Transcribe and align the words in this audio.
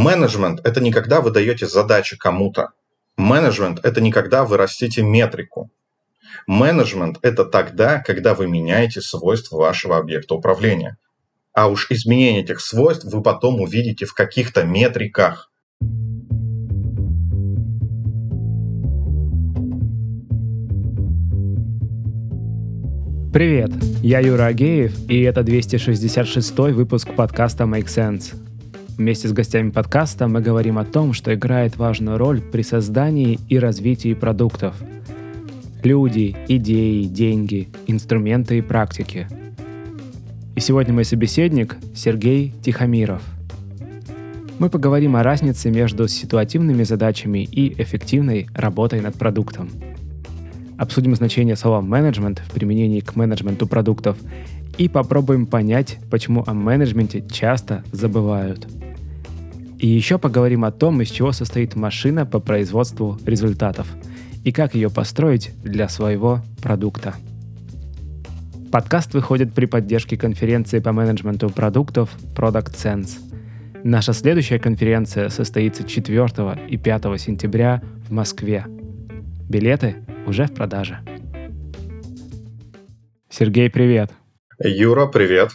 Менеджмент– 0.00 0.60
это 0.64 0.80
не 0.80 0.92
когда 0.92 1.20
вы 1.20 1.30
даете 1.30 1.66
задачи 1.66 2.16
кому-то. 2.16 2.70
Менеджмент– 3.18 3.80
это 3.82 4.00
не 4.00 4.10
когда 4.10 4.46
вы 4.46 4.56
растите 4.56 5.02
метрику. 5.02 5.70
Менеджмент– 6.46 7.18
это 7.22 7.44
тогда, 7.44 7.98
когда 7.98 8.34
вы 8.34 8.48
меняете 8.48 9.02
свойства 9.02 9.58
вашего 9.58 9.98
объекта 9.98 10.34
управления. 10.34 10.96
А 11.52 11.68
уж 11.68 11.90
изменение 11.90 12.40
этих 12.40 12.62
свойств 12.62 13.04
вы 13.12 13.22
потом 13.22 13.60
увидите 13.60 14.06
в 14.06 14.14
каких-то 14.14 14.64
метриках. 14.64 15.50
Привет, 23.34 23.70
я 24.02 24.20
Юра 24.20 24.46
Агеев, 24.46 25.10
и 25.10 25.20
это 25.20 25.42
266 25.42 26.56
выпуск 26.56 27.14
подкаста 27.14 27.64
Make 27.64 27.88
Sense. 27.88 28.49
Вместе 29.00 29.28
с 29.28 29.32
гостями 29.32 29.70
подкаста 29.70 30.28
мы 30.28 30.42
говорим 30.42 30.76
о 30.76 30.84
том, 30.84 31.14
что 31.14 31.32
играет 31.32 31.78
важную 31.78 32.18
роль 32.18 32.42
при 32.42 32.60
создании 32.60 33.40
и 33.48 33.58
развитии 33.58 34.12
продуктов. 34.12 34.76
Люди, 35.82 36.36
идеи, 36.48 37.04
деньги, 37.04 37.70
инструменты 37.86 38.58
и 38.58 38.60
практики. 38.60 39.26
И 40.54 40.60
сегодня 40.60 40.92
мой 40.92 41.06
собеседник 41.06 41.78
Сергей 41.94 42.52
Тихомиров. 42.62 43.22
Мы 44.58 44.68
поговорим 44.68 45.16
о 45.16 45.22
разнице 45.22 45.70
между 45.70 46.06
ситуативными 46.06 46.82
задачами 46.82 47.38
и 47.38 47.72
эффективной 47.82 48.48
работой 48.54 49.00
над 49.00 49.14
продуктом. 49.14 49.70
Обсудим 50.76 51.14
значение 51.14 51.56
слова 51.56 51.80
«менеджмент» 51.80 52.40
в 52.40 52.52
применении 52.52 53.00
к 53.00 53.16
менеджменту 53.16 53.66
продуктов 53.66 54.18
и 54.76 54.90
попробуем 54.90 55.46
понять, 55.46 55.96
почему 56.10 56.44
о 56.46 56.52
менеджменте 56.52 57.24
часто 57.26 57.82
забывают– 57.92 58.68
и 59.80 59.86
еще 59.86 60.18
поговорим 60.18 60.64
о 60.64 60.72
том, 60.72 61.00
из 61.00 61.10
чего 61.10 61.32
состоит 61.32 61.74
машина 61.74 62.26
по 62.26 62.38
производству 62.38 63.18
результатов 63.24 63.88
и 64.44 64.52
как 64.52 64.74
ее 64.74 64.90
построить 64.90 65.52
для 65.62 65.88
своего 65.88 66.42
продукта. 66.62 67.14
Подкаст 68.70 69.14
выходит 69.14 69.52
при 69.54 69.64
поддержке 69.66 70.16
конференции 70.16 70.78
по 70.80 70.92
менеджменту 70.92 71.48
продуктов 71.48 72.10
Product 72.36 72.74
Sense. 72.74 73.18
Наша 73.82 74.12
следующая 74.12 74.58
конференция 74.58 75.30
состоится 75.30 75.82
4 75.82 76.66
и 76.68 76.76
5 76.76 77.02
сентября 77.18 77.82
в 78.06 78.12
Москве. 78.12 78.66
Билеты 79.48 79.96
уже 80.26 80.46
в 80.46 80.54
продаже. 80.54 81.00
Сергей, 83.30 83.70
привет. 83.70 84.12
Юра, 84.62 85.06
привет. 85.06 85.50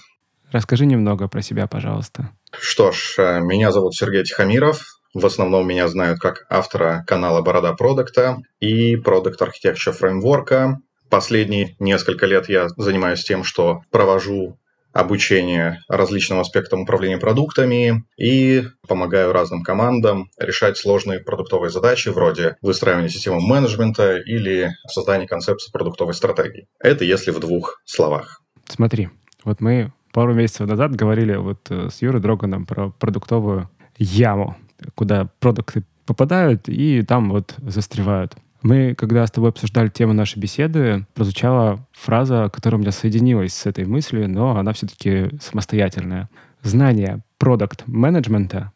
Расскажи 0.52 0.86
немного 0.86 1.28
про 1.28 1.42
себя, 1.42 1.68
пожалуйста. 1.68 2.31
Что 2.59 2.92
ж, 2.92 3.16
э, 3.17 3.39
меня 3.42 3.72
зовут 3.72 3.95
Сергей 3.95 4.23
Тихомиров. 4.23 5.00
В 5.14 5.25
основном 5.25 5.67
меня 5.67 5.88
знают 5.88 6.20
как 6.20 6.45
автора 6.50 7.03
канала 7.08 7.42
«Борода 7.42 7.73
продукта» 7.73 8.38
и 8.59 8.95
продукт 8.97 9.42
архитектура 9.42 9.94
фреймворка. 9.94 10.80
Последние 11.09 11.75
несколько 11.80 12.25
лет 12.25 12.50
я 12.50 12.67
занимаюсь 12.78 13.23
тем, 13.23 13.44
что 13.44 13.81
провожу 13.92 14.59
обучение 14.95 15.81
различным 15.89 16.39
аспектам 16.39 16.81
управления 16.81 17.17
продуктами 17.17 18.06
и 18.17 18.64
помогаю 18.88 19.34
разным 19.34 19.62
командам 19.62 20.30
решать 20.40 20.78
сложные 20.78 21.19
продуктовые 21.19 21.69
задачи 21.69 22.09
вроде 22.09 22.56
выстраивания 22.62 23.09
системы 23.09 23.42
менеджмента 23.42 24.17
или 24.17 24.72
создания 24.88 25.28
концепции 25.28 25.69
продуктовой 25.72 26.14
стратегии. 26.14 26.67
Это 26.80 27.03
если 27.03 27.31
в 27.31 27.40
двух 27.40 27.81
словах. 27.86 28.42
Смотри, 28.69 29.09
вот 29.44 29.59
мы 29.59 29.92
пару 30.16 30.34
месяцев 30.34 30.66
назад 30.66 30.96
говорили 30.96 31.36
вот 31.36 31.68
э, 31.70 31.90
с 31.92 32.02
Юрой 32.02 32.22
Дроганом 32.22 32.66
про 32.66 32.90
продуктовую 32.90 33.70
яму, 33.98 34.56
куда 34.96 35.30
продукты 35.42 35.84
попадают 36.06 36.70
и 36.70 37.02
там 37.02 37.32
вот 37.32 37.56
застревают. 37.58 38.38
Мы, 38.62 38.96
когда 38.96 39.28
с 39.28 39.32
тобой 39.32 39.50
обсуждали 39.50 39.90
тему 39.90 40.14
нашей 40.14 40.40
беседы, 40.40 41.06
прозвучала 41.16 41.86
фраза, 41.92 42.50
которая 42.50 42.80
у 42.80 42.81
меня 42.81 42.94
соединилась 42.94 43.54
с 43.54 43.66
этой 43.66 43.84
мыслью, 43.86 44.30
но 44.30 44.56
она 44.56 44.72
все-таки 44.72 45.38
самостоятельная. 45.42 46.30
Знание 46.62 47.22
продукт-менеджмента 47.38 48.72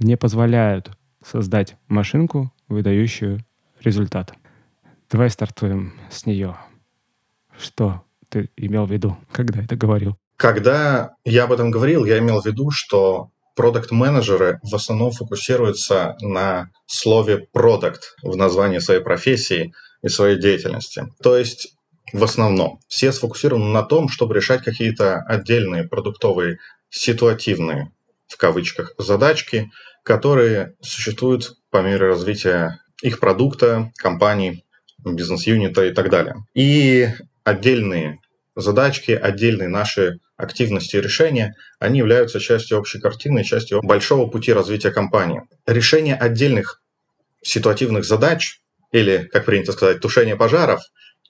не 0.00 0.18
позволяют 0.18 0.90
создать 1.24 1.78
машинку, 1.88 2.52
выдающую 2.68 3.40
результат. 3.80 4.34
Давай 5.10 5.30
стартуем 5.30 5.94
с 6.10 6.26
нее. 6.26 6.56
Что 7.58 8.02
ты 8.28 8.50
имел 8.58 8.84
в 8.84 8.92
виду, 8.92 9.16
когда 9.32 9.62
это 9.62 9.76
говорил? 9.76 10.18
Когда 10.36 11.14
я 11.24 11.44
об 11.44 11.52
этом 11.52 11.70
говорил, 11.70 12.04
я 12.04 12.18
имел 12.18 12.40
в 12.40 12.46
виду, 12.46 12.70
что 12.70 13.30
продукт-менеджеры 13.54 14.58
в 14.62 14.74
основном 14.74 15.12
фокусируются 15.12 16.16
на 16.20 16.70
слове 16.86 17.46
«продукт» 17.52 18.16
в 18.22 18.36
названии 18.36 18.78
своей 18.80 19.00
профессии 19.00 19.72
и 20.02 20.08
своей 20.08 20.38
деятельности. 20.38 21.06
То 21.22 21.36
есть 21.36 21.76
в 22.12 22.22
основном 22.22 22.80
все 22.88 23.12
сфокусированы 23.12 23.66
на 23.66 23.82
том, 23.82 24.08
чтобы 24.08 24.34
решать 24.34 24.62
какие-то 24.62 25.20
отдельные 25.20 25.84
продуктовые 25.84 26.58
ситуативные 26.90 27.92
в 28.26 28.36
кавычках 28.36 28.94
задачки, 28.98 29.70
которые 30.02 30.74
существуют 30.80 31.54
по 31.70 31.80
мере 31.82 32.08
развития 32.08 32.80
их 33.02 33.20
продукта, 33.20 33.92
компании, 33.96 34.64
бизнес-юнита 35.04 35.84
и 35.84 35.92
так 35.92 36.10
далее. 36.10 36.36
И 36.54 37.08
отдельные 37.42 38.20
задачки, 38.56 39.12
отдельные 39.12 39.68
наши 39.68 40.20
активности 40.36 40.96
и 40.96 41.00
решения, 41.00 41.54
они 41.78 41.98
являются 41.98 42.40
частью 42.40 42.78
общей 42.78 42.98
картины, 43.00 43.44
частью 43.44 43.82
большого 43.82 44.26
пути 44.28 44.52
развития 44.52 44.90
компании. 44.90 45.42
Решение 45.66 46.16
отдельных 46.16 46.80
ситуативных 47.42 48.04
задач, 48.04 48.60
или, 48.90 49.28
как 49.32 49.44
принято 49.44 49.72
сказать, 49.72 50.00
тушение 50.00 50.36
пожаров, 50.36 50.80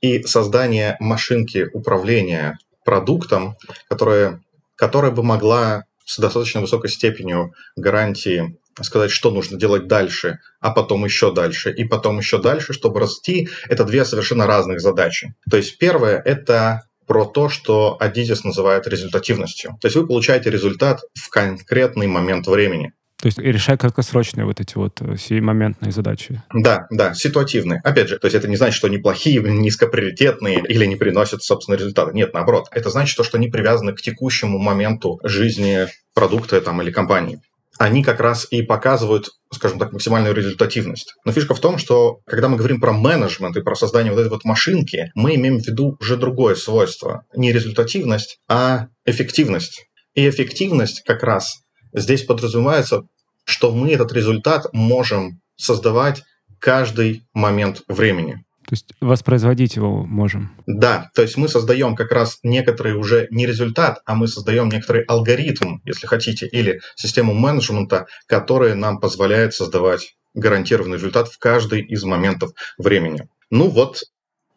и 0.00 0.22
создание 0.22 0.96
машинки 1.00 1.68
управления 1.72 2.58
продуктом, 2.84 3.56
которая, 3.88 4.42
которая 4.76 5.10
бы 5.12 5.22
могла 5.22 5.84
с 6.04 6.18
достаточно 6.18 6.60
высокой 6.60 6.90
степенью 6.90 7.54
гарантии 7.76 8.58
сказать, 8.82 9.10
что 9.10 9.30
нужно 9.30 9.58
делать 9.58 9.86
дальше, 9.86 10.40
а 10.60 10.70
потом 10.70 11.04
еще 11.04 11.32
дальше, 11.32 11.72
и 11.72 11.84
потом 11.84 12.18
еще 12.18 12.38
дальше, 12.38 12.72
чтобы 12.72 13.00
расти, 13.00 13.48
это 13.68 13.84
две 13.84 14.04
совершенно 14.04 14.46
разных 14.46 14.80
задачи. 14.80 15.34
То 15.48 15.56
есть 15.56 15.78
первое– 15.78 16.20
это 16.24 16.82
про 17.06 17.24
то, 17.24 17.48
что 17.48 17.98
Adidas 18.00 18.40
называет 18.44 18.86
результативностью. 18.86 19.76
То 19.80 19.86
есть 19.86 19.96
вы 19.96 20.06
получаете 20.06 20.50
результат 20.50 21.00
в 21.14 21.28
конкретный 21.30 22.06
момент 22.06 22.46
времени. 22.46 22.92
То 23.20 23.28
есть 23.28 23.38
решать 23.38 23.80
краткосрочные 23.80 24.44
вот 24.44 24.60
эти 24.60 24.76
вот 24.76 25.00
э, 25.00 25.40
моментные 25.40 25.92
задачи. 25.92 26.42
Да, 26.52 26.86
да, 26.90 27.14
ситуативные. 27.14 27.80
Опять 27.82 28.08
же, 28.08 28.18
то 28.18 28.26
есть 28.26 28.34
это 28.34 28.48
не 28.48 28.56
значит, 28.56 28.76
что 28.76 28.86
они 28.86 28.98
плохие, 28.98 29.40
низкоприоритетные 29.42 30.62
или 30.68 30.84
не 30.84 30.96
приносят, 30.96 31.42
собственно, 31.42 31.76
результата. 31.76 32.12
Нет, 32.12 32.34
наоборот. 32.34 32.66
Это 32.70 32.90
значит, 32.90 33.16
то, 33.16 33.24
что 33.24 33.38
они 33.38 33.48
привязаны 33.48 33.94
к 33.94 34.02
текущему 34.02 34.58
моменту 34.58 35.20
жизни 35.22 35.86
продукта 36.12 36.60
там, 36.60 36.82
или 36.82 36.90
компании 36.90 37.40
они 37.78 38.02
как 38.02 38.20
раз 38.20 38.46
и 38.50 38.62
показывают, 38.62 39.30
скажем 39.52 39.78
так, 39.78 39.92
максимальную 39.92 40.34
результативность. 40.34 41.14
Но 41.24 41.32
фишка 41.32 41.54
в 41.54 41.60
том, 41.60 41.78
что 41.78 42.20
когда 42.26 42.48
мы 42.48 42.56
говорим 42.56 42.80
про 42.80 42.92
менеджмент 42.92 43.56
и 43.56 43.62
про 43.62 43.74
создание 43.74 44.12
вот 44.12 44.20
этой 44.20 44.30
вот 44.30 44.44
машинки, 44.44 45.10
мы 45.14 45.34
имеем 45.34 45.60
в 45.60 45.66
виду 45.66 45.96
уже 46.00 46.16
другое 46.16 46.54
свойство. 46.54 47.24
Не 47.34 47.52
результативность, 47.52 48.38
а 48.48 48.88
эффективность. 49.04 49.86
И 50.14 50.28
эффективность 50.28 51.02
как 51.04 51.22
раз 51.22 51.56
здесь 51.92 52.22
подразумевается, 52.22 53.02
что 53.44 53.72
мы 53.72 53.92
этот 53.92 54.12
результат 54.12 54.66
можем 54.72 55.40
создавать 55.56 56.22
каждый 56.58 57.24
момент 57.34 57.82
времени. 57.88 58.44
То 58.74 58.76
есть 58.76 58.92
воспроизводить 59.00 59.76
его 59.76 60.04
можем. 60.04 60.50
Да, 60.66 61.08
то 61.14 61.22
есть 61.22 61.36
мы 61.36 61.46
создаем 61.46 61.94
как 61.94 62.10
раз 62.10 62.40
некоторый 62.42 62.94
уже 62.94 63.28
не 63.30 63.46
результат, 63.46 64.02
а 64.04 64.16
мы 64.16 64.26
создаем 64.26 64.68
некоторый 64.68 65.02
алгоритм, 65.04 65.76
если 65.84 66.08
хотите, 66.08 66.48
или 66.48 66.80
систему 66.96 67.34
менеджмента, 67.34 68.06
которая 68.26 68.74
нам 68.74 68.98
позволяет 68.98 69.54
создавать 69.54 70.16
гарантированный 70.34 70.96
результат 70.96 71.28
в 71.28 71.38
каждый 71.38 71.82
из 71.82 72.02
моментов 72.02 72.50
времени. 72.76 73.28
Ну 73.48 73.68
вот, 73.70 74.00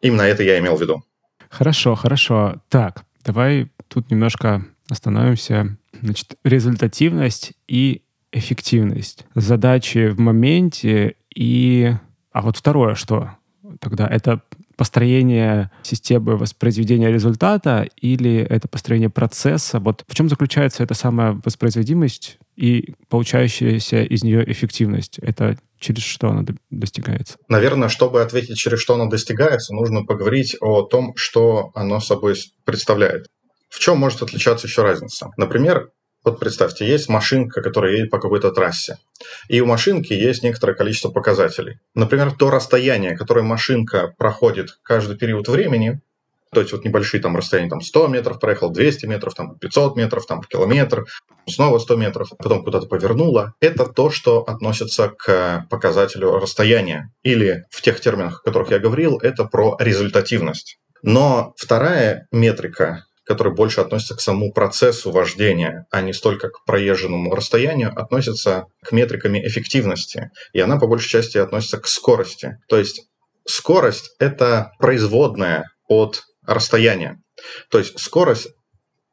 именно 0.02 0.24
это 0.24 0.42
я 0.42 0.58
имел 0.58 0.78
в 0.78 0.82
виду. 0.82 1.04
Хорошо, 1.48 1.94
хорошо. 1.94 2.60
Так, 2.70 3.04
давай 3.24 3.72
тут 3.88 4.10
немножко 4.10 4.66
остановимся. 4.90 5.78
Значит, 6.02 6.38
результативность 6.44 7.54
и 7.68 8.02
эффективность. 8.32 9.28
Задачи 9.36 10.08
в 10.08 10.20
моменте 10.20 11.18
и... 11.36 11.94
А 12.32 12.42
вот 12.42 12.58
второе 12.58 12.96
что? 12.96 13.38
Тогда? 13.80 14.08
Это 14.08 14.42
построение 14.76 15.72
системы 15.84 16.38
воспроизведения 16.38 17.10
результата 17.10 17.88
или 17.98 18.38
это 18.38 18.68
построение 18.68 19.10
процесса? 19.10 19.80
Вот 19.80 20.04
в 20.08 20.16
чем 20.16 20.30
заключается 20.30 20.84
эта 20.84 20.94
самая 20.94 21.40
воспроизводимость 21.44 22.38
и 22.56 22.94
получающаяся 23.10 24.04
из 24.04 24.24
нее 24.24 24.50
эффективность? 24.50 25.20
Это 25.20 25.58
через 25.80 26.04
что 26.04 26.30
она 26.30 26.46
достигается? 26.70 27.38
Наверное, 27.48 27.90
чтобы 27.90 28.22
ответить, 28.22 28.58
через 28.58 28.80
что 28.80 28.96
она 28.96 29.06
достигается, 29.06 29.74
нужно 29.74 30.04
поговорить 30.04 30.56
о 30.62 30.84
том, 30.84 31.14
что 31.16 31.72
оно 31.74 32.00
собой 32.00 32.36
представляет. 32.66 33.28
В 33.70 33.80
чем 33.80 33.98
может 33.98 34.22
отличаться 34.22 34.68
еще 34.68 34.84
разница? 34.84 35.30
Например, 35.38 35.90
Вот 36.28 36.42
представьте, 36.42 36.86
есть 36.86 37.08
машинка, 37.08 37.62
которая 37.62 37.94
едет 37.94 38.12
по 38.12 38.20
какой-то 38.20 38.52
трассе. 38.52 38.98
И 39.48 39.62
у 39.62 39.66
машинки 39.66 40.12
есть 40.12 40.44
некоторое 40.44 40.74
количество 40.74 41.10
показателей. 41.10 41.80
Например, 41.96 42.34
то 42.34 42.50
расстояние, 42.50 43.16
которое 43.16 43.44
машинка 43.44 44.14
проходит 44.18 44.78
каждый 44.84 45.18
период 45.18 45.48
времени, 45.48 46.02
то 46.52 46.60
есть 46.60 46.74
вот 46.74 46.84
небольшие 46.84 47.22
там 47.22 47.38
расстояния, 47.38 47.70
там 47.70 47.80
100 47.80 48.08
метров 48.10 48.42
проехал, 48.42 48.72
200 48.72 49.06
метров, 49.06 49.36
там 49.36 49.58
500 49.58 49.96
метров, 49.96 50.26
там 50.26 50.42
километр, 50.44 51.06
снова 51.48 51.80
100 51.80 51.96
метров, 51.96 52.30
потом 52.38 52.62
куда-то 52.66 52.88
повернула. 52.88 53.54
Это 53.62 53.86
то, 53.86 54.10
что 54.10 54.42
относится 54.42 55.08
к 55.08 55.66
показателю 55.70 56.34
расстояния. 56.40 57.10
Или 57.24 57.64
в 57.70 57.82
тех 57.82 58.02
терминах, 58.02 58.42
о 58.42 58.44
которых 58.44 58.72
я 58.72 58.80
говорил, 58.80 59.18
это 59.20 59.46
про 59.46 59.78
результативность. 59.80 60.78
Но 61.04 61.54
вторая 61.56 62.28
метрика, 62.34 63.06
который 63.28 63.54
больше 63.54 63.82
относится 63.82 64.16
к 64.16 64.22
самому 64.22 64.54
процессу 64.54 65.12
вождения, 65.12 65.86
а 65.92 66.02
не 66.02 66.14
столько 66.14 66.50
к 66.50 66.64
проезженному 66.66 67.36
расстоянию, 67.36 67.92
относится 67.94 68.66
к 68.84 68.92
метриками 68.94 69.46
эффективности. 69.46 70.32
И 70.54 70.60
она 70.60 70.78
по 70.78 70.88
большей 70.88 71.10
части 71.10 71.38
относится 71.38 71.78
к 71.80 71.88
скорости. 71.88 72.58
То 72.70 72.78
есть 72.78 73.02
скорость– 73.46 74.16
это 74.20 74.72
производная 74.80 75.66
от 75.88 76.24
расстояния. 76.46 77.22
То 77.70 77.80
есть 77.80 78.00
скорость 78.00 78.48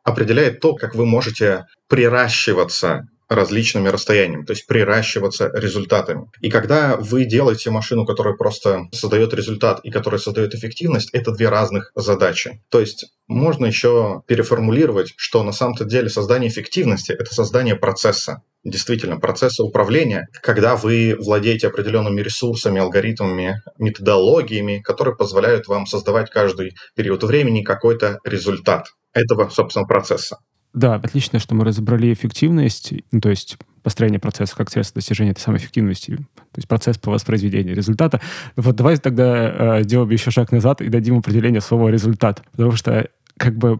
определяет 0.04 0.60
то, 0.60 0.74
как 0.74 0.94
вы 0.94 1.06
можете 1.06 1.64
приращиваться 1.88 3.02
различными 3.28 3.88
расстояниями, 3.88 4.44
то 4.44 4.52
есть 4.52 4.66
приращиваться 4.66 5.50
результатами. 5.54 6.30
И 6.40 6.50
когда 6.50 6.96
вы 6.96 7.24
делаете 7.24 7.70
машину, 7.70 8.04
которая 8.04 8.34
просто 8.34 8.88
создает 8.92 9.34
результат 9.34 9.80
и 9.82 9.90
которая 9.90 10.20
создает 10.20 10.54
эффективность, 10.54 11.10
это 11.12 11.32
две 11.32 11.48
разных 11.48 11.90
задачи. 11.94 12.62
То 12.70 12.80
есть 12.80 13.06
можно 13.26 13.66
еще 13.66 14.22
переформулировать, 14.26 15.14
что 15.16 15.42
на 15.42 15.52
самом-то 15.52 15.84
деле 15.84 16.08
создание 16.08 16.50
эффективности– 16.50 17.12
это 17.18 17.34
создание 17.34 17.76
процесса. 17.76 18.42
Действительно, 18.64 19.18
процесса 19.18 19.62
управления, 19.62 20.28
когда 20.42 20.74
вы 20.74 21.16
владеете 21.18 21.68
определенными 21.68 22.22
ресурсами, 22.22 22.80
алгоритмами, 22.80 23.62
методологиями, 23.78 24.80
которые 24.80 25.16
позволяют 25.16 25.68
вам 25.68 25.86
создавать 25.86 26.30
каждый 26.30 26.74
период 26.94 27.22
времени 27.24 27.62
какой-то 27.62 28.18
результат 28.24 28.88
этого, 29.12 29.48
собственно, 29.50 29.86
процесса. 29.86 30.38
Да, 30.74 30.96
отлично, 30.96 31.38
что 31.38 31.54
мы 31.54 31.64
разобрали 31.64 32.12
эффективность, 32.12 32.92
ну, 33.12 33.20
то 33.20 33.30
есть 33.30 33.56
построение 33.82 34.18
процесса 34.18 34.56
как 34.56 34.70
средство 34.70 34.98
достижения 34.98 35.30
этой 35.30 35.40
самой 35.40 35.58
эффективности, 35.58 36.16
то 36.16 36.56
есть 36.56 36.66
процесс 36.66 36.98
по 36.98 37.12
воспроизведению 37.12 37.76
результата. 37.76 38.20
Вот 38.56 38.74
давайте 38.74 39.02
тогда 39.02 39.78
э, 39.78 39.82
сделаем 39.84 40.10
еще 40.10 40.30
шаг 40.30 40.50
назад 40.50 40.80
и 40.80 40.88
дадим 40.88 41.18
определение 41.18 41.60
слова 41.60 41.90
«результат», 41.90 42.42
потому 42.52 42.72
что 42.72 43.08
как 43.36 43.56
бы 43.56 43.78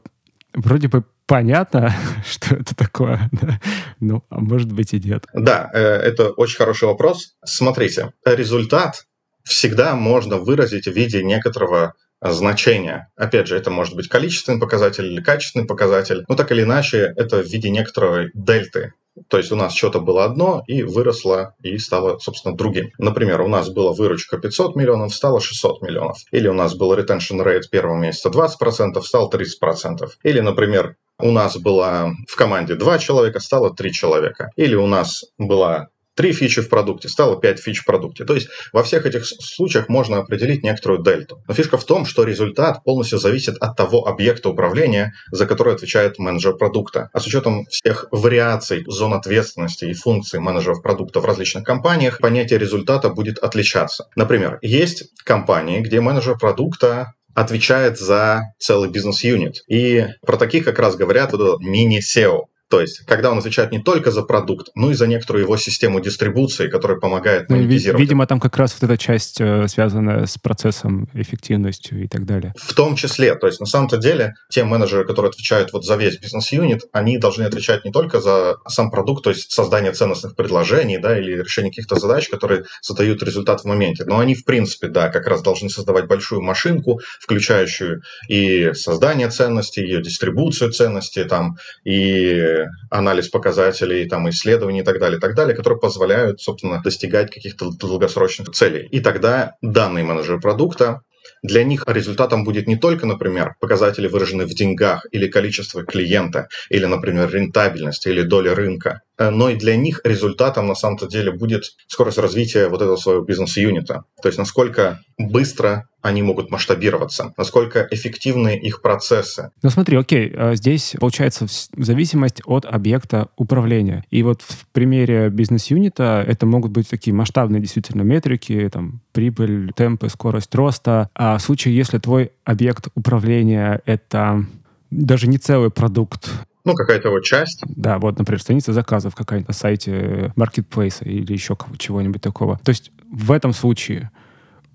вроде 0.53 0.89
бы 0.89 1.05
понятно, 1.27 1.93
что 2.25 2.55
это 2.55 2.77
такое, 2.77 3.29
да? 3.33 3.61
ну, 3.99 4.23
а 4.29 4.41
может 4.41 4.71
быть 4.71 4.95
и 4.95 5.01
нет. 5.01 5.27
Да, 5.33 5.71
э, 5.73 5.81
это 5.81 6.31
очень 6.31 6.59
хороший 6.59 6.87
вопрос. 6.87 7.35
Смотрите, 7.45 8.13
результат 8.25 9.07
всегда 9.43 9.97
можно 9.97 10.39
выразить 10.39 10.87
в 10.87 10.93
виде 10.93 11.25
некоторого 11.25 11.95
значения. 12.33 13.11
Опять 13.17 13.49
же, 13.49 13.57
это 13.57 13.71
может 13.71 13.95
быть 13.95 14.09
количественный 14.09 14.59
показатель 14.59 15.07
или 15.07 15.21
качественный 15.21 15.67
показатель. 15.67 16.25
Но 16.29 16.35
так 16.35 16.51
или 16.53 16.63
иначе, 16.63 17.13
это 17.17 17.43
в 17.43 17.47
виде 17.47 17.71
некоторой 17.71 18.31
дельты. 18.35 18.93
То 19.29 19.39
есть 19.39 19.53
у 19.53 19.57
нас 19.57 19.75
что-то 19.75 20.01
было 20.01 20.25
одно 20.25 20.65
и 20.67 20.83
выросло 20.83 21.55
и 21.63 21.79
стало, 21.79 22.19
собственно, 22.19 22.57
другим. 22.57 22.91
Например, 22.99 23.41
у 23.43 23.49
нас 23.49 23.69
была 23.69 23.93
выручка 23.93 24.39
500 24.39 24.75
миллионов, 24.75 25.15
стало 25.15 25.41
600 25.41 25.83
миллионов. 25.83 26.19
Или 26.33 26.49
у 26.49 26.53
нас 26.53 26.75
был 26.75 26.93
retention 26.95 27.45
rate 27.45 27.69
первого 27.71 27.97
месяца 27.97 28.29
20%, 28.29 29.01
стал 29.03 29.31
30%. 29.31 30.09
Или, 30.25 30.41
например, 30.41 30.97
у 31.21 31.31
нас 31.31 31.57
было 31.57 32.13
в 32.29 32.35
команде 32.35 32.75
два 32.75 32.99
человека, 32.99 33.39
стало 33.39 33.73
три 33.73 33.93
человека. 33.93 34.51
Или 34.57 34.75
у 34.75 34.87
нас 34.89 35.25
была 35.39 35.89
три 36.15 36.33
фичи 36.33 36.61
в 36.61 36.69
продукте, 36.69 37.09
стало 37.09 37.41
пять 37.41 37.61
фич 37.61 37.81
в 37.81 37.85
продукте. 37.85 38.25
То 38.25 38.35
есть 38.35 38.49
во 38.73 38.83
всех 38.83 39.07
этих 39.07 39.27
случаях 39.27 39.89
можно 39.89 40.19
определить 40.19 40.63
некоторую 40.63 41.03
дельту. 41.03 41.43
Но 41.49 41.55
фишка 41.55 41.77
в 41.77 41.85
том, 41.85 42.07
что 42.07 42.25
результат 42.25 42.83
полностью 42.85 43.19
зависит 43.19 43.57
от 43.61 43.77
того 43.77 44.07
объекта 44.07 44.49
управления, 44.49 45.13
за 45.31 45.47
который 45.47 45.75
отвечает 45.75 46.19
менеджер 46.19 46.57
продукта. 46.57 47.11
А 47.13 47.21
с 47.21 47.27
учетом 47.27 47.67
всех 47.67 48.07
вариаций 48.11 48.85
зон 48.87 49.15
ответственности 49.15 49.87
и 49.87 49.95
функций 49.95 50.41
менеджеров 50.41 50.83
продукта 50.83 51.21
в 51.21 51.25
различных 51.25 51.65
компаниях, 51.65 52.19
понятие 52.19 52.59
результата 52.59 53.09
будет 53.11 53.39
отличаться. 53.39 54.07
Например, 54.17 54.59
есть 54.63 55.11
компании, 55.25 55.81
где 55.81 56.01
менеджер 56.01 56.39
продукта 56.39 57.13
отвечает 57.35 57.99
за 57.99 58.43
целый 58.59 58.91
бизнес-юнит. 58.91 59.63
И 59.69 60.07
про 60.25 60.37
таких 60.37 60.65
как 60.65 60.79
раз 60.79 60.97
говорят 60.97 61.33
вот 61.33 61.61
мини-SEO. 61.61 62.45
То 62.75 62.81
есть, 62.81 63.07
когда 63.07 63.31
он 63.31 63.39
отвечает 63.39 63.71
не 63.71 63.79
только 63.79 64.11
за 64.11 64.23
продукт, 64.23 64.71
но 64.75 64.91
и 64.91 64.95
за 64.95 65.07
некоторую 65.07 65.45
его 65.45 65.57
систему 65.57 66.01
дистрибуции, 66.01 66.67
которая 66.67 66.99
помогает 66.99 67.49
ну, 67.49 67.55
монетизировать. 67.55 68.01
Видимо, 68.01 68.27
там 68.27 68.41
как 68.41 68.57
раз 68.57 68.77
вот 68.81 68.91
эта 68.91 69.01
часть 69.01 69.41
э, 69.41 69.69
связана 69.69 70.27
с 70.27 70.39
процессом, 70.39 71.09
эффективностью 71.15 72.03
и 72.03 72.09
так 72.09 72.25
далее. 72.27 72.53
В 72.57 72.75
том 72.75 72.97
числе. 72.97 73.37
То 73.37 73.47
есть, 73.47 73.61
на 73.61 73.67
самом-то 73.67 73.97
деле, 73.99 74.35
те 74.51 74.65
менеджеры, 74.65 75.05
которые 75.07 75.31
отвечают 75.31 75.73
вот 75.73 75.85
за 75.85 75.95
весь 75.95 76.19
бизнес-юнит, 76.19 76.81
они 76.93 77.17
должны 77.19 77.45
отвечать 77.45 77.85
не 77.85 77.93
только 77.93 78.21
за 78.21 78.57
сам 78.67 78.91
продукт, 78.91 79.23
то 79.23 79.31
есть 79.31 79.53
создание 79.53 79.93
ценностных 79.93 80.35
предложений, 80.35 80.99
да, 80.99 81.17
или 81.17 81.43
решение 81.43 81.71
каких-то 81.71 82.01
задач, 82.01 82.29
которые 82.29 82.65
создают 82.81 83.23
результат 83.23 83.61
в 83.61 83.67
моменте, 83.67 84.05
но 84.05 84.19
они, 84.19 84.35
в 84.35 84.45
принципе, 84.45 84.89
да, 84.89 85.11
как 85.11 85.29
раз 85.29 85.43
должны 85.43 85.71
создавать 85.71 86.09
большую 86.09 86.43
машинку, 86.43 86.99
включающую 87.21 88.03
и 88.29 88.73
создание 88.73 89.31
ценностей, 89.31 89.83
ее 89.83 90.03
дистрибуцию 90.03 90.73
ценностей, 90.73 91.23
там, 91.23 91.57
и 91.85 92.64
анализ 92.91 93.29
показателей, 93.29 94.09
там, 94.09 94.29
исследований 94.31 94.81
и 94.81 94.85
так 94.85 94.99
далее, 94.99 95.19
и 95.19 95.21
так 95.21 95.35
далее, 95.35 95.57
которые 95.57 95.79
позволяют, 95.79 96.41
собственно, 96.41 96.83
достигать 96.83 97.33
каких-то 97.33 97.71
долгосрочных 97.71 98.51
целей. 98.51 98.89
И 98.91 99.01
тогда 99.01 99.55
данный 99.63 100.03
менеджер 100.03 100.41
продукта 100.41 101.01
для 101.43 101.63
них 101.63 101.85
результатом 101.87 102.45
будет 102.45 102.67
не 102.67 102.77
только, 102.77 103.07
например, 103.07 103.55
показатели, 103.61 104.09
выраженные 104.09 104.47
в 104.47 104.55
деньгах, 104.55 105.07
или 105.13 105.27
количество 105.27 105.85
клиента, 105.85 106.49
или, 106.71 106.87
например, 106.87 107.31
рентабельность, 107.31 108.07
или 108.07 108.23
доля 108.23 108.55
рынка, 108.55 109.01
но 109.19 109.49
и 109.51 109.57
для 109.57 109.77
них 109.77 110.01
результатом 110.05 110.67
на 110.67 110.75
самом-то 110.75 111.07
деле 111.07 111.33
будет 111.33 111.65
скорость 111.87 112.19
развития 112.19 112.69
вот 112.69 112.83
этого 112.83 112.97
своего 112.97 113.25
бизнес-юнита. 113.25 114.05
То 114.23 114.29
есть 114.29 114.39
насколько 114.39 115.01
быстро 115.19 115.89
они 116.03 116.23
могут 116.23 116.51
масштабироваться, 116.51 117.33
насколько 117.39 117.89
эффективны 117.91 118.59
их 118.59 118.83
процессы. 118.83 119.51
Ну 119.63 119.71
смотри, 119.71 119.97
окей, 119.97 120.31
а 120.37 120.55
здесь 120.55 120.95
получается 121.01 121.47
зависимость 121.77 122.43
от 122.45 122.67
объекта 122.67 123.29
управления. 123.37 124.05
И 124.11 124.23
вот 124.23 124.43
в 124.43 124.67
примере 124.73 125.31
бизнес-юнита 125.31 126.23
это 126.27 126.45
могут 126.45 126.73
быть 126.73 126.91
такие 126.91 127.15
масштабные 127.15 127.63
действительно 127.63 128.03
метрики, 128.03 128.69
там, 128.71 129.01
прибыль, 129.13 129.73
темпы, 129.75 130.11
скорость 130.11 130.55
роста. 130.55 131.09
А 131.15 131.39
в 131.39 131.43
случае, 131.43 131.75
если 131.75 131.99
твой 131.99 132.33
объект 132.45 132.89
управления— 132.95 133.81
это 133.87 134.45
даже 134.91 135.27
не 135.27 135.39
целый 135.39 135.71
продукт, 135.71 136.31
ну, 136.65 136.75
какая-то 136.75 137.09
его 137.09 137.21
часть. 137.21 137.63
Да, 137.67 137.99
вот, 137.99 138.19
например, 138.19 138.41
страница 138.41 138.73
заказов 138.73 139.15
какая-то 139.15 139.49
на 139.49 139.55
сайте 139.55 140.33
маркетплейса 140.37 141.05
или 141.05 141.33
еще 141.33 141.57
чего-нибудь 141.79 142.23
такого. 142.23 142.59
То 142.65 142.71
есть 142.71 142.91
в 143.11 143.33
этом 143.33 143.53
случае 143.53 144.11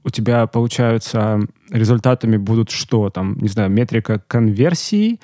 у 0.03 0.09
тебя, 0.09 0.47
получается, 0.47 1.39
результатами 1.71 2.37
будут 2.37 2.69
что? 2.69 3.09
Там, 3.09 3.37
не 3.39 3.49
знаю, 3.49 3.69
метрика 3.69 4.23
конверсии 4.27 5.19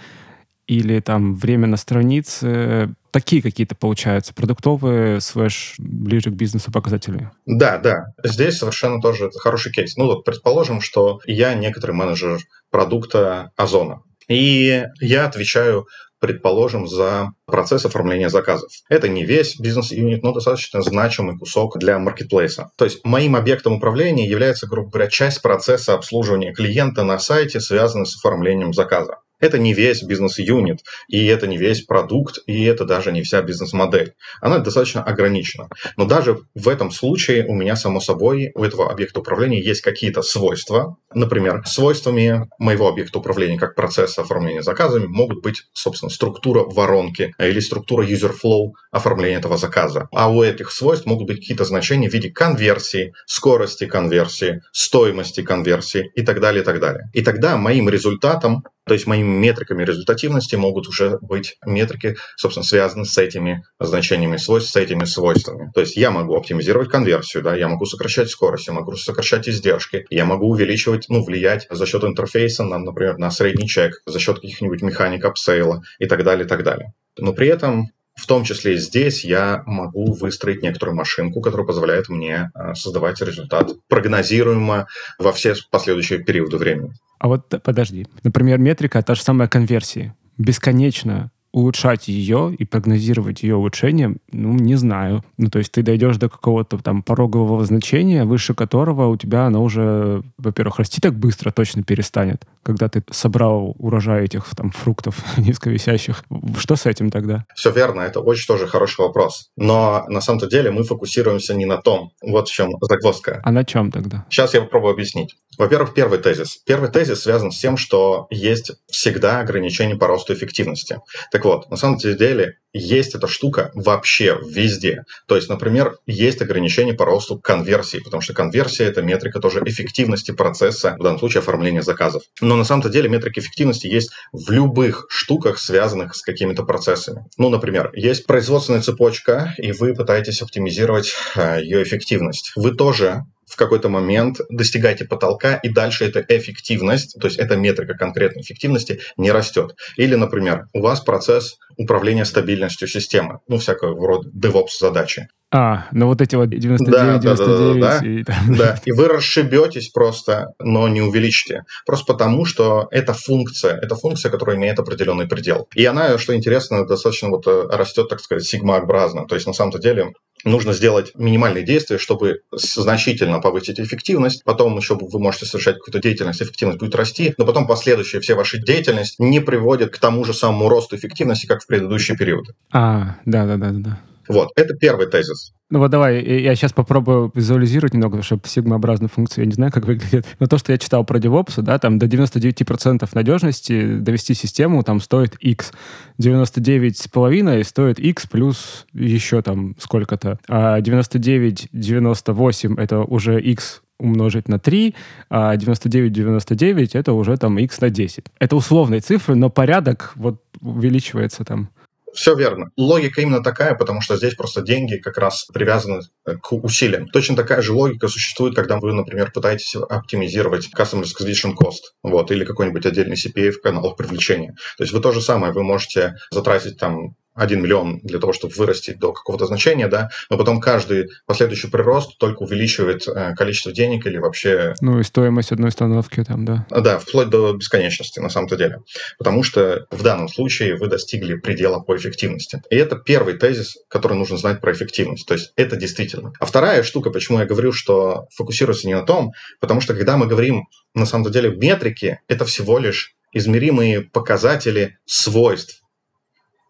или 0.68 1.00
там 1.00 1.36
время 1.36 1.68
на 1.68 1.78
странице, 1.78 2.96
такие 3.12 3.42
какие-то 3.42 3.76
получаются, 3.76 4.34
продуктовые, 4.34 5.22
слэш, 5.22 5.76
ближе 5.78 6.32
к 6.32 6.34
бизнесу 6.34 6.72
показатели. 6.72 7.30
Да, 7.46 7.78
да. 7.78 8.06
Здесь 8.24 8.58
совершенно 8.58 9.00
тоже 9.00 9.28
это 9.28 9.38
хороший 9.40 9.72
кейс. 9.72 9.96
Ну 9.96 10.06
вот, 10.06 10.26
предположим, 10.26 10.82
что 10.82 11.20
я 11.26 11.54
некоторый 11.54 11.92
менеджер 11.92 12.40
продукта 12.72 13.52
Озона. 13.56 14.02
И 14.28 14.84
я 15.00 15.26
отвечаю 15.26 15.86
предположим, 16.20 16.88
за 16.88 17.32
процесс 17.46 17.86
оформления 17.86 18.30
заказов. 18.30 18.70
Это 18.90 19.08
не 19.08 19.26
весь 19.26 19.60
бизнес-юнит, 19.60 20.24
но 20.24 20.34
достаточно 20.34 20.82
значимый 20.82 21.38
кусок 21.38 21.78
для 21.78 22.00
маркетплейса. 22.00 22.70
То 22.78 22.86
есть 22.86 23.04
моим 23.04 23.36
объектом 23.36 23.74
управления 23.74 24.28
является, 24.28 24.68
грубо 24.68 24.90
говоря, 24.90 25.10
часть 25.10 25.42
процесса 25.42 25.94
обслуживания 25.94 26.54
клиента 26.54 27.04
на 27.04 27.20
сайте, 27.20 27.60
связанный 27.60 28.06
с 28.06 28.16
оформлением 28.16 28.74
заказа. 28.74 29.18
Это 29.40 29.58
не 29.58 29.74
весь 29.74 30.04
бизнес-юнит, 30.04 30.80
и 31.08 31.26
это 31.26 31.48
не 31.48 31.58
весь 31.58 31.82
продукт, 31.82 32.38
и 32.48 32.64
это 32.64 32.86
даже 32.86 33.12
не 33.12 33.22
вся 33.22 33.42
бизнес-модель. 33.42 34.14
Она 34.42 34.60
достаточно 34.60 35.04
ограничена. 35.04 35.70
Но 35.98 36.06
даже 36.06 36.40
в 36.54 36.68
этом 36.70 36.92
случае 36.92 37.46
у 37.48 37.54
меня, 37.54 37.76
само 37.76 38.00
собой, 38.00 38.52
у 38.56 38.64
этого 38.64 38.92
объекта 38.92 39.20
управления 39.20 39.62
есть 39.62 39.82
какие-то 39.82 40.22
свойства. 40.22 40.98
Например, 41.14 41.64
свойствами 41.66 42.48
моего 42.60 42.88
объекта 42.88 43.20
управления 43.20 43.58
как 43.58 43.76
процесса 43.76 44.22
оформления 44.22 44.62
заказами 44.62 45.06
могут 45.06 45.42
быть, 45.42 45.64
собственно, 45.74 46.10
структура 46.10 46.64
воронки 46.64 47.34
или 47.40 47.60
структура 47.60 48.06
user 48.06 48.34
flow 48.34 48.72
оформления 48.92 49.38
этого 49.38 49.58
заказа. 49.58 50.08
А 50.12 50.32
у 50.32 50.44
этих 50.44 50.72
свойств 50.72 51.06
могут 51.06 51.28
быть 51.28 51.40
какие-то 51.40 51.66
значения 51.66 52.10
в 52.10 52.14
виде 52.14 52.30
конверсии, 52.30 53.14
скорости 53.26 53.86
конверсии, 53.86 54.62
стоимости 54.72 55.42
конверсии 55.42 56.12
и 56.16 56.22
так 56.22 56.40
далее, 56.40 56.62
и 56.62 56.66
так 56.66 56.80
далее. 56.80 57.10
И 57.14 57.22
тогда 57.22 57.58
моим 57.58 57.90
результатом 57.90 58.64
То 58.86 58.94
есть 58.94 59.08
моими 59.08 59.28
метриками 59.28 59.84
результативности 59.84 60.56
могут 60.56 60.88
уже 60.88 61.18
быть 61.22 61.58
метрики, 61.66 62.16
собственно, 62.38 62.64
связаны 62.64 63.06
с 63.06 63.18
этими 63.18 63.64
значениями 63.80 64.38
свойств, 64.38 64.72
с 64.72 64.76
этими 64.76 65.06
свойствами. 65.06 65.72
То 65.74 65.82
есть 65.82 65.98
я 65.98 66.12
могу 66.12 66.36
оптимизировать 66.36 66.90
конверсию, 66.90 67.44
да, 67.44 67.56
я 67.56 67.68
могу 67.68 67.86
сокращать 67.86 68.30
скорость, 68.30 68.68
я 68.68 68.74
могу 68.74 68.96
сокращать 68.96 69.50
издержки, 69.50 70.06
я 70.10 70.26
могу 70.26 70.50
увеличивать, 70.50 71.08
ну, 71.10 71.24
влиять 71.24 71.68
за 71.70 71.86
счет 71.86 72.04
интерфейса, 72.04 72.64
на, 72.64 72.78
например, 72.78 73.18
на 73.18 73.32
средний 73.32 73.68
чек, 73.68 74.02
за 74.06 74.20
счет 74.20 74.36
каких-нибудь 74.36 74.82
механик 74.82 75.26
апсейла 75.26 75.82
и 76.00 76.06
так 76.06 76.24
далее, 76.24 76.46
и 76.46 76.48
так 76.48 76.64
далее. 76.64 76.94
Но 77.18 77.34
при 77.34 77.48
этом 77.48 77.90
в 78.16 78.28
том 78.28 78.44
числе 78.44 78.76
и 78.76 78.78
здесь 78.78 79.24
я 79.26 79.64
могу 79.66 80.14
выстроить 80.14 80.64
некоторую 80.64 80.96
машинку, 80.96 81.42
которая 81.42 81.68
позволяет 81.68 82.10
мне 82.10 82.52
э, 82.56 82.74
создавать 82.74 83.22
результат 83.22 83.72
прогнозируемо 83.88 84.88
во 85.20 85.32
все 85.32 85.54
последующие 85.70 86.24
периоды 86.24 86.58
времени. 86.58 86.94
А 87.20 87.28
вот 87.28 87.54
подожди. 87.64 88.08
Например, 88.24 88.58
метрика— 88.58 89.02
та 89.04 89.16
же 89.16 89.22
самая 89.22 89.48
конверсия. 89.48 90.16
Бесконечно 90.38 91.32
улучшать 91.56 92.10
ее 92.10 92.54
и 92.60 92.66
прогнозировать 92.66 93.42
ее 93.42 93.56
улучшение, 93.56 94.18
ну, 94.34 94.52
не 94.56 94.76
знаю. 94.76 95.24
Ну, 95.38 95.50
то 95.50 95.60
есть 95.60 95.72
ты 95.72 95.84
дойдешь 95.84 96.18
до 96.18 96.28
какого-то 96.28 96.78
там 96.80 97.02
порогового 97.02 97.64
значения, 97.64 98.26
выше 98.26 98.54
которого 98.54 99.08
у 99.08 99.16
тебя 99.16 99.46
оно 99.46 99.64
уже, 99.64 100.22
во-первых, 100.38 100.80
расти 100.80 101.00
так 101.00 101.14
быстро 101.14 101.52
точно 101.52 101.82
перестанет, 101.82 102.46
когда 102.62 102.90
ты 102.90 103.04
собрал 103.10 103.74
урожай 103.80 104.26
этих 104.26 104.54
там 104.54 104.72
фруктов 104.72 105.24
низковисящих. 105.38 106.26
Что 106.60 106.76
с 106.76 106.86
этим 106.86 107.10
тогда? 107.10 107.46
Все 107.56 107.72
верно, 107.72 108.02
это 108.02 108.20
очень 108.20 108.48
тоже 108.48 108.68
хороший 108.68 109.06
вопрос. 109.06 109.50
Но 109.56 110.04
на 110.10 110.20
самом-то 110.20 110.48
деле 110.48 110.72
мы 110.72 110.84
фокусируемся 110.84 111.56
не 111.56 111.66
на 111.66 111.78
том. 111.78 112.12
Вот 112.22 112.50
в 112.50 112.54
чем 112.54 112.72
загвоздка. 112.82 113.40
А 113.46 113.52
на 113.54 113.64
чем 113.64 113.92
тогда? 113.92 114.26
Сейчас 114.30 114.54
я 114.54 114.62
попробую 114.62 114.92
объяснить. 114.92 115.38
Во-первых, 115.58 115.94
первый 115.94 116.20
тезис. 116.20 116.58
Первый 116.66 116.90
тезис 116.90 117.22
связан 117.22 117.52
с 117.52 117.60
тем, 117.60 117.78
что 117.78 118.28
есть 118.30 118.74
всегда 118.88 119.40
ограничения 119.40 119.96
по 119.96 120.08
росту 120.08 120.34
эффективности. 120.34 121.00
Так 121.32 121.45
вот, 121.46 121.70
на 121.70 121.78
самом 121.78 121.98
деле 121.98 122.58
есть 122.74 123.14
эта 123.16 123.28
штука 123.28 123.72
вообще 123.76 124.38
везде. 124.44 125.04
То 125.28 125.36
есть, 125.36 125.48
например, 125.48 125.98
есть 126.08 126.42
ограничения 126.42 126.94
по 126.94 127.06
росту 127.06 127.40
конверсии, 127.40 128.00
потому 128.00 128.22
что 128.22 128.34
конверсия– 128.34 128.84
это 128.86 129.04
метрика 129.04 129.40
тоже 129.40 129.62
эффективности 129.64 130.32
процесса, 130.32 130.96
в 131.00 131.04
данном 131.04 131.20
случае 131.20 131.40
оформления 131.40 131.84
заказов. 131.84 132.24
Но 132.42 132.56
на 132.56 132.64
самом 132.64 132.90
деле 132.90 133.08
метрика 133.08 133.40
эффективности 133.40 133.86
есть 133.86 134.12
в 134.34 134.50
любых 134.50 135.06
штуках, 135.10 135.60
связанных 135.60 136.16
с 136.16 136.22
какими-то 136.22 136.64
процессами. 136.64 137.26
Ну, 137.38 137.50
например, 137.50 137.92
есть 137.94 138.26
производственная 138.26 138.82
цепочка, 138.82 139.54
и 139.58 139.72
вы 139.72 139.94
пытаетесь 139.94 140.42
оптимизировать 140.42 141.14
э, 141.36 141.62
ее 141.62 141.84
эффективность. 141.84 142.54
Вы 142.56 142.72
тоже 142.72 143.24
в 143.46 143.56
какой-то 143.56 143.90
момент 143.90 144.40
достигаете 144.50 145.06
потолка, 145.06 145.56
и 145.56 145.70
дальше 145.70 146.06
эта 146.06 146.26
эффективность, 146.28 147.20
то 147.20 147.28
есть 147.28 147.38
эта 147.38 147.56
метрика 147.56 147.94
конкретной 147.94 148.42
эффективности 148.42 149.00
не 149.18 149.32
растет. 149.32 149.76
Или, 149.98 150.16
например, 150.16 150.68
у 150.74 150.82
вас 150.82 151.00
процесс 151.00 151.58
управления 151.78 152.26
стабильностью 152.26 152.88
системы, 152.88 153.40
ну, 153.48 153.58
всякого 153.58 153.96
рода 154.08 154.30
DevOps 154.30 154.78
задачи. 154.80 155.28
А, 155.52 155.88
ну 155.92 156.08
вот 156.08 156.22
эти 156.22 156.36
вот 156.36 156.50
99, 156.50 156.92
да, 156.92 157.18
99 157.18 157.80
да, 157.80 157.88
да, 157.88 158.00
да, 158.00 158.08
и, 158.08 158.24
да, 158.58 158.80
и 158.84 158.92
вы 158.92 159.08
расшибетесь 159.08 159.90
просто, 159.90 160.48
но 160.60 160.88
не 160.88 161.02
увеличите. 161.02 161.64
Просто 161.86 162.12
потому, 162.12 162.46
что 162.46 162.88
это 162.92 163.14
функция, 163.14 163.78
это 163.78 163.96
функция, 163.96 164.30
которая 164.30 164.58
имеет 164.58 164.80
определенный 164.80 165.28
предел. 165.28 165.70
И 165.74 165.86
она, 165.86 166.18
что 166.18 166.36
интересно, 166.36 166.86
достаточно 166.86 167.30
вот 167.30 167.48
э, 167.48 167.68
растет, 167.72 168.10
так 168.10 168.20
сказать, 168.20 168.44
сигмообразно. 168.44 169.28
То 169.28 169.36
есть 169.36 169.48
на 169.48 169.54
самом-то 169.54 169.80
деле 169.80 170.14
нужно 170.46 170.74
сделать 170.74 171.12
минимальные 171.16 171.64
действия, 171.64 171.98
чтобы 171.98 172.42
значительно 172.52 173.40
повысить 173.40 173.80
эффективность. 173.80 174.44
Потом 174.44 174.78
еще 174.78 174.96
вы 174.96 175.20
можете 175.20 175.46
совершать 175.46 175.76
какую-то 175.76 176.00
деятельность, 176.00 176.42
эффективность 176.42 176.80
будет 176.80 176.96
расти, 176.96 177.34
но 177.38 177.46
потом 177.46 177.68
последующие 177.68 178.22
все 178.22 178.36
ваши 178.36 178.60
деятельность 178.60 179.20
не 179.20 179.40
приводят 179.40 179.92
к 179.92 179.98
тому 179.98 180.24
же 180.24 180.34
самому 180.34 180.70
росту 180.70 180.96
эффективности, 180.96 181.48
как 181.48 181.62
в 181.66 181.68
предыдущие 181.68 182.16
периоды. 182.16 182.54
А, 182.72 183.18
да-да-да-да. 183.26 184.00
Вот, 184.28 184.50
это 184.56 184.76
первый 184.76 185.08
тезис. 185.08 185.52
Ну 185.72 185.80
вот 185.80 185.90
давай, 185.90 186.24
я 186.24 186.54
сейчас 186.56 186.74
попробую 186.74 187.32
визуализировать 187.34 187.96
немного, 187.96 188.22
чтобы 188.22 188.48
сигмообразную 188.48 189.10
функцию, 189.10 189.46
я 189.46 189.48
не 189.48 189.54
знаю, 189.54 189.72
как 189.72 189.86
выглядит. 189.86 190.28
Но 190.40 190.46
то, 190.46 190.60
что 190.60 190.72
я 190.72 190.78
читал 190.78 191.04
про 191.04 191.18
DevOps, 191.18 191.62
да, 191.64 191.80
там 191.80 191.98
до 191.98 192.06
99% 192.06 193.10
надежности 193.14 193.98
довести 193.98 194.36
систему 194.36 194.84
там 194.84 195.02
стоит 195.02 195.36
X. 195.40 195.74
99,5 196.22 197.64
стоит 197.64 198.00
X 198.00 198.28
плюс 198.28 198.86
еще 198.94 199.42
там 199.42 199.76
сколько-то. 199.80 200.38
А 200.48 200.80
99,98 200.82 202.80
это 202.80 203.00
уже 203.00 203.42
X 203.42 203.82
умножить 203.98 204.48
на 204.48 204.60
3, 204.60 204.96
а 205.30 205.56
99,99 205.56 206.92
это 206.94 207.14
уже 207.14 207.38
там 207.38 207.58
x 207.58 207.80
на 207.82 207.90
10. 207.90 208.26
Это 208.40 208.56
условные 208.56 209.02
цифры, 209.02 209.36
но 209.36 209.50
порядок 209.50 210.12
вот 210.16 210.42
увеличивается 210.66 211.44
там. 211.44 211.70
Все 212.16 212.34
верно. 212.34 212.72
Логика 212.78 213.22
именно 213.22 213.44
такая, 213.44 213.76
потому 213.76 214.00
что 214.00 214.16
здесь 214.16 214.36
просто 214.36 214.62
деньги 214.62 214.96
как 214.96 215.18
раз 215.18 215.46
привязаны 215.54 216.00
э, 216.26 216.36
к 216.36 216.54
усилиям. 216.54 217.10
Точно 217.10 217.36
такая 217.36 217.62
же 217.62 217.74
логика 217.74 218.08
существует, 218.08 218.56
когда 218.56 218.78
вы, 218.80 218.94
например, 218.94 219.32
пытаетесь 219.34 219.76
оптимизировать 219.76 220.70
Customer 220.74 221.04
Acquisition 221.04 221.54
Cost 221.54 221.92
вот, 222.04 222.32
или 222.32 222.46
какой-нибудь 222.46 222.86
отдельный 222.86 223.18
CPA 223.18 223.52
в 223.52 223.62
каналах 223.62 223.98
привлечения. 223.98 224.56
То 224.78 224.84
есть 224.84 224.94
вы 224.94 225.02
то 225.02 225.12
же 225.12 225.22
самое, 225.22 225.52
вы 225.52 225.64
можете 225.64 226.16
затратить 226.32 226.78
там 226.78 227.16
1 227.36 227.62
миллион 227.62 228.00
для 228.04 228.20
того, 228.20 228.34
чтобы 228.34 228.54
вырастить 228.56 229.00
до 229.00 229.14
какого-то 229.14 229.46
значения, 229.46 229.88
да, 229.88 230.10
но 230.30 230.38
потом 230.38 230.60
каждый 230.60 231.10
последующий 231.26 231.70
прирост 231.70 232.18
только 232.18 232.44
увеличивает 232.44 233.08
э, 233.08 233.34
количество 233.36 233.72
денег 233.72 234.06
или 234.06 234.18
вообще... 234.18 234.74
Ну 234.82 235.00
и 235.00 235.04
стоимость 235.04 235.52
одной 235.52 235.70
установки 235.70 236.24
там, 236.24 236.46
да. 236.46 236.66
Да, 236.70 237.00
вплоть 237.00 237.30
до 237.30 237.54
бесконечности 237.54 238.20
на 238.20 238.30
самом-то 238.30 238.56
деле. 238.56 238.80
Потому 239.18 239.44
что 239.44 239.86
в 239.92 240.02
данном 240.02 240.28
случае 240.28 240.76
вы 240.78 240.88
достигли 240.88 241.36
предела 241.36 241.80
по 241.80 241.96
эффективности. 241.96 242.62
И 242.70 242.76
это 242.76 242.96
первый 242.96 243.36
тезис, 243.36 243.78
который 243.90 244.18
нужно 244.18 244.38
знать 244.38 244.62
про 244.62 244.72
эффективность. 244.72 245.28
То 245.28 245.34
есть 245.34 245.52
это 245.56 245.76
действительно. 245.76 246.32
А 246.40 246.46
вторая 246.46 246.84
штука, 246.84 247.10
почему 247.10 247.40
я 247.40 247.46
говорю, 247.46 247.72
что 247.72 248.28
фокусируется 248.36 248.88
не 248.88 248.94
на 248.94 249.06
том, 249.06 249.34
потому 249.60 249.82
что 249.82 249.94
когда 249.94 250.18
мы 250.18 250.28
говорим 250.28 250.64
на 250.94 251.06
самом 251.06 251.32
деле 251.32 251.56
метрики, 251.56 252.20
это 252.28 252.46
всего 252.46 252.80
лишь 252.80 253.16
измеримые 253.34 254.02
показатели 254.02 254.98
свойств 255.06 255.82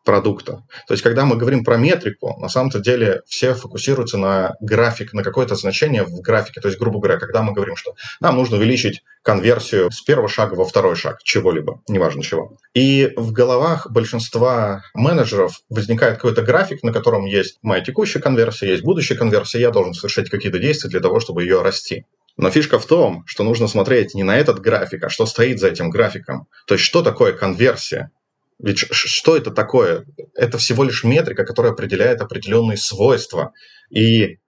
продукта. 0.06 0.64
То 0.88 0.94
есть, 0.94 1.04
когда 1.04 1.26
мы 1.26 1.36
говорим 1.36 1.66
про 1.66 1.78
метрику, 1.78 2.40
на 2.40 2.48
самом-то 2.48 2.80
деле 2.80 3.22
все 3.28 3.54
фокусируются 3.54 4.18
на 4.18 4.56
график, 4.62 5.12
на 5.14 5.24
какое-то 5.24 5.56
значение 5.56 6.04
в 6.04 6.22
графике. 6.22 6.62
То 6.62 6.70
есть, 6.70 6.80
грубо 6.80 7.00
говоря, 7.00 7.20
когда 7.20 7.42
мы 7.42 7.54
говорим, 7.54 7.76
что 7.76 7.96
нам 8.22 8.38
нужно 8.38 8.58
увеличить 8.58 9.04
конверсию 9.24 9.92
с 9.92 10.02
первого 10.02 10.30
шага 10.30 10.54
во 10.54 10.66
второй 10.66 10.96
шаг 10.96 11.22
чего-либо, 11.24 11.82
неважно 11.90 12.24
чего. 12.24 12.58
И 12.74 13.12
в 13.18 13.32
головах 13.32 13.92
большинства 13.92 14.84
менеджеров 14.94 15.62
возникает 15.70 16.16
какой-то 16.16 16.44
график, 16.44 16.84
на 16.84 16.94
котором 16.94 17.26
есть 17.26 17.58
моя 17.62 17.84
текущая 17.84 18.20
конверсия, 18.20 18.70
есть 18.70 18.84
будущая 18.84 19.18
конверсия, 19.18 19.60
я 19.60 19.72
должен 19.72 19.94
совершать 19.94 20.30
какие-то 20.30 20.60
действия 20.60 20.90
для 20.90 21.00
того, 21.00 21.20
чтобы 21.20 21.44
ее 21.44 21.62
расти. 21.62 22.06
Но 22.38 22.52
фишка 22.52 22.80
в 22.80 22.86
том, 22.86 23.24
что 23.26 23.44
нужно 23.44 23.68
смотреть 23.68 24.14
не 24.14 24.24
на 24.24 24.38
этот 24.38 24.60
график, 24.60 25.04
а 25.04 25.10
что 25.10 25.26
стоит 25.26 25.60
за 25.60 25.70
этим 25.70 25.90
графиком. 25.90 26.48
То 26.68 26.76
есть, 26.76 26.84
что 26.84 27.02
такое 27.02 27.34
конверсия? 27.34 28.12
Ведь 28.60 28.80
что 28.80 29.36
это 29.36 29.52
такое? 29.52 30.06
Это 30.34 30.58
всего 30.58 30.84
лишь 30.84 31.04
метрика, 31.04 31.46
которая 31.46 31.74
определяет 31.74 32.22
определенные 32.22 32.78
свойства 32.78 33.52
и 33.90 34.40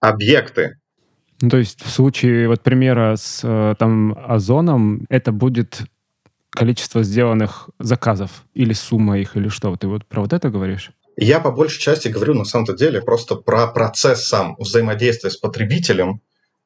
объекты. 0.00 0.78
Ну, 1.40 1.50
то 1.50 1.56
есть 1.56 1.82
в 1.82 1.90
случае 1.90 2.48
вот 2.48 2.62
примера 2.62 3.16
с 3.16 3.40
э, 3.42 3.74
там 3.78 4.16
озоном, 4.26 5.06
это 5.08 5.32
будет 5.32 5.82
количество 6.50 7.02
сделанных 7.02 7.68
заказов 7.78 8.44
или 8.54 8.72
сумма 8.72 9.18
их, 9.18 9.36
или 9.36 9.48
что? 9.48 9.74
Ты 9.76 9.88
вот 9.88 10.06
про 10.06 10.22
вот 10.22 10.32
это 10.32 10.50
говоришь? 10.50 10.92
Я 11.16 11.40
по 11.40 11.50
большей 11.50 11.80
части 11.80 12.08
говорю 12.08 12.34
на 12.34 12.44
самом-то 12.44 12.74
деле 12.74 13.00
просто 13.00 13.36
про 13.36 13.66
процесс 13.68 14.26
сам 14.26 14.56
взаимодействия 14.58 15.30
с 15.30 15.36
потребителем, 15.36 16.20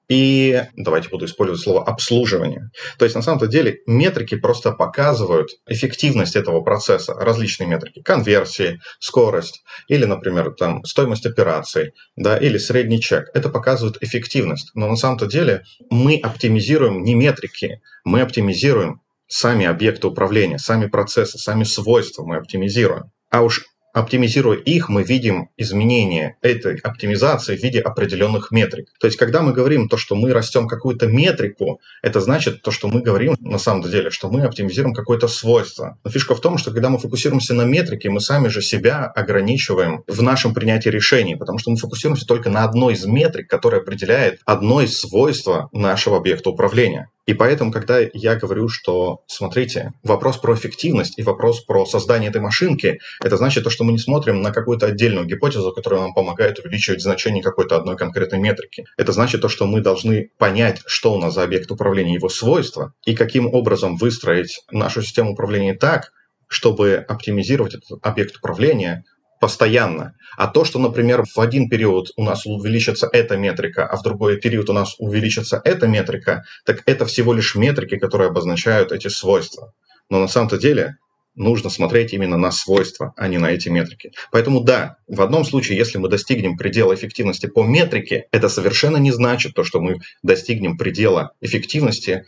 и 0.09 0.65
давайте 0.75 1.11
буду 1.11 1.27
использовать 1.27 1.61
слово 1.61 1.85
обслуживание. 1.85 2.71
То 2.99 3.05
есть 3.05 3.15
на 3.15 3.23
самом-то 3.23 3.47
деле 3.47 3.81
метрики 3.87 4.37
просто 4.37 4.73
показывают 4.73 5.50
эффективность 5.67 6.35
этого 6.35 6.62
процесса, 6.62 7.15
различные 7.15 7.69
метрики, 7.69 8.03
конверсии, 8.03 8.81
скорость 8.99 9.62
или, 9.87 10.05
например, 10.05 10.55
там, 10.55 10.85
стоимость 10.85 11.27
операций, 11.27 11.93
да, 12.17 12.38
или 12.38 12.59
средний 12.59 13.00
чек. 13.00 13.29
Это 13.35 13.50
показывает 13.50 14.03
эффективность. 14.03 14.71
Но 14.75 14.88
на 14.88 14.97
самом-то 14.97 15.27
деле 15.27 15.62
мы 15.91 16.19
оптимизируем 16.23 17.03
не 17.03 17.15
метрики, 17.15 17.81
мы 18.05 18.23
оптимизируем 18.23 19.03
сами 19.27 19.67
объекты 19.67 20.07
управления, 20.07 20.59
сами 20.59 20.87
процессы, 20.87 21.38
сами 21.38 21.65
свойства 21.65 22.25
мы 22.25 22.37
оптимизируем. 22.37 23.11
А 23.31 23.43
уж 23.43 23.67
Оптимизируя 23.99 24.57
их, 24.57 24.88
мы 24.88 25.02
видим 25.02 25.49
изменение 25.57 26.37
этой 26.40 26.76
оптимизации 26.76 27.57
в 27.57 27.62
виде 27.64 27.81
определенных 27.81 28.52
метрик. 28.52 28.93
То 29.00 29.09
есть, 29.09 29.19
когда 29.19 29.43
мы 29.43 29.52
говорим 29.52 29.88
то, 29.88 29.97
что 29.97 30.14
мы 30.14 30.33
растем 30.33 30.69
какую-то 30.69 31.09
метрику, 31.09 31.81
это 32.00 32.21
значит 32.21 32.62
то, 32.62 32.71
что 32.71 32.87
мы 32.87 33.02
говорим 33.02 33.35
на 33.40 33.59
самом 33.59 33.83
деле, 33.83 34.11
что 34.11 34.31
мы 34.31 34.43
оптимизируем 34.43 34.95
какое-то 34.95 35.26
свойство. 35.26 35.99
Но 36.05 36.12
фишка 36.12 36.37
в 36.37 36.40
том, 36.40 36.59
что 36.59 36.71
когда 36.71 36.90
мы 36.90 36.99
фокусируемся 36.99 37.55
на 37.55 37.62
метрике, 37.62 38.09
мы 38.09 38.21
сами 38.21 38.47
же 38.47 38.62
себя 38.62 39.05
ограничиваем 39.07 40.05
в 40.07 40.23
нашем 40.23 40.55
принятии 40.55 40.90
решений, 40.90 41.35
потому 41.35 41.59
что 41.59 41.73
мы 41.73 41.76
фокусируемся 41.76 42.25
только 42.25 42.50
на 42.50 42.62
одной 42.62 42.95
из 42.95 43.05
метрик, 43.05 43.50
которая 43.50 43.81
определяет 43.81 44.38
одно 44.45 44.81
из 44.81 44.97
свойства 44.97 45.69
нашего 45.73 46.19
объекта 46.19 46.50
управления. 46.50 47.11
И 47.28 47.35
поэтому, 47.35 47.70
когда 47.70 48.00
я 48.14 48.37
говорю, 48.37 48.70
что, 48.70 49.23
смотрите, 49.26 49.92
вопрос 50.02 50.38
про 50.38 50.54
эффективность 50.54 51.18
и 51.18 51.23
вопрос 51.23 51.61
про 51.61 51.85
создание 51.85 52.30
этой 52.30 52.40
машинки, 52.40 53.00
это 53.23 53.37
значит 53.37 53.64
то, 53.64 53.68
что 53.68 53.85
мы 53.85 53.92
не 53.92 53.99
смотрим 53.99 54.40
на 54.40 54.50
какую-то 54.50 54.87
отдельную 54.87 55.26
гипотезу, 55.26 55.73
которая 55.73 56.00
нам 56.00 56.14
помогает 56.14 56.58
увеличивать 56.58 57.02
значение 57.02 57.42
какой-то 57.42 57.76
одной 57.76 57.99
конкретной 57.99 58.38
метрики. 58.38 58.87
Это 58.97 59.12
значит 59.12 59.42
то, 59.42 59.50
что 59.50 59.66
мы 59.66 59.82
должны 59.82 60.30
понять, 60.38 60.80
что 60.87 61.12
у 61.12 61.18
нас 61.18 61.35
за 61.35 61.42
объект 61.42 61.70
управления, 61.70 62.14
его 62.14 62.30
свойства, 62.30 62.94
и 63.04 63.14
каким 63.14 63.52
образом 63.52 63.99
выстроить 63.99 64.62
нашу 64.70 65.02
систему 65.02 65.32
управления 65.32 65.75
так, 65.75 66.12
чтобы 66.47 66.94
оптимизировать 66.94 67.75
этот 67.75 67.99
объект 68.02 68.38
управления 68.38 69.04
постоянно. 69.40 70.14
А 70.37 70.47
то, 70.47 70.64
что, 70.64 70.78
например, 70.78 71.25
в 71.25 71.38
один 71.40 71.68
период 71.68 72.11
у 72.16 72.23
нас 72.23 72.47
увеличится 72.47 73.09
эта 73.12 73.37
метрика, 73.37 73.87
а 73.87 73.97
в 73.97 74.02
другой 74.02 74.38
период 74.38 74.71
у 74.71 74.73
нас 74.73 74.95
увеличится 74.99 75.61
эта 75.64 75.87
метрика, 75.87 76.45
так 76.64 76.83
это 76.87 77.07
всего 77.07 77.33
лишь 77.33 77.54
метрики, 77.54 77.97
которые 77.97 78.28
обозначают 78.28 78.92
эти 78.92 79.09
свойства. 79.09 79.73
Но 80.11 80.21
на 80.21 80.28
самом-то 80.28 80.59
деле 80.59 80.97
нужно 81.38 81.71
смотреть 81.71 82.12
именно 82.12 82.37
на 82.37 82.50
свойства, 82.50 83.14
а 83.16 83.28
не 83.28 83.38
на 83.38 83.50
эти 83.50 83.68
метрики. 83.68 84.12
Поэтому 84.30 84.61
да, 84.61 84.97
в 85.07 85.23
одном 85.23 85.45
случае, 85.45 85.78
если 85.78 85.99
мы 85.99 86.09
достигнем 86.09 86.57
предела 86.57 86.95
эффективности 86.95 87.47
по 87.47 87.64
метрике, 87.64 88.26
это 88.33 88.49
совершенно 88.49 88.97
не 88.97 89.12
значит 89.12 89.54
то, 89.54 89.64
что 89.64 89.80
мы 89.80 90.00
достигнем 90.23 90.76
предела 90.76 91.33
эффективности 91.40 92.25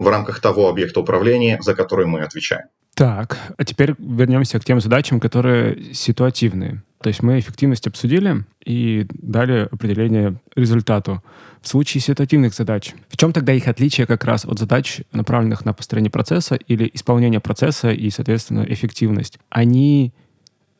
в 0.00 0.08
рамках 0.08 0.40
того 0.40 0.68
объекта 0.68 0.98
управления, 1.00 1.58
за 1.60 1.74
который 1.74 2.06
мы 2.06 2.22
отвечаем. 2.22 2.64
Так, 2.94 3.38
а 3.56 3.64
теперь 3.64 3.94
вернемся 3.98 4.58
к 4.58 4.64
тем 4.64 4.80
задачам, 4.80 5.20
которые 5.20 5.94
ситуативные. 5.94 6.82
То 7.02 7.08
есть 7.08 7.22
мы 7.22 7.38
эффективность 7.38 7.86
обсудили 7.86 8.44
и 8.64 9.06
дали 9.10 9.68
определение 9.70 10.36
результату. 10.56 11.22
В 11.62 11.68
случае 11.68 12.00
ситуативных 12.00 12.54
задач, 12.54 12.94
в 13.08 13.16
чем 13.16 13.32
тогда 13.32 13.52
их 13.52 13.68
отличие 13.68 14.06
как 14.06 14.24
раз 14.24 14.44
от 14.44 14.58
задач, 14.58 15.02
направленных 15.12 15.64
на 15.64 15.74
построение 15.74 16.10
процесса 16.10 16.56
или 16.56 16.90
исполнение 16.92 17.40
процесса 17.40 17.90
и, 17.90 18.10
соответственно, 18.10 18.64
эффективность? 18.66 19.38
Они 19.50 20.12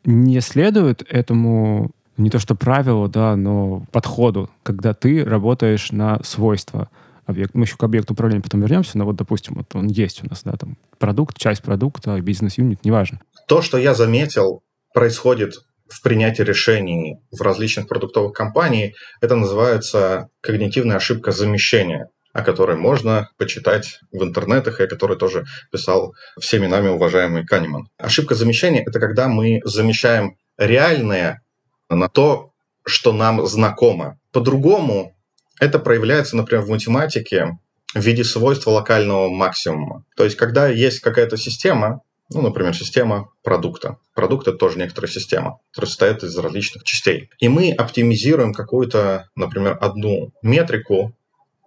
не 0.03 0.41
следуют 0.41 1.03
этому 1.07 1.91
не 2.17 2.29
то 2.29 2.39
что 2.39 2.55
правилу, 2.55 3.07
да, 3.07 3.35
но 3.35 3.85
подходу, 3.91 4.49
когда 4.63 4.93
ты 4.93 5.23
работаешь 5.23 5.91
на 5.91 6.21
свойства 6.23 6.89
объект. 7.31 7.55
Мы 7.55 7.63
еще 7.65 7.77
к 7.77 7.83
объекту 7.83 8.13
управления 8.13 8.41
потом 8.41 8.61
вернемся, 8.61 8.97
но 8.97 9.05
вот, 9.05 9.15
допустим, 9.15 9.55
вот 9.55 9.75
он 9.75 9.87
есть 9.87 10.23
у 10.23 10.29
нас, 10.29 10.43
да, 10.43 10.53
там 10.53 10.77
продукт, 10.99 11.37
часть 11.37 11.63
продукта, 11.63 12.19
бизнес-юнит, 12.21 12.85
неважно. 12.85 13.19
То, 13.47 13.61
что 13.61 13.77
я 13.77 13.93
заметил, 13.93 14.63
происходит 14.93 15.55
в 15.89 16.01
принятии 16.01 16.43
решений 16.43 17.17
в 17.31 17.41
различных 17.41 17.87
продуктовых 17.87 18.33
компаниях, 18.33 18.93
это 19.19 19.35
называется 19.35 20.29
когнитивная 20.41 20.97
ошибка 20.97 21.31
замещения 21.31 22.09
о 22.33 22.43
которой 22.43 22.77
можно 22.77 23.29
почитать 23.37 23.99
в 24.11 24.23
интернетах, 24.23 24.79
и 24.79 24.83
о 24.83 24.87
которой 24.87 25.17
тоже 25.17 25.45
писал 25.71 26.13
всеми 26.39 26.67
нами 26.67 26.87
уважаемый 26.89 27.45
Канеман. 27.45 27.89
Ошибка 27.97 28.35
замещения– 28.35 28.83
это 28.85 28.99
когда 28.99 29.27
мы 29.27 29.59
замещаем 29.65 30.37
реальное 30.57 31.41
на 31.89 32.07
то, 32.07 32.51
что 32.85 33.11
нам 33.11 33.45
знакомо. 33.45 34.17
По-другому 34.31 35.15
это 35.61 35.77
проявляется, 35.77 36.35
например, 36.35 36.65
в 36.65 36.69
математике 36.69 37.59
в 37.93 37.99
виде 37.99 38.23
свойства 38.23 38.71
локального 38.71 39.29
максимума. 39.29 40.03
То 40.17 40.23
есть, 40.23 40.35
когда 40.35 40.67
есть 40.67 41.01
какая-то 41.01 41.37
система, 41.37 42.01
ну, 42.33 42.41
например, 42.41 42.75
система 42.75 43.29
продукта. 43.43 43.97
Продукт– 44.15 44.47
это 44.49 44.57
тоже 44.57 44.79
некоторая 44.79 45.11
система, 45.11 45.59
которая 45.69 45.89
состоит 45.89 46.23
из 46.23 46.35
различных 46.35 46.83
частей. 46.83 47.29
И 47.39 47.47
мы 47.47 47.71
оптимизируем 47.71 48.53
какую-то, 48.53 49.29
например, 49.35 49.77
одну 49.79 50.31
метрику, 50.41 51.15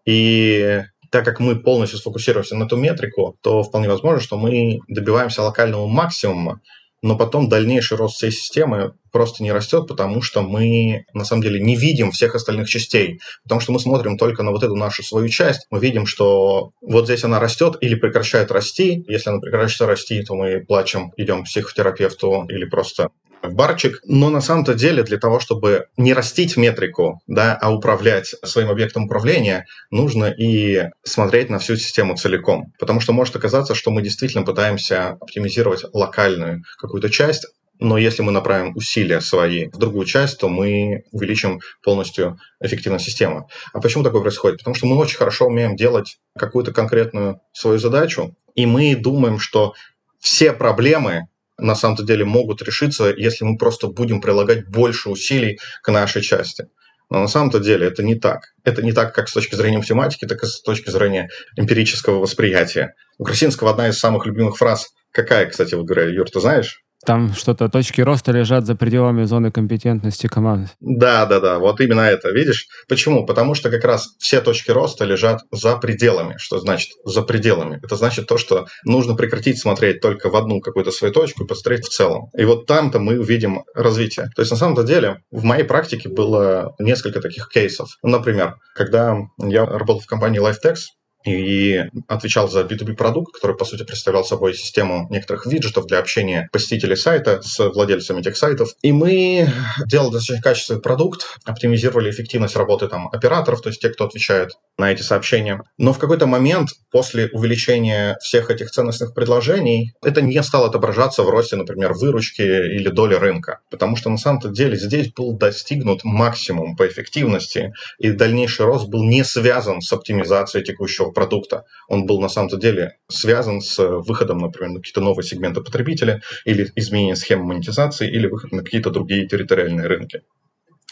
и 0.05 0.83
так 1.11 1.25
как 1.25 1.39
мы 1.39 1.55
полностью 1.55 2.01
сфокусируемся 2.01 2.57
на 2.57 2.65
эту 2.65 2.77
метрику, 2.77 3.39
то 3.43 3.63
вполне 3.63 3.89
возможно, 3.89 4.21
что 4.21 4.37
мы 4.37 4.81
добиваемся 4.89 5.43
локального 5.43 5.87
максимума, 5.87 6.61
но 7.05 7.19
потом 7.19 7.51
дальнейший 7.51 7.99
рост 7.99 8.17
всей 8.17 8.33
системы 8.33 8.95
просто 9.13 9.43
не 9.43 9.53
растет, 9.53 9.87
потому 9.87 10.23
что 10.23 10.41
мы 10.41 11.05
на 11.13 11.25
самом 11.27 11.43
деле 11.43 11.61
не 11.61 11.77
видим 11.77 12.11
всех 12.11 12.35
остальных 12.35 12.67
частей, 12.67 13.21
потому 13.43 13.61
что 13.61 13.73
мы 13.73 13.79
смотрим 13.79 14.17
только 14.17 14.43
на 14.43 14.53
вот 14.53 14.63
эту 14.63 14.75
нашу 14.75 15.03
свою 15.03 15.29
часть, 15.29 15.67
мы 15.71 15.81
видим, 15.81 16.07
что 16.07 16.71
вот 16.81 17.05
здесь 17.05 17.23
она 17.23 17.39
растет 17.41 17.77
или 17.83 17.95
прекращает 17.95 18.51
расти, 18.51 19.05
если 19.07 19.29
она 19.29 19.41
прекращает 19.41 19.91
расти, 19.91 20.23
то 20.23 20.35
мы 20.35 20.65
плачем, 20.67 21.13
идем 21.19 21.43
к 21.43 21.45
психотерапевту 21.45 22.47
или 22.49 22.65
просто 22.65 23.11
в 23.49 23.55
барчик. 23.55 24.01
Но 24.05 24.31
на 24.31 24.41
самом-то 24.41 24.75
деле 24.75 25.03
для 25.03 25.19
того, 25.19 25.41
чтобы 25.41 25.87
не 25.97 26.13
растить 26.13 26.57
метрику, 26.57 27.21
да, 27.27 27.59
а 27.61 27.73
управлять 27.73 28.35
своим 28.43 28.71
объектом 28.71 29.05
управления, 29.05 29.67
нужно 29.91 30.27
и 30.27 30.91
смотреть 31.03 31.51
на 31.51 31.59
всю 31.59 31.77
систему 31.77 32.17
целиком. 32.17 32.73
Потому 32.79 33.01
что 33.01 33.13
может 33.13 33.37
оказаться, 33.37 33.75
что 33.75 33.91
мы 33.91 34.03
действительно 34.03 34.45
пытаемся 34.45 35.11
оптимизировать 35.21 35.85
локальную 35.93 36.63
какую-то 36.79 37.11
часть, 37.11 37.47
но 37.81 37.99
если 37.99 38.23
мы 38.23 38.31
направим 38.31 38.77
усилия 38.77 39.21
свои 39.21 39.69
в 39.69 39.79
другую 39.79 40.07
часть, 40.07 40.39
то 40.39 40.49
мы 40.49 41.05
увеличим 41.11 41.61
полностью 41.83 42.39
эффективность 42.61 43.05
системы. 43.05 43.47
А 43.73 43.81
почему 43.81 44.05
такое 44.05 44.23
происходит? 44.23 44.59
Потому 44.59 44.77
что 44.77 44.87
мы 44.87 44.97
очень 44.97 45.17
хорошо 45.19 45.47
умеем 45.47 45.75
делать 45.75 46.19
какую-то 46.39 46.73
конкретную 46.73 47.41
свою 47.53 47.79
задачу, 47.79 48.37
и 48.55 48.67
мы 48.67 48.95
думаем, 48.95 49.39
что 49.39 49.75
все 50.21 50.53
проблемы 50.53 51.27
на 51.59 51.75
самом-то 51.75 52.03
деле 52.03 52.25
могут 52.25 52.63
решиться, 52.63 53.13
если 53.17 53.45
мы 53.45 53.57
просто 53.57 53.89
будем 53.89 54.21
прилагать 54.21 54.69
больше 54.69 55.11
усилий 55.11 55.59
к 55.83 55.91
нашей 55.91 56.23
части. 56.23 56.69
Но 57.11 57.21
на 57.21 57.29
самом-то 57.29 57.61
деле 57.61 57.87
это 57.87 58.03
не 58.03 58.15
так. 58.15 58.55
Это 58.65 58.83
не 58.83 58.93
так 58.93 59.15
как 59.15 59.29
с 59.29 59.33
точки 59.33 59.55
зрения 59.55 59.79
математики, 59.79 60.27
так 60.27 60.43
и 60.43 60.47
с 60.47 60.61
точки 60.61 60.91
зрения 60.91 61.29
эмпирического 61.57 62.19
восприятия. 62.19 62.95
У 63.19 63.25
Красинского 63.25 63.71
одна 63.71 63.89
из 63.89 63.99
самых 63.99 64.27
любимых 64.27 64.57
фраз, 64.57 64.89
какая, 65.13 65.47
кстати, 65.47 65.75
вот 65.75 65.85
говоря, 65.85 66.09
Юр, 66.09 66.29
ты 66.29 66.41
знаешь? 66.41 66.84
Там 67.07 67.35
что-то, 67.35 67.69
точки 67.69 68.01
роста 68.01 68.33
лежат 68.33 68.67
за 68.67 68.75
пределами 68.75 69.25
зоны 69.25 69.51
компетентности 69.51 70.27
команды. 70.27 70.71
Да, 70.81 71.27
да, 71.27 71.41
да, 71.41 71.59
вот 71.59 71.81
именно 71.81 72.01
это. 72.01 72.31
Видишь? 72.31 72.67
Почему? 72.89 73.27
Потому 73.27 73.55
что 73.55 73.71
как 73.71 73.85
раз 73.85 74.09
все 74.19 74.41
точки 74.41 74.71
роста 74.71 75.05
лежат 75.05 75.43
за 75.51 75.77
пределами. 75.77 76.35
Что 76.39 76.59
значит 76.59 76.91
за 77.05 77.23
пределами? 77.23 77.81
Это 77.83 77.97
значит 77.97 78.27
то, 78.27 78.39
что 78.39 78.67
нужно 78.85 79.15
прекратить 79.15 79.61
смотреть 79.61 80.01
только 80.01 80.31
в 80.31 80.37
одну 80.37 80.61
какую-то 80.61 80.91
свою 80.91 81.13
точку 81.13 81.45
и 81.45 81.47
посмотреть 81.47 81.85
в 81.87 81.91
целом. 81.91 82.31
И 82.37 82.45
вот 82.45 82.67
там-то 82.67 82.99
мы 82.99 83.19
увидим 83.19 83.65
развитие. 83.75 84.29
То 84.35 84.43
есть 84.43 84.51
на 84.51 84.57
самом-то 84.57 84.83
деле 84.83 85.19
в 85.31 85.45
моей 85.45 85.65
практике 85.65 86.09
было 86.09 86.75
несколько 86.79 87.21
таких 87.21 87.49
кейсов. 87.49 87.89
Например, 88.03 88.55
когда 88.75 89.17
я 89.39 89.67
работал 89.67 90.01
в 90.01 90.07
компании 90.07 90.41
LifeTex, 90.41 90.77
и 91.25 91.85
отвечал 92.09 92.49
за 92.49 92.63
B2B 92.63 92.95
продукт, 92.95 93.35
который, 93.35 93.57
по 93.57 93.65
сути, 93.65 93.85
представлял 93.85 94.25
собой 94.25 94.55
систему 94.55 95.07
некоторых 95.11 95.47
виджетов 95.47 95.87
для 95.87 95.99
общения 95.99 96.49
посетителей 96.53 96.97
сайта 96.97 97.41
с 97.43 97.59
владельцами 97.71 98.21
этих 98.21 98.37
сайтов. 98.37 98.71
И 98.83 98.93
мы 98.93 99.49
делали 99.87 100.13
достаточно 100.13 100.43
качественный 100.43 100.81
продукт, 100.81 101.39
оптимизировали 101.45 102.11
эффективность 102.11 102.57
работы 102.57 102.89
там 102.89 103.09
операторов, 103.09 103.63
то 103.63 103.69
есть 103.71 103.81
те, 103.81 103.89
кто 103.89 104.05
отвечает 104.05 104.53
на 104.77 104.93
эти 104.93 105.03
сообщения. 105.03 105.63
Но 105.79 105.93
в 105.93 105.99
какой-то 105.99 106.27
момент 106.27 106.71
после 106.91 107.29
увеличения 107.33 108.17
всех 108.21 108.51
этих 108.51 108.71
ценностных 108.71 109.15
предложений 109.15 109.93
это 110.03 110.21
не 110.21 110.43
стало 110.43 110.67
отображаться 110.67 111.23
в 111.23 111.31
росте, 111.31 111.57
например, 111.57 111.95
выручки 111.95 112.43
или 112.43 112.89
доли 112.89 113.15
рынка. 113.15 113.61
Потому 113.71 113.97
что 113.97 114.11
на 114.11 114.19
самом-то 114.19 114.49
деле 114.49 114.77
здесь 114.77 115.13
был 115.13 115.37
достигнут 115.37 116.05
максимум 116.05 116.77
по 116.77 116.87
эффективности, 116.87 117.73
и 117.99 118.11
дальнейший 118.11 118.67
рост 118.67 118.89
был 118.89 119.05
не 119.05 119.25
связан 119.25 119.81
с 119.81 119.93
оптимизацией 119.93 120.65
текущего 120.65 121.11
продукта. 121.15 121.65
Он 121.89 122.07
был 122.07 122.21
на 122.21 122.29
самом-то 122.29 122.57
деле 122.57 122.99
связан 123.09 123.61
с 123.61 123.79
выходом, 123.79 124.39
например, 124.39 124.71
на 124.71 124.81
какие-то 124.81 125.01
новые 125.01 125.25
сегменты 125.25 125.63
потребителя 125.63 126.21
или 126.45 126.71
изменением 126.77 127.17
схемы 127.17 127.45
монетизации 127.45 128.11
или 128.11 128.27
выход 128.27 128.53
на 128.53 128.63
какие-то 128.63 128.91
другие 128.91 129.27
территориальные 129.27 129.87
рынки. 129.87 130.23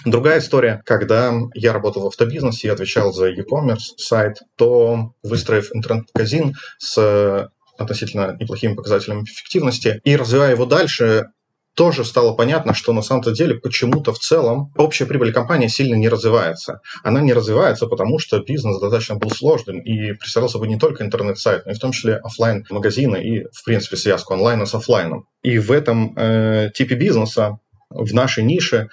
Другая 0.05 0.41
история, 0.41 0.83
когда 0.85 1.33
я 1.55 1.73
работал 1.73 2.03
в 2.03 2.07
автобизнесе 2.07 2.69
и 2.69 2.71
отвечал 2.71 3.13
за 3.13 3.29
e-commerce 3.29 3.97
сайт, 3.99 4.39
то 4.57 5.13
выстроив 5.23 5.71
интернет-магазин 5.75 6.55
с 6.79 7.51
относительно 7.79 8.37
неплохими 8.39 8.75
показателями 8.75 9.25
эффективности 9.25 10.01
и 10.05 10.17
развивая 10.17 10.53
его 10.53 10.67
дальше, 10.67 11.27
тоже 11.75 12.05
стало 12.05 12.35
понятно, 12.35 12.75
что 12.75 12.93
на 12.93 13.03
самом-то 13.03 13.33
деле 13.33 13.55
почему-то 13.55 14.13
в 14.13 14.19
целом 14.19 14.73
общая 14.77 15.07
прибыль 15.07 15.33
компании 15.33 15.69
сильно 15.69 15.95
не 15.95 16.09
развивается. 16.09 16.81
Она 17.03 17.21
не 17.21 17.33
развивается, 17.33 17.87
потому 17.87 18.19
что 18.19 18.41
бизнес 18.41 18.79
достаточно 18.79 19.17
был 19.17 19.31
сложным 19.31 19.81
и 19.81 20.13
представлял 20.13 20.51
собой 20.51 20.69
не 20.69 20.79
только 20.79 21.03
интернет-сайт, 21.03 21.65
но 21.65 21.73
и 21.73 21.75
в 21.75 21.79
том 21.79 21.93
числе 21.93 22.17
офлайн 22.17 22.67
магазины 22.71 23.23
и, 23.23 23.45
в 23.53 23.65
принципе, 23.65 23.97
связку 23.97 24.35
онлайна 24.35 24.67
с 24.67 24.75
офлайном. 24.75 25.27
И 25.43 25.59
в 25.59 25.73
этом 25.73 26.15
э, 26.17 26.71
типе 26.75 26.95
бизнеса, 26.95 27.59
в 27.91 28.13
нашей 28.13 28.45
нише, 28.45 28.89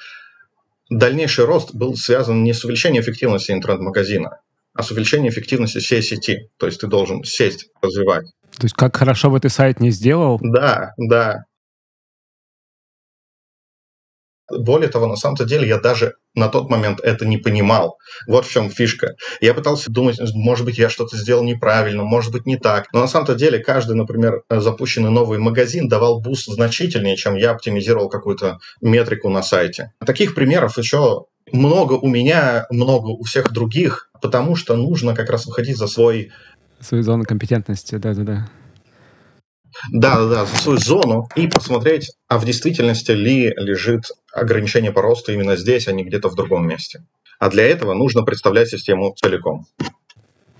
дальнейший 0.89 1.45
рост 1.45 1.73
был 1.73 1.95
связан 1.95 2.43
не 2.43 2.53
с 2.53 2.63
увеличением 2.63 3.03
эффективности 3.03 3.51
интернет-магазина, 3.51 4.39
а 4.73 4.83
с 4.83 4.91
увеличением 4.91 5.31
эффективности 5.31 5.79
всей 5.79 6.01
сети. 6.01 6.49
То 6.57 6.65
есть 6.65 6.79
ты 6.79 6.87
должен 6.87 7.23
сесть, 7.23 7.67
развивать. 7.81 8.25
То 8.57 8.65
есть 8.65 8.75
как 8.75 8.95
хорошо 8.95 9.29
бы 9.29 9.39
ты 9.39 9.49
сайт 9.49 9.79
не 9.79 9.91
сделал? 9.91 10.39
Да, 10.41 10.93
да. 10.97 11.43
Более 14.51 14.89
того, 14.89 15.07
на 15.07 15.15
самом-то 15.15 15.45
деле 15.45 15.67
я 15.67 15.79
даже 15.79 16.15
на 16.35 16.47
тот 16.47 16.69
момент 16.69 16.99
это 17.01 17.25
не 17.25 17.37
понимал. 17.37 17.97
Вот 18.27 18.45
в 18.45 18.51
чем 18.51 18.69
фишка. 18.69 19.15
Я 19.41 19.53
пытался 19.53 19.91
думать, 19.91 20.19
может 20.33 20.65
быть, 20.65 20.77
я 20.77 20.89
что-то 20.89 21.17
сделал 21.17 21.43
неправильно, 21.43 22.03
может 22.03 22.31
быть, 22.31 22.45
не 22.45 22.57
так. 22.57 22.87
Но 22.93 23.01
на 23.01 23.07
самом-то 23.07 23.35
деле 23.35 23.59
каждый, 23.59 23.95
например, 23.95 24.41
запущенный 24.49 25.11
новый 25.11 25.39
магазин 25.39 25.87
давал 25.87 26.21
буст 26.21 26.45
значительнее, 26.45 27.15
чем 27.15 27.35
я 27.35 27.51
оптимизировал 27.51 28.09
какую-то 28.09 28.59
метрику 28.81 29.29
на 29.29 29.41
сайте. 29.41 29.91
Таких 30.05 30.35
примеров 30.35 30.77
еще 30.77 31.25
много 31.51 31.93
у 31.93 32.07
меня, 32.07 32.65
много 32.69 33.07
у 33.07 33.23
всех 33.23 33.51
других, 33.51 34.09
потому 34.21 34.55
что 34.55 34.75
нужно 34.75 35.15
как 35.15 35.29
раз 35.29 35.45
выходить 35.45 35.77
за 35.77 35.87
свой... 35.87 36.31
Свою 36.79 37.03
зону 37.03 37.25
компетентности, 37.25 37.95
да-да-да. 37.95 38.49
Да-да-да, 39.91 40.45
за 40.45 40.55
свою 40.57 40.77
зону 40.79 41.27
и 41.35 41.47
посмотреть, 41.47 42.11
а 42.27 42.37
в 42.37 42.45
действительности 42.45 43.11
ли 43.11 43.53
лежит 43.55 44.05
ограничение 44.33 44.91
по 44.91 45.01
росту 45.01 45.31
именно 45.33 45.55
здесь, 45.55 45.87
а 45.87 45.91
не 45.91 46.03
где-то 46.03 46.29
в 46.29 46.35
другом 46.35 46.67
месте. 46.67 47.03
А 47.39 47.49
для 47.49 47.63
этого 47.63 47.93
нужно 47.93 48.23
представлять 48.23 48.69
систему 48.69 49.15
целиком. 49.15 49.65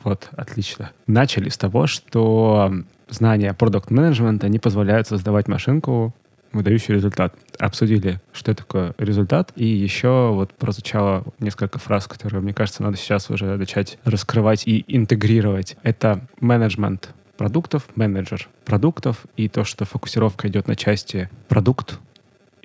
Вот, 0.04 0.30
отлично. 0.32 0.92
Начали 1.08 1.50
с 1.50 1.58
того, 1.58 1.88
что 1.88 2.72
знания 3.10 3.54
продукт 3.54 3.92
менеджмента 3.92 4.48
не 4.48 4.60
позволяют 4.60 5.08
создавать 5.08 5.48
машинку, 5.48 6.16
выдающий 6.52 6.94
результат. 6.94 7.36
Обсудили, 7.60 8.22
что 8.32 8.56
такое 8.56 8.96
результат, 8.98 9.52
и 9.56 9.66
еще 9.66 10.32
вот 10.34 10.54
прозвучало 10.54 11.26
несколько 11.40 11.80
фраз, 11.80 12.08
которые, 12.08 12.42
мне 12.42 12.54
кажется, 12.54 12.82
надо 12.82 12.98
сейчас 12.98 13.30
уже 13.30 13.58
начать 13.58 13.98
раскрывать 14.04 14.66
и 14.66 14.84
интегрировать. 14.88 15.76
Это 15.84 16.22
менеджмент 16.40 17.10
продуктов, 17.38 17.88
менеджер 17.96 18.50
продуктов, 18.66 19.26
и 19.38 19.48
то, 19.48 19.64
что 19.64 19.86
фокусировка 19.86 20.48
идет 20.48 20.68
на 20.68 20.76
части 20.76 21.30
продукт 21.48 22.00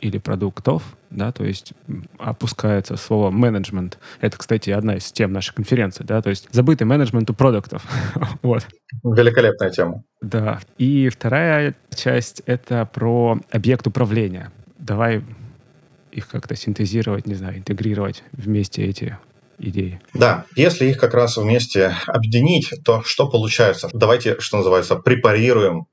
или 0.05 0.19
продуктов, 0.19 0.83
да, 1.11 1.33
то 1.33 1.45
есть 1.45 1.73
опускается 2.19 2.97
слово 2.97 3.31
менеджмент. 3.31 3.99
Это, 4.21 4.37
кстати, 4.37 4.69
одна 4.69 4.97
из 4.97 5.11
тем 5.11 5.33
нашей 5.33 5.55
конференции, 5.55 6.05
да, 6.05 6.21
то 6.21 6.29
есть 6.29 6.47
забытый 6.53 6.87
менеджмент 6.87 7.31
у 7.31 7.35
продуктов. 7.35 7.87
вот. 8.43 8.67
Великолепная 9.03 9.71
тема. 9.71 10.05
Да. 10.21 10.61
И 10.77 11.09
вторая 11.09 11.75
часть— 11.95 12.43
это 12.47 12.87
про 12.93 13.41
объект 13.51 13.87
управления. 13.87 14.53
Давай 14.79 15.23
их 16.13 16.29
как-то 16.29 16.55
синтезировать, 16.55 17.27
не 17.27 17.35
знаю, 17.35 17.59
интегрировать 17.59 18.23
вместе 18.33 18.85
эти 18.85 19.17
идеи. 19.59 20.01
Да, 20.13 20.45
если 20.55 20.87
их 20.87 20.99
как 20.99 21.15
раз 21.15 21.39
вместе 21.39 21.95
объединить, 22.07 22.73
то 22.85 23.03
что 23.05 23.29
получается? 23.29 23.89
Давайте, 23.93 24.39
что 24.39 24.59
называется, 24.59 24.97
препарируем 24.97 25.87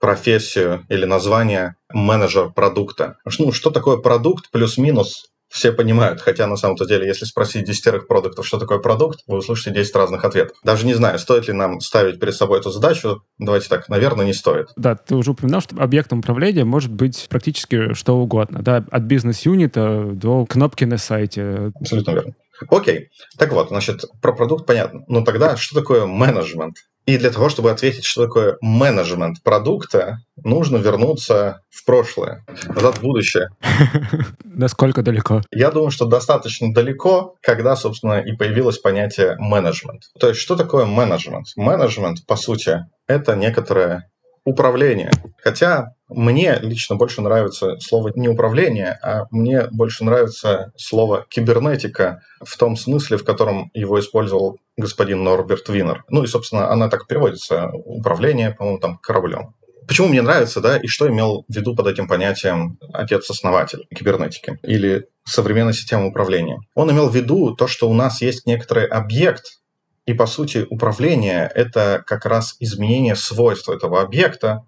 профессию 0.00 0.84
или 0.88 1.04
название 1.04 1.76
менеджер 1.92 2.50
продукта. 2.50 3.16
Ну, 3.38 3.52
что 3.52 3.70
такое 3.70 3.96
продукт 3.98 4.50
плюс-минус 4.50 5.26
все 5.48 5.72
понимают, 5.72 6.20
хотя 6.20 6.46
на 6.46 6.56
самом-то 6.56 6.86
деле, 6.86 7.06
если 7.06 7.24
спросить 7.24 7.64
десятерых 7.64 8.08
продуктов, 8.08 8.46
что 8.46 8.58
такое 8.58 8.78
продукт, 8.78 9.20
вы 9.26 9.38
услышите 9.38 9.70
10 9.70 9.94
разных 9.94 10.24
ответов. 10.24 10.56
Даже 10.64 10.86
не 10.86 10.94
знаю, 10.94 11.18
стоит 11.18 11.46
ли 11.46 11.52
нам 11.52 11.80
ставить 11.80 12.18
перед 12.20 12.34
собой 12.34 12.60
эту 12.60 12.70
задачу, 12.70 13.22
давайте 13.38 13.68
так, 13.68 13.88
наверное, 13.88 14.26
не 14.26 14.34
стоит. 14.34 14.68
Да, 14.76 14.96
ты 14.96 15.14
уже 15.14 15.30
упоминал, 15.30 15.60
что 15.60 15.76
объектом 15.76 16.18
управления 16.18 16.64
может 16.64 16.92
быть 16.92 17.26
практически 17.28 17.94
что 17.94 18.18
угодно, 18.18 18.62
да, 18.62 18.84
от 18.90 19.02
бизнес-юнита 19.04 20.10
до 20.12 20.44
кнопки 20.46 20.84
на 20.84 20.98
сайте. 20.98 21.72
Абсолютно 21.80 22.10
верно. 22.10 22.34
Окей. 22.68 23.10
Так 23.38 23.52
вот, 23.52 23.68
значит, 23.68 24.02
про 24.20 24.32
продукт 24.32 24.66
понятно. 24.66 25.04
Но 25.08 25.22
тогда 25.22 25.56
что 25.56 25.78
такое 25.78 26.06
менеджмент? 26.06 26.76
И 27.06 27.18
для 27.18 27.30
того, 27.30 27.48
чтобы 27.48 27.70
ответить, 27.70 28.04
что 28.04 28.26
такое 28.26 28.56
менеджмент 28.60 29.42
продукта, 29.42 30.18
нужно 30.42 30.78
вернуться 30.78 31.60
в 31.70 31.84
прошлое, 31.84 32.44
назад 32.68 32.98
в 32.98 33.02
будущее. 33.02 33.50
Насколько 34.44 35.02
далеко? 35.02 35.42
Я 35.52 35.70
думаю, 35.70 35.92
что 35.92 36.06
достаточно 36.06 36.74
далеко, 36.74 37.36
когда, 37.42 37.76
собственно, 37.76 38.20
и 38.20 38.32
появилось 38.32 38.78
понятие 38.78 39.36
менеджмент. 39.38 40.02
То 40.18 40.28
есть, 40.28 40.40
что 40.40 40.56
такое 40.56 40.84
менеджмент? 40.84 41.46
Менеджмент, 41.54 42.26
по 42.26 42.34
сути, 42.36 42.86
это 43.06 43.36
некоторое 43.36 44.10
управление. 44.46 45.10
Хотя 45.42 45.92
мне 46.08 46.56
лично 46.62 46.94
больше 46.96 47.20
нравится 47.20 47.78
слово 47.80 48.12
не 48.14 48.28
управление, 48.28 48.98
а 49.02 49.26
мне 49.30 49.66
больше 49.72 50.04
нравится 50.04 50.72
слово 50.76 51.26
кибернетика 51.28 52.22
в 52.42 52.56
том 52.56 52.76
смысле, 52.76 53.18
в 53.18 53.24
котором 53.24 53.70
его 53.74 53.98
использовал 53.98 54.58
господин 54.76 55.24
Норберт 55.24 55.68
Винер. 55.68 56.04
Ну 56.08 56.22
и, 56.22 56.26
собственно, 56.26 56.70
она 56.70 56.88
так 56.88 57.06
переводится. 57.08 57.70
Управление, 57.72 58.52
по-моему, 58.52 58.78
там 58.78 58.98
кораблем. 58.98 59.54
Почему 59.88 60.08
мне 60.08 60.22
нравится, 60.22 60.60
да, 60.60 60.76
и 60.78 60.86
что 60.86 61.08
имел 61.08 61.44
в 61.48 61.54
виду 61.54 61.74
под 61.74 61.86
этим 61.88 62.08
понятием 62.08 62.78
отец-основатель 62.92 63.86
кибернетики 63.94 64.58
или 64.62 65.06
современной 65.24 65.74
системы 65.74 66.08
управления? 66.08 66.58
Он 66.74 66.90
имел 66.90 67.08
в 67.08 67.14
виду 67.14 67.54
то, 67.54 67.66
что 67.66 67.88
у 67.88 67.94
нас 67.94 68.20
есть 68.20 68.46
некоторый 68.46 68.86
объект, 68.86 69.44
и, 70.06 70.14
по 70.14 70.26
сути, 70.26 70.66
управление– 70.70 71.50
это 71.54 72.02
как 72.06 72.24
раз 72.26 72.56
изменение 72.60 73.16
свойств 73.16 73.68
этого 73.68 74.00
объекта, 74.00 74.64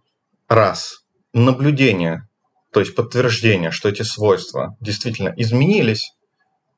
раз. 0.49 1.05
Наблюдение, 1.33 2.29
то 2.73 2.81
есть 2.81 2.95
подтверждение, 2.95 3.71
что 3.71 3.89
эти 3.89 4.03
свойства 4.03 4.77
действительно 4.81 5.33
изменились, 5.37 6.13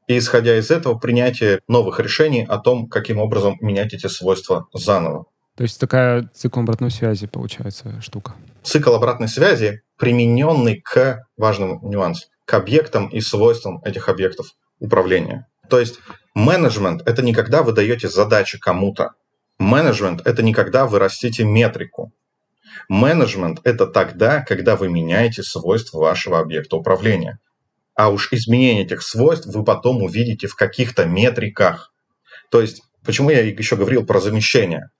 и, 0.08 0.18
исходя 0.18 0.58
из 0.58 0.70
этого, 0.70 0.98
принятие 0.98 1.60
новых 1.68 2.00
решений 2.00 2.44
о 2.44 2.58
том, 2.58 2.88
каким 2.88 3.18
образом 3.18 3.56
менять 3.60 3.94
эти 3.94 4.08
свойства 4.08 4.66
заново. 4.74 5.26
То 5.56 5.62
есть 5.62 5.78
такая 5.78 6.28
цикл 6.34 6.60
обратной 6.60 6.90
связи 6.90 7.26
получается 7.26 8.00
штука. 8.00 8.34
Цикл 8.62 8.94
обратной 8.94 9.28
связи, 9.28 9.82
примененный 9.96 10.80
к 10.80 11.26
важному 11.36 11.80
нюансу, 11.88 12.28
к 12.44 12.54
объектам 12.54 13.08
и 13.08 13.20
свойствам 13.20 13.80
этих 13.84 14.08
объектов 14.08 14.54
управления. 14.80 15.46
То 15.70 15.78
есть 15.78 16.00
менеджмент– 16.34 17.02
это 17.06 17.22
не 17.22 17.32
когда 17.32 17.62
вы 17.62 17.72
даете 17.72 18.08
задачи 18.08 18.58
кому-то. 18.58 19.12
Менеджмент– 19.58 20.20
это 20.26 20.42
не 20.42 20.52
когда 20.52 20.86
вы 20.86 20.98
растите 20.98 21.44
метрику. 21.44 22.12
Менеджмент– 22.88 23.60
это 23.64 23.86
тогда, 23.86 24.42
когда 24.42 24.74
вы 24.74 24.88
меняете 24.88 25.42
свойства 25.42 26.00
вашего 26.00 26.40
объекта 26.40 26.76
управления. 26.76 27.38
А 27.94 28.10
уж 28.10 28.32
изменение 28.32 28.84
этих 28.84 29.02
свойств 29.02 29.46
вы 29.46 29.64
потом 29.64 30.02
увидите 30.02 30.48
в 30.48 30.56
каких-то 30.56 31.06
метриках. 31.06 31.92
То 32.50 32.60
есть, 32.60 32.82
почему 33.04 33.30
я 33.30 33.42
еще 33.42 33.76
говорил 33.76 34.04
про 34.04 34.20
замещение? 34.20 34.90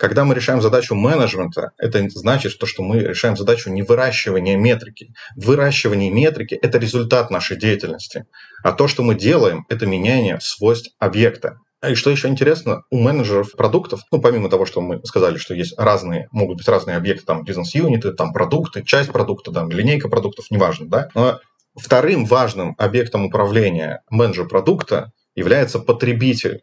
Когда 0.00 0.24
мы 0.24 0.34
решаем 0.34 0.62
задачу 0.62 0.94
менеджмента, 0.94 1.72
это 1.76 2.02
значит, 2.08 2.58
то, 2.58 2.64
что 2.64 2.82
мы 2.82 3.00
решаем 3.00 3.36
задачу 3.36 3.68
не 3.68 3.82
выращивания 3.82 4.56
метрики. 4.56 5.12
Выращивание 5.36 6.10
метрики– 6.10 6.54
это 6.62 6.78
результат 6.78 7.30
нашей 7.30 7.58
деятельности. 7.58 8.24
А 8.64 8.72
то, 8.72 8.88
что 8.88 9.02
мы 9.02 9.14
делаем, 9.14 9.66
это 9.68 9.84
меняние 9.84 10.38
свойств 10.40 10.94
объекта. 10.98 11.58
И 11.86 11.94
что 11.96 12.08
еще 12.08 12.28
интересно, 12.28 12.80
у 12.90 12.98
менеджеров 12.98 13.52
продуктов, 13.52 14.00
ну, 14.10 14.22
помимо 14.22 14.48
того, 14.48 14.64
что 14.64 14.80
мы 14.80 15.04
сказали, 15.04 15.36
что 15.36 15.52
есть 15.52 15.78
разные, 15.78 16.28
могут 16.32 16.56
быть 16.56 16.68
разные 16.68 16.96
объекты, 16.96 17.26
там, 17.26 17.44
бизнес-юниты, 17.44 18.12
там, 18.12 18.32
продукты, 18.32 18.82
часть 18.82 19.12
продукта, 19.12 19.52
там, 19.52 19.70
линейка 19.70 20.08
продуктов, 20.08 20.46
неважно, 20.50 20.88
да, 20.88 21.10
но 21.14 21.40
вторым 21.78 22.24
важным 22.24 22.74
объектом 22.78 23.26
управления 23.26 24.00
менеджера 24.08 24.48
продукта 24.48 25.12
является 25.34 25.78
потребитель. 25.78 26.62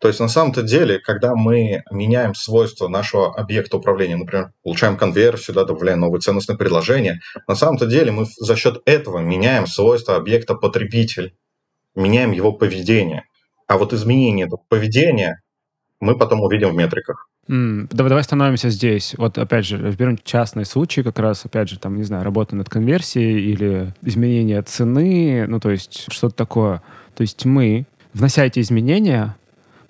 То 0.00 0.08
есть 0.08 0.18
на 0.18 0.28
самом-то 0.28 0.62
деле, 0.62 0.98
когда 0.98 1.34
мы 1.34 1.82
меняем 1.90 2.34
свойства 2.34 2.88
нашего 2.88 3.34
объекта 3.34 3.76
управления, 3.76 4.16
например, 4.16 4.52
улучшаем 4.62 4.96
конверсию, 4.96 5.54
да, 5.54 5.64
добавляем 5.64 6.00
новые 6.00 6.20
ценностные 6.20 6.56
предложения, 6.56 7.20
на 7.46 7.54
самом-то 7.54 7.86
деле 7.86 8.10
мы 8.10 8.24
за 8.24 8.56
счет 8.56 8.80
этого 8.86 9.18
меняем 9.18 9.66
свойства 9.66 10.16
объекта 10.16 10.54
потребитель, 10.54 11.34
меняем 11.94 12.32
его 12.32 12.52
поведение. 12.52 13.24
А 13.66 13.76
вот 13.76 13.92
изменение 13.92 14.46
этого 14.46 14.62
поведения 14.68 15.42
мы 16.00 16.16
потом 16.16 16.40
увидим 16.40 16.70
в 16.70 16.74
метриках. 16.74 17.28
Mm, 17.48 17.88
давай, 17.90 18.18
остановимся 18.18 18.70
здесь. 18.70 19.14
Вот 19.18 19.36
опять 19.36 19.66
же, 19.66 19.76
берем 19.76 20.18
частный 20.24 20.64
случай, 20.64 21.02
как 21.02 21.18
раз, 21.18 21.44
опять 21.44 21.68
же, 21.68 21.78
там, 21.78 21.96
не 21.96 22.04
знаю, 22.04 22.24
работа 22.24 22.56
над 22.56 22.70
конверсией 22.70 23.52
или 23.52 23.92
изменение 24.02 24.62
цены, 24.62 25.46
ну, 25.46 25.60
то 25.60 25.70
есть 25.70 26.06
что-то 26.10 26.34
такое. 26.34 26.82
То 27.14 27.22
есть 27.22 27.44
мы, 27.44 27.86
внося 28.14 28.46
эти 28.46 28.60
изменения, 28.60 29.36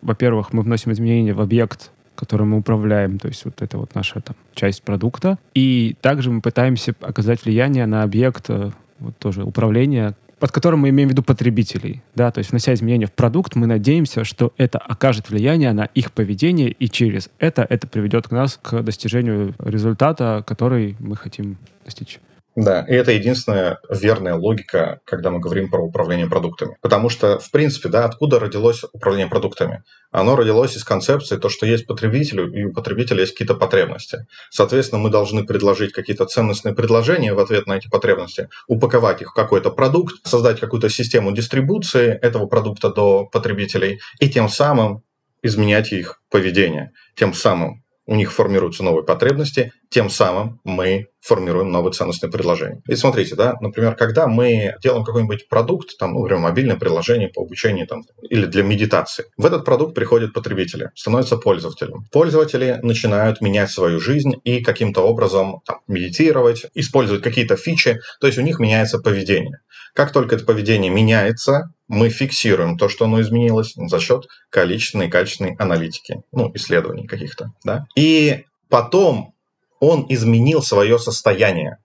во-первых, 0.02 0.52
мы 0.52 0.62
вносим 0.62 0.92
изменения 0.92 1.34
в 1.34 1.40
объект, 1.40 1.90
которым 2.14 2.50
мы 2.50 2.58
управляем, 2.58 3.18
то 3.18 3.28
есть 3.28 3.44
вот 3.44 3.62
это 3.62 3.78
вот 3.78 3.94
наша 3.94 4.20
там, 4.20 4.36
часть 4.54 4.82
продукта. 4.82 5.38
И 5.54 5.96
также 6.00 6.30
мы 6.30 6.40
пытаемся 6.40 6.94
оказать 7.00 7.44
влияние 7.44 7.86
на 7.86 8.02
объект, 8.02 8.50
э, 8.50 8.70
вот 8.98 9.16
тоже 9.16 9.42
управления, 9.42 10.14
под 10.38 10.52
которым 10.52 10.80
мы 10.80 10.88
имеем 10.88 11.08
в 11.08 11.12
виду 11.12 11.22
потребителей. 11.22 12.02
Да? 12.14 12.30
То 12.30 12.38
есть 12.38 12.50
внося 12.50 12.74
изменения 12.74 13.06
в 13.06 13.12
продукт, 13.12 13.54
мы 13.54 13.66
надеемся, 13.66 14.24
что 14.24 14.52
это 14.56 14.78
окажет 14.78 15.30
влияние 15.30 15.72
на 15.72 15.84
их 15.84 16.12
поведение, 16.12 16.70
и 16.70 16.88
через 16.88 17.30
это 17.38 17.66
это 17.68 17.86
приведет 17.86 18.28
к 18.28 18.30
нас 18.32 18.58
к 18.60 18.82
достижению 18.82 19.54
результата, 19.58 20.42
который 20.46 20.96
мы 20.98 21.16
хотим 21.16 21.58
достичь. 21.84 22.20
Да, 22.56 22.84
и 22.88 22.92
это 22.92 23.12
единственная 23.12 23.78
верная 23.88 24.34
логика, 24.34 25.00
когда 25.04 25.30
мы 25.30 25.38
говорим 25.38 25.70
про 25.70 25.80
управление 25.82 26.26
продуктами. 26.26 26.76
Потому 26.80 27.08
что, 27.08 27.38
в 27.38 27.50
принципе, 27.52 27.88
да, 27.88 28.04
откуда 28.04 28.40
родилось 28.40 28.82
управление 28.92 29.28
продуктами? 29.28 29.84
Оно 30.10 30.34
родилось 30.34 30.76
из 30.76 30.82
концепции, 30.82 31.36
то, 31.36 31.48
что 31.48 31.64
есть 31.64 31.86
потребителю, 31.86 32.52
и 32.52 32.64
у 32.64 32.72
потребителя 32.72 33.20
есть 33.20 33.32
какие-то 33.32 33.54
потребности. 33.54 34.26
Соответственно, 34.50 35.00
мы 35.00 35.10
должны 35.10 35.44
предложить 35.44 35.92
какие-то 35.92 36.24
ценностные 36.26 36.74
предложения 36.74 37.34
в 37.34 37.38
ответ 37.38 37.66
на 37.68 37.76
эти 37.76 37.88
потребности, 37.88 38.48
упаковать 38.66 39.22
их 39.22 39.30
в 39.30 39.34
какой-то 39.34 39.70
продукт, 39.70 40.16
создать 40.26 40.58
какую-то 40.58 40.88
систему 40.88 41.30
дистрибуции 41.30 42.18
этого 42.20 42.46
продукта 42.46 42.90
до 42.90 43.26
потребителей, 43.26 44.00
и 44.18 44.28
тем 44.28 44.48
самым 44.48 45.04
изменять 45.42 45.92
их 45.92 46.20
поведение. 46.30 46.92
Тем 47.14 47.32
самым 47.32 47.84
у 48.10 48.16
них 48.16 48.32
формируются 48.32 48.82
новые 48.82 49.04
потребности, 49.04 49.72
тем 49.88 50.10
самым 50.10 50.60
мы 50.64 51.06
формируем 51.20 51.70
новые 51.70 51.92
ценностные 51.92 52.28
предложения. 52.30 52.82
И 52.88 52.96
смотрите, 52.96 53.36
да, 53.36 53.54
например, 53.60 53.94
когда 53.94 54.26
мы 54.26 54.74
делаем 54.82 55.04
какой-нибудь 55.04 55.48
продукт, 55.48 55.96
там, 55.96 56.14
ну, 56.14 56.22
например, 56.22 56.42
мобильное 56.42 56.76
приложение 56.76 57.28
по 57.28 57.42
обучению 57.42 57.86
там, 57.86 58.02
или 58.28 58.46
для 58.46 58.64
медитации, 58.64 59.26
в 59.36 59.46
этот 59.46 59.64
продукт 59.64 59.94
приходят 59.94 60.32
потребители, 60.32 60.90
становятся 60.96 61.36
пользователем. 61.36 62.06
Пользователи 62.10 62.80
начинают 62.82 63.40
менять 63.40 63.70
свою 63.70 64.00
жизнь 64.00 64.32
и 64.42 64.60
каким-то 64.60 65.02
образом 65.02 65.60
там, 65.64 65.78
медитировать, 65.86 66.66
использовать 66.74 67.22
какие-то 67.22 67.54
фичи, 67.54 68.00
то 68.20 68.26
есть 68.26 68.40
у 68.40 68.42
них 68.42 68.58
меняется 68.58 68.98
поведение. 68.98 69.58
Как 69.94 70.12
только 70.12 70.34
это 70.34 70.44
поведение 70.44 70.90
меняется, 70.90 71.72
мы 71.90 72.08
фиксируем 72.08 72.78
то, 72.78 72.88
что 72.88 73.06
оно 73.06 73.20
изменилось 73.20 73.72
за 73.74 73.98
счет 73.98 74.26
количественной 74.48 75.08
и 75.08 75.10
качественной 75.10 75.56
аналитики, 75.58 76.22
ну, 76.30 76.50
исследований 76.54 77.06
каких-то, 77.06 77.52
да. 77.64 77.86
И 77.96 78.44
потом 78.68 79.34
он 79.80 80.06
изменил 80.08 80.62
свое 80.62 81.00
состояние. 81.00 81.78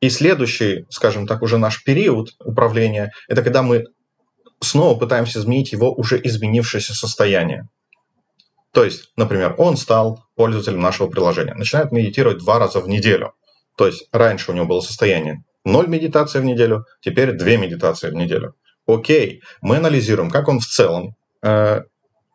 И 0.00 0.08
следующий, 0.08 0.86
скажем 0.88 1.26
так, 1.26 1.42
уже 1.42 1.58
наш 1.58 1.82
период 1.82 2.30
управления, 2.44 3.10
это 3.28 3.42
когда 3.42 3.62
мы 3.62 3.86
снова 4.60 4.96
пытаемся 4.96 5.40
изменить 5.40 5.72
его 5.72 5.92
уже 5.92 6.20
изменившееся 6.22 6.94
состояние. 6.94 7.68
То 8.72 8.84
есть, 8.84 9.10
например, 9.16 9.56
он 9.58 9.76
стал 9.76 10.24
пользователем 10.36 10.80
нашего 10.80 11.08
приложения, 11.08 11.54
начинает 11.54 11.90
медитировать 11.90 12.38
два 12.38 12.60
раза 12.60 12.80
в 12.80 12.88
неделю. 12.88 13.32
То 13.76 13.86
есть 13.86 14.08
раньше 14.12 14.52
у 14.52 14.54
него 14.54 14.66
было 14.66 14.80
состояние 14.80 15.42
0 15.64 15.88
медитаций 15.88 16.40
в 16.40 16.44
неделю, 16.44 16.84
теперь 17.00 17.32
2 17.32 17.46
медитации 17.56 18.10
в 18.10 18.14
неделю. 18.14 18.54
Окей, 18.86 19.42
мы 19.60 19.76
анализируем, 19.76 20.30
как 20.30 20.48
он 20.48 20.58
в 20.60 20.66
целом 20.66 21.14
э, 21.42 21.82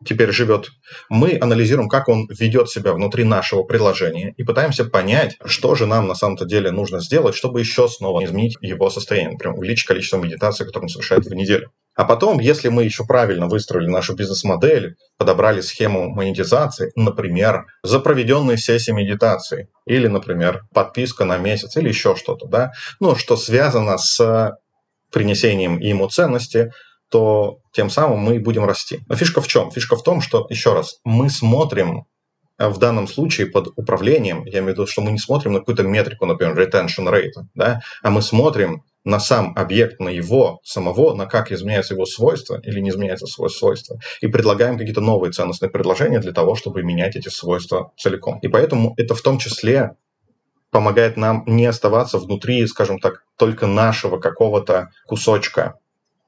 теперь 0.05 0.31
живет. 0.31 0.69
Мы 1.09 1.37
анализируем, 1.39 1.89
как 1.89 2.07
он 2.07 2.27
ведет 2.29 2.69
себя 2.69 2.93
внутри 2.93 3.23
нашего 3.23 3.63
приложения 3.63 4.33
и 4.37 4.43
пытаемся 4.43 4.85
понять, 4.85 5.37
что 5.45 5.75
же 5.75 5.85
нам 5.85 6.07
на 6.07 6.15
самом-то 6.15 6.45
деле 6.45 6.71
нужно 6.71 6.99
сделать, 6.99 7.35
чтобы 7.35 7.59
еще 7.59 7.87
снова 7.87 8.23
изменить 8.23 8.57
его 8.61 8.89
состояние, 8.89 9.31
например, 9.31 9.57
увеличить 9.57 9.87
количество 9.87 10.17
медитаций, 10.17 10.65
которые 10.65 10.85
он 10.85 10.89
совершает 10.89 11.25
в 11.25 11.33
неделю. 11.33 11.71
А 11.95 12.03
потом, 12.03 12.39
если 12.39 12.69
мы 12.69 12.83
еще 12.83 13.05
правильно 13.05 13.47
выстроили 13.47 13.87
нашу 13.87 14.13
бизнес-модель, 14.13 14.97
подобрали 15.17 15.61
схему 15.61 16.09
монетизации, 16.09 16.91
например, 16.95 17.65
за 17.81 17.99
проведенные 17.99 18.57
сессии 18.57 18.91
медитации, 18.91 19.69
или, 19.87 20.05
например, 20.05 20.61
подписка 20.73 21.25
на 21.25 21.37
месяц, 21.37 21.75
или 21.75 21.87
еще 21.87 22.15
что-то, 22.15 22.45
да, 22.45 22.71
ну, 22.99 23.15
что 23.15 23.35
связано 23.35 23.97
с 23.97 24.55
принесением 25.11 25.79
ему 25.79 26.07
ценности, 26.09 26.71
то 27.09 27.59
тем 27.71 27.89
самым 27.89 28.19
мы 28.19 28.39
будем 28.39 28.65
расти. 28.65 28.99
Но 29.07 29.15
фишка 29.15 29.41
в 29.41 29.47
чем? 29.47 29.71
Фишка 29.71 29.95
в 29.95 30.03
том, 30.03 30.21
что, 30.21 30.45
еще 30.49 30.73
раз, 30.73 30.99
мы 31.05 31.29
смотрим 31.29 32.05
э, 32.57 32.67
в 32.67 32.77
данном 32.79 33.07
случае 33.07 33.47
под 33.47 33.69
управлением, 33.77 34.43
я 34.45 34.59
имею 34.59 34.65
в 34.65 34.69
виду, 34.69 34.87
что 34.87 35.01
мы 35.01 35.11
не 35.11 35.19
смотрим 35.19 35.53
на 35.53 35.59
какую-то 35.59 35.83
метрику, 35.83 36.25
например, 36.25 36.57
retention 36.59 37.09
rate, 37.09 37.43
да, 37.55 37.81
а 38.03 38.09
мы 38.09 38.21
смотрим 38.21 38.83
на 39.05 39.21
сам 39.21 39.53
объект, 39.55 40.01
на 40.01 40.09
его 40.09 40.59
самого, 40.63 41.13
на 41.13 41.27
как 41.27 41.53
изменяется 41.53 41.93
его 41.93 42.05
свойства 42.05 42.59
или 42.61 42.81
не 42.81 42.89
изменяется 42.89 43.25
свое 43.25 43.49
свойство, 43.49 43.97
и 44.19 44.27
предлагаем 44.27 44.77
какие-то 44.77 44.99
новые 44.99 45.31
ценностные 45.31 45.69
предложения 45.69 46.19
для 46.19 46.33
того, 46.33 46.55
чтобы 46.55 46.83
менять 46.83 47.15
эти 47.15 47.29
свойства 47.29 47.93
целиком. 47.97 48.39
И 48.39 48.49
поэтому 48.49 48.93
это 48.97 49.15
в 49.15 49.21
том 49.21 49.37
числе 49.37 49.91
помогает 50.71 51.17
нам 51.17 51.43
не 51.45 51.65
оставаться 51.65 52.17
внутри, 52.17 52.65
скажем 52.67 52.99
так, 52.99 53.23
только 53.37 53.67
нашего 53.67 54.19
какого-то 54.19 54.89
кусочка, 55.05 55.79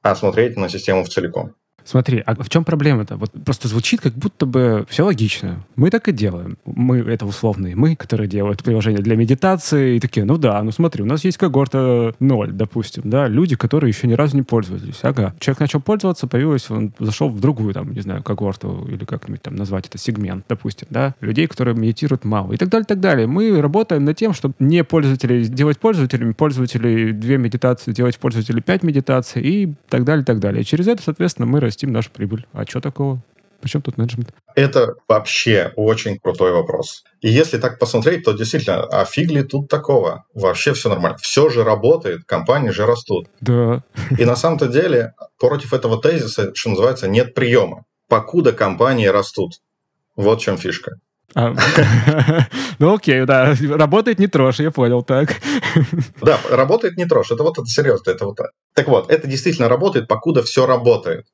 а 0.02 0.14
смотреть 0.14 0.56
на 0.56 0.68
систему 0.68 1.04
в 1.04 1.08
целиком. 1.08 1.54
Смотри, 1.84 2.22
а 2.24 2.34
в 2.34 2.48
чем 2.48 2.64
проблема-то? 2.64 3.16
Вот 3.16 3.30
просто 3.44 3.68
звучит, 3.68 4.00
как 4.00 4.14
будто 4.14 4.46
бы 4.46 4.86
все 4.88 5.04
логично. 5.04 5.64
Мы 5.76 5.90
так 5.90 6.08
и 6.08 6.12
делаем. 6.12 6.58
Мы, 6.64 6.98
это 6.98 7.26
условные 7.26 7.76
мы, 7.76 7.96
которые 7.96 8.28
делают 8.28 8.62
приложение 8.62 9.02
для 9.02 9.16
медитации, 9.16 9.96
и 9.96 10.00
такие, 10.00 10.24
ну 10.24 10.36
да, 10.36 10.62
ну 10.62 10.70
смотри, 10.70 11.02
у 11.02 11.06
нас 11.06 11.24
есть 11.24 11.38
когорта 11.38 12.14
0, 12.18 12.52
допустим, 12.52 13.02
да, 13.06 13.28
люди, 13.28 13.56
которые 13.56 13.90
еще 13.90 14.06
ни 14.06 14.12
разу 14.12 14.36
не 14.36 14.42
пользовались. 14.42 15.00
Ага. 15.02 15.34
Человек 15.38 15.60
начал 15.60 15.80
пользоваться, 15.80 16.26
появилось, 16.26 16.70
он 16.70 16.92
зашел 16.98 17.28
в 17.28 17.40
другую, 17.40 17.74
там, 17.74 17.92
не 17.92 18.00
знаю, 18.00 18.22
когорту, 18.22 18.86
или 18.88 19.04
как-нибудь 19.04 19.42
там 19.42 19.56
назвать 19.56 19.86
это, 19.86 19.98
сегмент, 19.98 20.44
допустим, 20.48 20.88
да, 20.90 21.14
людей, 21.20 21.46
которые 21.46 21.74
медитируют 21.74 22.24
мало, 22.24 22.52
и 22.52 22.56
так 22.56 22.68
далее, 22.68 22.86
так 22.86 23.00
далее. 23.00 23.26
Мы 23.26 23.60
работаем 23.60 24.04
над 24.04 24.16
тем, 24.16 24.32
чтобы 24.32 24.54
не 24.58 24.84
пользователей 24.84 25.44
делать 25.46 25.78
пользователями, 25.78 26.32
пользователей 26.32 27.12
две 27.12 27.38
медитации 27.38 27.92
делать 27.92 28.18
пользователей 28.18 28.62
пять 28.62 28.82
медитаций, 28.82 29.42
и 29.42 29.74
так 29.88 30.04
далее, 30.04 30.24
так 30.24 30.38
далее. 30.38 30.62
И 30.62 30.64
через 30.64 30.88
это, 30.88 31.02
соответственно, 31.02 31.46
мы 31.46 31.60
растим 31.70 31.92
нашу 31.92 32.10
прибыль. 32.10 32.46
А 32.52 32.66
что 32.66 32.80
такого? 32.80 33.22
Причем 33.60 33.82
тут 33.82 33.98
менеджмент? 33.98 34.32
Это 34.54 34.94
вообще 35.06 35.72
очень 35.76 36.18
крутой 36.18 36.52
вопрос. 36.52 37.04
И 37.20 37.28
если 37.28 37.58
так 37.58 37.78
посмотреть, 37.78 38.24
то 38.24 38.32
действительно, 38.32 38.84
а 38.84 39.04
фиг 39.04 39.30
ли 39.30 39.42
тут 39.42 39.68
такого? 39.68 40.24
Вообще 40.34 40.72
все 40.72 40.88
нормально. 40.88 41.18
Все 41.20 41.48
же 41.50 41.62
работает, 41.62 42.24
компании 42.24 42.70
же 42.70 42.86
растут. 42.86 43.28
Да. 43.40 43.82
И 44.18 44.24
на 44.24 44.34
самом-то 44.34 44.66
деле 44.68 45.12
против 45.38 45.72
этого 45.72 46.00
тезиса, 46.00 46.52
что 46.54 46.70
называется, 46.70 47.06
нет 47.06 47.34
приема. 47.34 47.84
Покуда 48.08 48.52
компании 48.52 49.06
растут. 49.06 49.60
Вот 50.16 50.40
в 50.40 50.44
чем 50.44 50.56
фишка. 50.56 50.96
А, 51.34 51.54
ну 52.80 52.94
окей, 52.94 53.24
да, 53.24 53.54
работает 53.68 54.18
не 54.18 54.26
трожь, 54.26 54.58
я 54.58 54.72
понял, 54.72 55.02
так. 55.02 55.36
Да, 56.20 56.40
работает 56.50 56.96
не 56.96 57.04
трожь, 57.04 57.30
это 57.30 57.44
вот 57.44 57.56
это 57.56 57.66
серьезно, 57.66 58.10
это 58.10 58.24
вот 58.24 58.36
так. 58.36 58.50
Так 58.74 58.88
вот, 58.88 59.12
это 59.12 59.28
действительно 59.28 59.68
работает, 59.68 60.08
покуда 60.08 60.42
все 60.42 60.66
работает. 60.66 61.26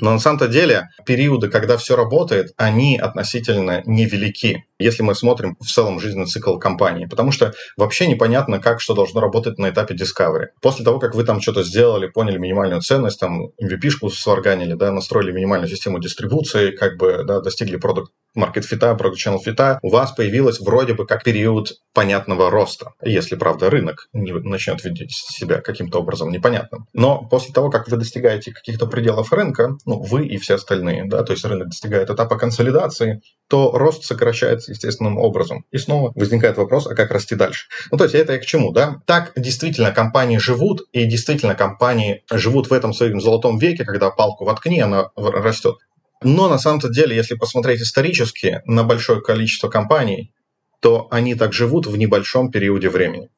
Но 0.00 0.12
на 0.12 0.18
самом-то 0.18 0.48
деле 0.48 0.90
периоды, 1.06 1.48
когда 1.48 1.76
все 1.76 1.96
работает, 1.96 2.52
они 2.56 2.98
относительно 2.98 3.82
невелики, 3.86 4.66
если 4.78 5.02
мы 5.02 5.14
смотрим 5.14 5.56
в 5.60 5.66
целом 5.66 6.00
жизненный 6.00 6.26
цикл 6.26 6.58
компании. 6.58 7.06
Потому 7.06 7.32
что 7.32 7.52
вообще 7.76 8.06
непонятно, 8.06 8.60
как 8.60 8.80
что 8.80 8.94
должно 8.94 9.20
работать 9.20 9.58
на 9.58 9.70
этапе 9.70 9.94
discovery. 9.94 10.46
После 10.60 10.84
того, 10.84 10.98
как 10.98 11.14
вы 11.14 11.24
там 11.24 11.40
что-то 11.40 11.62
сделали, 11.62 12.08
поняли 12.08 12.38
минимальную 12.38 12.82
ценность, 12.82 13.20
там 13.20 13.48
MVP-шку 13.62 14.10
сварганили, 14.10 14.74
да, 14.74 14.92
настроили 14.92 15.32
минимальную 15.32 15.68
систему 15.68 15.98
дистрибуции, 15.98 16.70
как 16.70 16.96
бы 16.98 17.24
да, 17.24 17.40
достигли 17.40 17.76
продукт 17.76 18.12
market 18.36 18.62
фита, 18.62 18.94
продукт 18.94 19.18
channel 19.18 19.38
фита, 19.38 19.78
у 19.82 19.90
вас 19.90 20.12
появилась 20.12 20.60
вроде 20.60 20.94
бы 20.94 21.06
как 21.06 21.24
период 21.24 21.72
понятного 21.94 22.50
роста, 22.50 22.92
если, 23.02 23.34
правда, 23.34 23.70
рынок 23.70 24.08
не 24.12 24.32
начнет 24.32 24.84
видеть 24.84 25.12
себя 25.12 25.60
каким-то 25.60 26.00
образом 26.00 26.30
непонятным. 26.30 26.86
Но 26.92 27.26
после 27.28 27.52
того, 27.52 27.70
как 27.70 27.88
вы 27.88 27.96
достигаете 27.96 28.52
каких-то 28.52 28.86
пределов 28.86 29.32
рынка, 29.32 29.76
ну, 29.86 30.02
вы 30.02 30.26
и 30.26 30.36
все 30.36 30.54
остальные, 30.54 31.04
да, 31.06 31.22
то 31.22 31.32
есть 31.32 31.44
рынок 31.44 31.68
достигает 31.68 32.10
этапа 32.10 32.36
консолидации, 32.36 33.22
то 33.48 33.72
рост 33.72 34.04
сокращается 34.04 34.65
естественным 34.68 35.18
образом. 35.18 35.64
И 35.70 35.78
снова 35.78 36.12
возникает 36.14 36.56
вопрос, 36.56 36.86
а 36.86 36.94
как 36.94 37.10
расти 37.10 37.34
дальше? 37.34 37.66
Ну, 37.90 37.98
то 37.98 38.04
есть 38.04 38.14
это 38.14 38.34
и 38.34 38.38
к 38.38 38.46
чему, 38.46 38.72
да? 38.72 39.02
Так 39.06 39.32
действительно 39.36 39.92
компании 39.92 40.38
живут, 40.38 40.82
и 40.92 41.04
действительно 41.04 41.54
компании 41.54 42.24
живут 42.30 42.70
в 42.70 42.72
этом 42.72 42.92
своем 42.92 43.20
золотом 43.20 43.58
веке, 43.58 43.84
когда 43.84 44.10
палку 44.10 44.44
воткни, 44.44 44.80
она 44.80 45.10
растет. 45.16 45.76
Но 46.22 46.48
на 46.48 46.58
самом-то 46.58 46.88
деле, 46.88 47.14
если 47.14 47.34
посмотреть 47.34 47.82
исторически 47.82 48.62
на 48.64 48.84
большое 48.84 49.20
количество 49.20 49.68
компаний, 49.68 50.32
то 50.80 51.08
они 51.10 51.34
так 51.34 51.52
живут 51.52 51.86
в 51.86 51.96
небольшом 51.96 52.50
периоде 52.50 52.88
времени. 52.88 53.28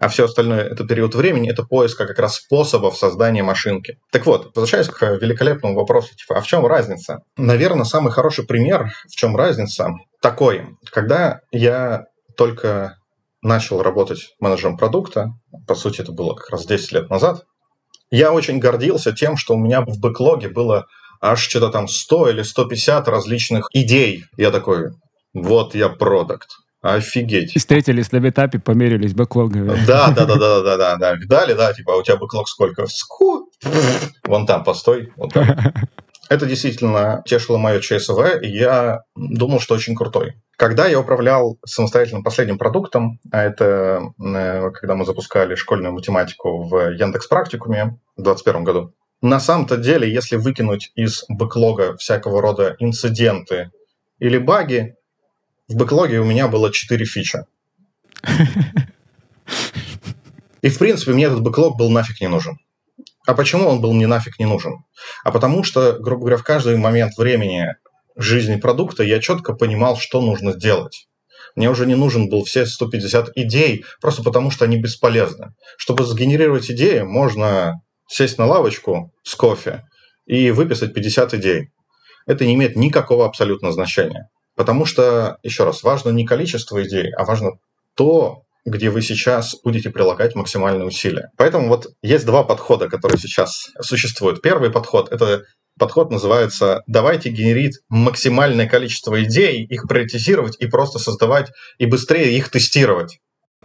А 0.00 0.08
все 0.08 0.24
остальное 0.24 0.62
это 0.62 0.84
период 0.84 1.14
времени, 1.14 1.50
это 1.50 1.62
поиска 1.62 2.06
как 2.06 2.18
раз 2.18 2.36
способов 2.36 2.96
создания 2.96 3.42
машинки. 3.42 3.98
Так 4.10 4.26
вот, 4.26 4.50
возвращаясь 4.54 4.88
к 4.88 5.02
великолепному 5.16 5.74
вопросу, 5.74 6.14
типа, 6.16 6.38
а 6.38 6.40
в 6.40 6.46
чем 6.46 6.66
разница? 6.66 7.20
Наверное, 7.36 7.84
самый 7.84 8.12
хороший 8.12 8.44
пример, 8.44 8.90
в 9.08 9.14
чем 9.14 9.36
разница, 9.36 9.90
такой. 10.20 10.66
Когда 10.90 11.40
я 11.52 12.06
только 12.36 12.96
начал 13.42 13.82
работать 13.82 14.34
менеджером 14.40 14.76
продукта, 14.76 15.32
по 15.66 15.74
сути, 15.74 16.00
это 16.00 16.12
было 16.12 16.34
как 16.34 16.50
раз 16.50 16.66
10 16.66 16.92
лет 16.92 17.10
назад, 17.10 17.44
я 18.10 18.32
очень 18.32 18.58
гордился 18.58 19.12
тем, 19.12 19.36
что 19.36 19.54
у 19.54 19.58
меня 19.58 19.80
в 19.80 19.98
бэклоге 19.98 20.48
было 20.48 20.86
аж 21.20 21.40
что-то 21.40 21.70
там 21.70 21.88
100 21.88 22.30
или 22.30 22.42
150 22.42 23.08
различных 23.08 23.68
идей. 23.72 24.24
Я 24.36 24.50
такой, 24.50 24.90
вот 25.32 25.74
я 25.74 25.88
продукт. 25.88 26.50
Офигеть. 26.84 27.56
И 27.56 27.58
встретились 27.58 28.12
на 28.12 28.18
метапе, 28.18 28.58
померились 28.58 29.14
бэклогами. 29.14 29.74
Да, 29.86 30.10
да, 30.10 30.26
да, 30.26 30.36
да, 30.36 30.60
да, 30.60 30.76
да, 30.76 30.96
да. 30.96 31.14
Видали, 31.14 31.54
да, 31.54 31.72
типа, 31.72 31.94
а 31.94 31.96
у 31.96 32.02
тебя 32.02 32.16
бэклог 32.16 32.46
сколько? 32.46 32.86
Ску. 32.86 33.50
Вон 34.24 34.44
там, 34.44 34.64
постой. 34.64 35.10
Вот 35.16 35.32
там. 35.32 35.46
Это 36.28 36.44
действительно 36.44 37.22
тешило 37.24 37.56
мое 37.56 37.80
ЧСВ, 37.80 38.42
и 38.42 38.48
я 38.48 39.00
думал, 39.16 39.60
что 39.60 39.74
очень 39.74 39.94
крутой. 39.94 40.34
Когда 40.58 40.86
я 40.86 41.00
управлял 41.00 41.58
самостоятельным 41.64 42.22
последним 42.22 42.58
продуктом, 42.58 43.18
а 43.30 43.42
это 43.42 44.12
э, 44.22 44.70
когда 44.72 44.94
мы 44.94 45.04
запускали 45.04 45.54
школьную 45.54 45.92
математику 45.92 46.68
в 46.68 46.92
Яндекс 46.92 47.26
Практикуме 47.28 47.98
в 48.16 48.22
2021 48.22 48.64
году, 48.64 48.94
на 49.22 49.40
самом-то 49.40 49.78
деле, 49.78 50.12
если 50.12 50.36
выкинуть 50.36 50.92
из 50.94 51.24
бэклога 51.28 51.96
всякого 51.96 52.42
рода 52.42 52.76
инциденты 52.78 53.70
или 54.18 54.38
баги, 54.38 54.96
в 55.68 55.76
бэклоге 55.76 56.20
у 56.20 56.24
меня 56.24 56.48
было 56.48 56.72
4 56.72 57.04
фича. 57.04 57.46
И, 60.62 60.68
в 60.68 60.78
принципе, 60.78 61.12
мне 61.12 61.24
этот 61.24 61.42
бэклог 61.42 61.76
был 61.76 61.90
нафиг 61.90 62.20
не 62.20 62.28
нужен. 62.28 62.58
А 63.26 63.34
почему 63.34 63.68
он 63.68 63.80
был 63.80 63.92
мне 63.92 64.06
нафиг 64.06 64.38
не 64.38 64.46
нужен? 64.46 64.84
А 65.24 65.30
потому 65.30 65.62
что, 65.62 65.98
грубо 65.98 66.20
говоря, 66.20 66.36
в 66.36 66.42
каждый 66.42 66.76
момент 66.76 67.16
времени 67.16 67.74
жизни 68.16 68.56
продукта 68.56 69.02
я 69.02 69.20
четко 69.20 69.54
понимал, 69.54 69.96
что 69.96 70.20
нужно 70.20 70.52
сделать. 70.52 71.08
Мне 71.56 71.70
уже 71.70 71.86
не 71.86 71.94
нужен 71.94 72.28
был 72.28 72.44
все 72.44 72.66
150 72.66 73.36
идей, 73.36 73.84
просто 74.00 74.22
потому 74.22 74.50
что 74.50 74.64
они 74.64 74.78
бесполезны. 74.78 75.54
Чтобы 75.76 76.04
сгенерировать 76.04 76.70
идеи, 76.70 77.00
можно 77.00 77.80
сесть 78.06 78.38
на 78.38 78.46
лавочку 78.46 79.12
с 79.22 79.34
кофе 79.34 79.84
и 80.26 80.50
выписать 80.50 80.94
50 80.94 81.34
идей. 81.34 81.70
Это 82.26 82.44
не 82.44 82.54
имеет 82.54 82.76
никакого 82.76 83.26
абсолютно 83.26 83.72
значения. 83.72 84.28
Потому 84.56 84.86
что, 84.86 85.38
еще 85.42 85.64
раз, 85.64 85.82
важно 85.82 86.10
не 86.10 86.24
количество 86.24 86.82
идей, 86.82 87.12
а 87.16 87.24
важно 87.24 87.52
то, 87.96 88.42
где 88.64 88.90
вы 88.90 89.02
сейчас 89.02 89.56
будете 89.62 89.90
прилагать 89.90 90.34
максимальные 90.34 90.86
усилия. 90.86 91.30
Поэтому 91.36 91.68
вот 91.68 91.88
есть 92.02 92.24
два 92.24 92.44
подхода, 92.44 92.88
которые 92.88 93.18
сейчас 93.18 93.70
существуют. 93.80 94.42
Первый 94.42 94.70
подход– 94.70 95.08
это 95.12 95.42
подход 95.78 96.10
называется 96.10 96.82
«давайте 96.86 97.30
генерить 97.30 97.80
максимальное 97.88 98.68
количество 98.68 99.22
идей, 99.22 99.64
их 99.64 99.86
приоритизировать 99.88 100.56
и 100.60 100.66
просто 100.66 100.98
создавать, 100.98 101.50
и 101.78 101.86
быстрее 101.86 102.36
их 102.36 102.48
тестировать». 102.48 103.18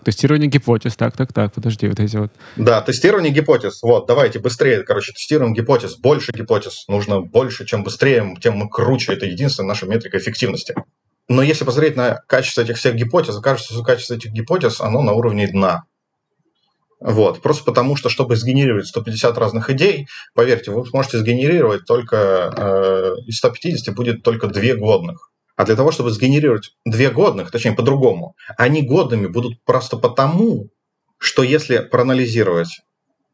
Тестирование 0.04 0.50
гипотез, 0.50 0.96
так, 0.96 1.16
так, 1.16 1.34
так, 1.34 1.54
подожди, 1.54 1.88
вот 1.88 2.00
эти 2.00 2.16
вот. 2.18 2.32
Да, 2.56 2.82
тестирование 2.82 3.32
гипотез. 3.32 3.82
Вот, 3.82 4.08
давайте 4.08 4.40
быстрее, 4.40 4.84
короче, 4.84 5.12
тестируем 5.12 5.54
гипотез, 5.54 5.98
больше 5.98 6.32
гипотез. 6.32 6.86
Нужно 6.88 7.22
больше, 7.22 7.66
чем 7.66 7.84
быстрее, 7.84 8.36
тем 8.42 8.56
мы 8.56 8.70
круче. 8.70 9.14
Это 9.14 9.26
единственная 9.26 9.70
наша 9.70 9.86
метрика 9.86 10.18
эффективности. 10.18 10.76
Но 11.28 11.44
если 11.44 11.64
посмотреть 11.64 11.96
на 11.96 12.22
качество 12.28 12.62
этих 12.62 12.78
всех 12.78 12.96
гипотез, 12.96 13.38
окажется, 13.38 13.74
что 13.74 13.84
качество 13.84 14.16
этих 14.16 14.32
гипотез, 14.32 14.82
оно 14.82 15.02
на 15.02 15.14
уровне 15.14 15.48
дна. 15.48 15.84
Вот. 17.00 17.42
Просто 17.42 17.64
потому, 17.64 17.96
что 17.96 18.10
чтобы 18.10 18.36
сгенерировать 18.36 18.88
150 18.88 19.38
разных 19.38 19.70
идей, 19.70 20.08
поверьте, 20.34 20.72
вы 20.72 20.86
сможете 20.86 21.20
сгенерировать 21.20 21.86
только 21.86 22.54
э, 22.56 23.22
из 23.28 23.38
150 23.38 23.96
будет 23.96 24.24
только 24.24 24.48
две 24.48 24.76
годных. 24.76 25.32
А 25.60 25.66
для 25.66 25.76
того, 25.76 25.92
чтобы 25.92 26.12
сгенерировать 26.12 26.72
две 26.86 27.10
годных, 27.12 27.52
точнее 27.52 27.74
по-другому, 27.74 28.34
они 28.58 28.82
годными 28.82 29.28
будут 29.28 29.62
просто 29.66 29.98
потому, 29.98 30.70
что 31.18 31.44
если 31.44 31.80
проанализировать 31.80 32.80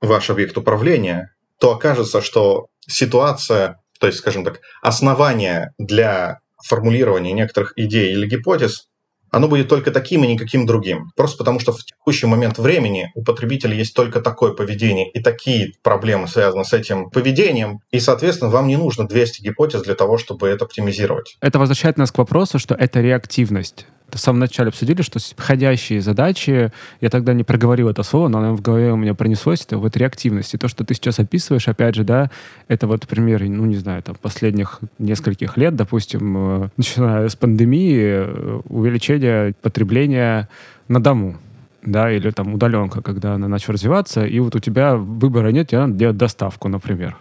ваш 0.02 0.32
объект 0.32 0.58
управления, 0.58 1.36
то 1.60 1.72
окажется, 1.76 2.24
что 2.24 2.66
ситуация, 2.80 3.80
то 4.00 4.08
есть, 4.08 4.18
скажем 4.18 4.44
так, 4.44 4.62
основание 4.82 5.76
для 5.78 6.40
формулирования 6.68 7.32
некоторых 7.32 7.74
идей 7.76 8.14
или 8.14 8.28
гипотез, 8.28 8.90
оно 9.32 9.48
будет 9.48 9.68
только 9.68 9.92
таким 9.92 10.24
и 10.24 10.28
никаким 10.28 10.66
другим. 10.66 11.12
Просто 11.16 11.38
потому, 11.38 11.60
что 11.60 11.74
в 11.74 11.84
текущий 11.84 12.28
момент 12.28 12.58
времени 12.58 13.12
у 13.16 13.24
потребителя 13.24 13.76
есть 13.76 13.94
только 13.94 14.22
такое 14.22 14.54
поведение 14.54 15.10
и 15.12 15.22
такие 15.22 15.74
проблемы 15.84 16.28
связаны 16.28 16.64
с 16.64 16.74
этим 16.74 17.10
поведением, 17.10 17.80
и, 17.92 18.00
соответственно, 18.00 18.52
вам 18.52 18.68
не 18.68 18.78
нужно 18.78 19.08
200 19.08 19.42
гипотез 19.42 19.82
для 19.84 19.96
того, 19.96 20.18
чтобы 20.18 20.48
это 20.48 20.66
оптимизировать. 20.66 21.38
Это 21.42 21.60
возвращает 21.60 21.98
нас 21.98 22.12
к 22.12 22.18
вопросу, 22.18 22.60
что 22.60 22.76
это 22.76 23.02
реактивность 23.02 23.88
в 24.12 24.18
самом 24.18 24.40
начале 24.40 24.70
обсудили, 24.70 25.02
что 25.02 25.20
входящие 25.20 26.02
задачи, 26.02 26.72
я 27.02 27.10
тогда 27.10 27.34
не 27.34 27.44
проговорил 27.44 27.90
это 27.90 28.04
слово, 28.04 28.28
но 28.28 28.40
оно 28.40 28.56
в 28.56 28.62
голове 28.62 28.92
у 28.92 28.96
меня 28.96 29.14
пронеслось, 29.14 29.64
это 29.64 29.78
вот 29.78 29.98
реактивность. 29.98 30.54
И 30.54 30.58
то, 30.58 30.68
что 30.68 30.86
ты 30.86 30.94
сейчас 30.94 31.20
описываешь, 31.20 31.68
опять 31.68 31.96
же, 31.96 32.04
да, 32.04 32.30
это 32.68 32.88
вот 32.88 33.08
пример, 33.08 33.44
ну, 33.44 33.66
не 33.66 33.76
знаю, 33.76 34.02
там, 34.04 34.16
последних 34.16 34.80
нескольких 35.00 35.58
лет, 35.58 35.76
допустим, 35.76 36.64
э, 36.64 36.70
начиная 36.78 37.28
с 37.28 37.36
пандемии, 37.36 38.02
э, 38.02 38.62
увеличение 38.70 39.54
потребления 39.62 40.50
на 40.88 41.02
дому 41.02 41.38
да, 41.86 42.12
или 42.12 42.32
там 42.32 42.54
удаленка, 42.54 43.02
когда 43.02 43.34
она 43.34 43.48
начала 43.48 43.74
развиваться, 43.74 44.26
и 44.26 44.40
вот 44.40 44.56
у 44.56 44.60
тебя 44.60 44.96
выбора 44.96 45.50
нет, 45.50 45.70
тебе 45.70 45.82
надо 45.82 45.94
делать 45.94 46.18
доставку, 46.18 46.68
например. 46.68 47.16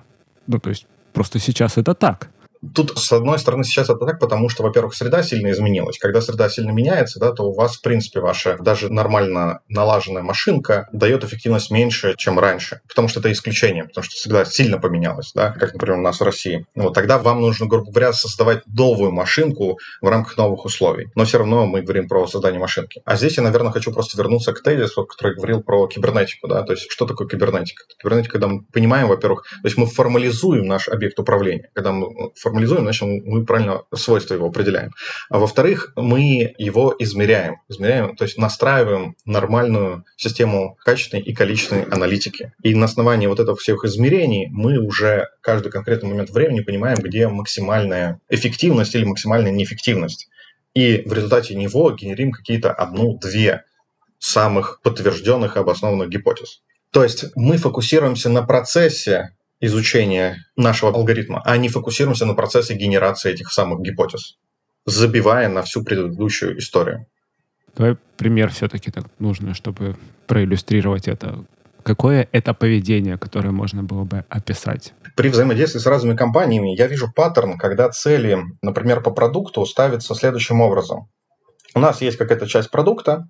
Ну, 0.47 0.59
то 0.59 0.71
есть 0.71 0.87
просто 1.13 1.39
сейчас 1.39 1.77
это 1.77 1.95
так. 1.95 2.31
Тут, 2.75 2.99
с 2.99 3.13
одной 3.13 3.39
стороны, 3.39 3.65
сейчас 3.65 3.91
это 3.91 4.05
так, 4.07 4.19
потому 4.19 4.49
что, 4.49 4.63
во-первых, 4.63 4.95
среда 4.95 5.23
сильно 5.23 5.51
изменилась. 5.51 5.99
Когда 5.99 6.21
среда 6.21 6.49
сильно 6.49 6.71
меняется, 6.71 7.19
да, 7.19 7.33
то 7.33 7.45
у 7.45 7.55
вас, 7.55 7.77
в 7.77 7.83
принципе, 7.83 8.21
ваша 8.21 8.57
даже 8.59 8.93
нормально 8.93 9.61
налаженная 9.69 10.23
машинка 10.23 10.89
дает 10.93 11.25
эффективность 11.25 11.71
меньше, 11.71 12.15
чем 12.17 12.39
раньше. 12.39 12.81
Потому 12.89 13.09
что 13.09 13.21
это 13.21 13.31
исключение, 13.33 13.85
потому 13.85 14.05
что 14.05 14.15
всегда 14.15 14.45
сильно 14.45 14.79
поменялось, 14.79 15.33
да, 15.35 15.51
как, 15.51 15.75
например, 15.75 15.99
у 15.99 16.03
нас 16.03 16.21
в 16.21 16.23
России. 16.25 16.67
Вот 16.75 16.95
тогда 16.95 17.19
вам 17.19 17.41
нужно, 17.41 17.67
грубо 17.67 17.91
говоря, 17.91 18.13
создавать 18.13 18.63
новую 18.67 19.13
машинку 19.13 19.79
в 20.01 20.09
рамках 20.09 20.37
новых 20.37 20.65
условий. 20.65 21.09
Но 21.15 21.25
все 21.25 21.39
равно 21.39 21.67
мы 21.67 21.83
говорим 21.83 22.09
про 22.09 22.27
создание 22.27 22.61
машинки. 22.61 23.03
А 23.05 23.17
здесь 23.17 23.37
я, 23.37 23.43
наверное, 23.43 23.73
хочу 23.73 23.93
просто 23.93 24.17
вернуться 24.17 24.53
к 24.53 24.63
тезису, 24.63 25.05
который 25.05 25.35
говорил 25.35 25.63
про 25.63 25.87
кибернетику, 25.87 26.49
да, 26.49 26.63
то 26.63 26.73
есть 26.73 26.91
что 26.91 27.07
такое 27.07 27.29
кибернетика? 27.29 27.85
Кибернетика, 27.99 28.33
когда 28.33 28.49
мы 28.49 28.63
понимаем, 28.73 29.09
во-первых, 29.09 29.43
то 29.43 29.67
есть 29.67 29.77
мы 29.77 29.87
формализуем 29.87 30.67
наш 30.67 30.89
объект 30.89 31.19
управления. 31.19 31.71
Когда 31.75 31.93
мы 31.93 32.31
формализуем, 32.37 32.54
значит, 32.63 33.03
мы 33.03 33.45
правильно 33.45 33.83
свойства 33.95 34.35
его 34.35 34.47
определяем. 34.47 34.93
А 35.31 35.39
во-вторых, 35.39 35.93
мы 35.97 36.55
его 36.59 36.95
измеряем. 36.99 37.57
Измеряем, 37.69 38.17
то 38.17 38.25
есть 38.25 38.39
настраиваем 38.39 39.17
нормальную 39.25 40.05
систему 40.17 40.77
качественной 40.85 41.23
и 41.23 41.35
количественной 41.35 41.85
аналитики. 41.85 42.53
И 42.63 42.75
на 42.75 42.87
основании 42.87 43.27
вот 43.27 43.41
этого 43.41 43.57
всех 43.57 43.85
измерений 43.85 44.49
мы 44.51 44.79
уже 44.79 45.29
каждый 45.41 45.71
конкретный 45.71 46.11
момент 46.11 46.31
времени 46.31 46.61
понимаем, 46.61 46.99
где 46.99 47.29
максимальная 47.29 48.21
эффективность 48.29 48.95
или 48.95 49.05
максимальная 49.05 49.53
неэффективность. 49.53 50.29
И 50.75 51.03
в 51.07 51.13
результате 51.13 51.55
него 51.55 51.91
генерим 51.93 52.33
какие-то 52.33 52.73
одну-две 52.73 53.65
самых 54.19 54.81
подтвержденных 54.83 55.57
и 55.57 55.61
обоснованных 55.61 56.09
гипотез. 56.09 56.63
То 56.91 57.03
есть 57.03 57.27
мы 57.35 57.59
фокусируемся 57.59 58.31
на 58.31 58.43
процессе 58.43 59.37
изучения 59.61 60.39
нашего 60.57 60.93
алгоритма, 60.93 61.43
а 61.45 61.57
не 61.57 61.69
фокусируемся 61.69 62.27
на 62.27 62.35
процессе 62.35 62.75
генерации 62.75 63.33
этих 63.33 63.53
самых 63.53 63.81
гипотез, 63.81 64.37
забивая 64.87 65.49
на 65.49 65.63
всю 65.63 65.85
предыдущую 65.85 66.59
историю. 66.59 67.07
Давай 67.77 67.97
пример 68.17 68.51
все-таки 68.51 68.91
так 68.91 69.07
нужно, 69.19 69.55
чтобы 69.55 69.97
проиллюстрировать 70.27 71.09
это. 71.09 71.45
Какое 71.83 72.29
это 72.33 72.55
поведение, 72.55 73.19
которое 73.19 73.51
можно 73.51 73.83
было 73.83 74.05
бы 74.05 74.25
описать? 74.29 74.95
При 75.17 75.29
взаимодействии 75.29 75.81
с 75.81 75.87
разными 75.87 76.17
компаниями 76.17 76.75
я 76.77 76.87
вижу 76.87 77.13
паттерн, 77.13 77.59
когда 77.59 77.91
цели, 77.91 78.39
например, 78.63 79.03
по 79.03 79.11
продукту 79.11 79.65
ставятся 79.67 80.15
следующим 80.15 80.61
образом. 80.61 81.09
У 81.75 81.81
нас 81.81 82.01
есть 82.01 82.17
какая-то 82.17 82.47
часть 82.47 82.71
продукта, 82.71 83.27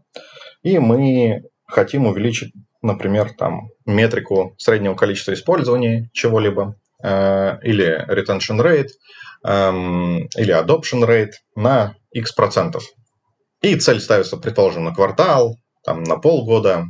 и 0.62 0.78
мы 0.78 1.42
хотим 1.66 2.06
увеличить 2.06 2.52
например, 2.84 3.32
там 3.36 3.70
метрику 3.86 4.54
среднего 4.58 4.94
количества 4.94 5.32
использования 5.32 6.10
чего-либо, 6.12 6.76
э, 7.02 7.58
или 7.62 8.06
retention 8.08 8.60
rate, 8.60 8.90
э, 9.44 9.70
или 10.36 10.54
adoption 10.54 11.06
rate 11.06 11.32
на 11.56 11.94
x 12.12 12.32
процентов. 12.32 12.84
И 13.62 13.76
цель 13.76 14.00
ставится, 14.00 14.36
предположим, 14.36 14.84
на 14.84 14.94
квартал, 14.94 15.58
там, 15.82 16.02
на 16.02 16.16
полгода, 16.16 16.84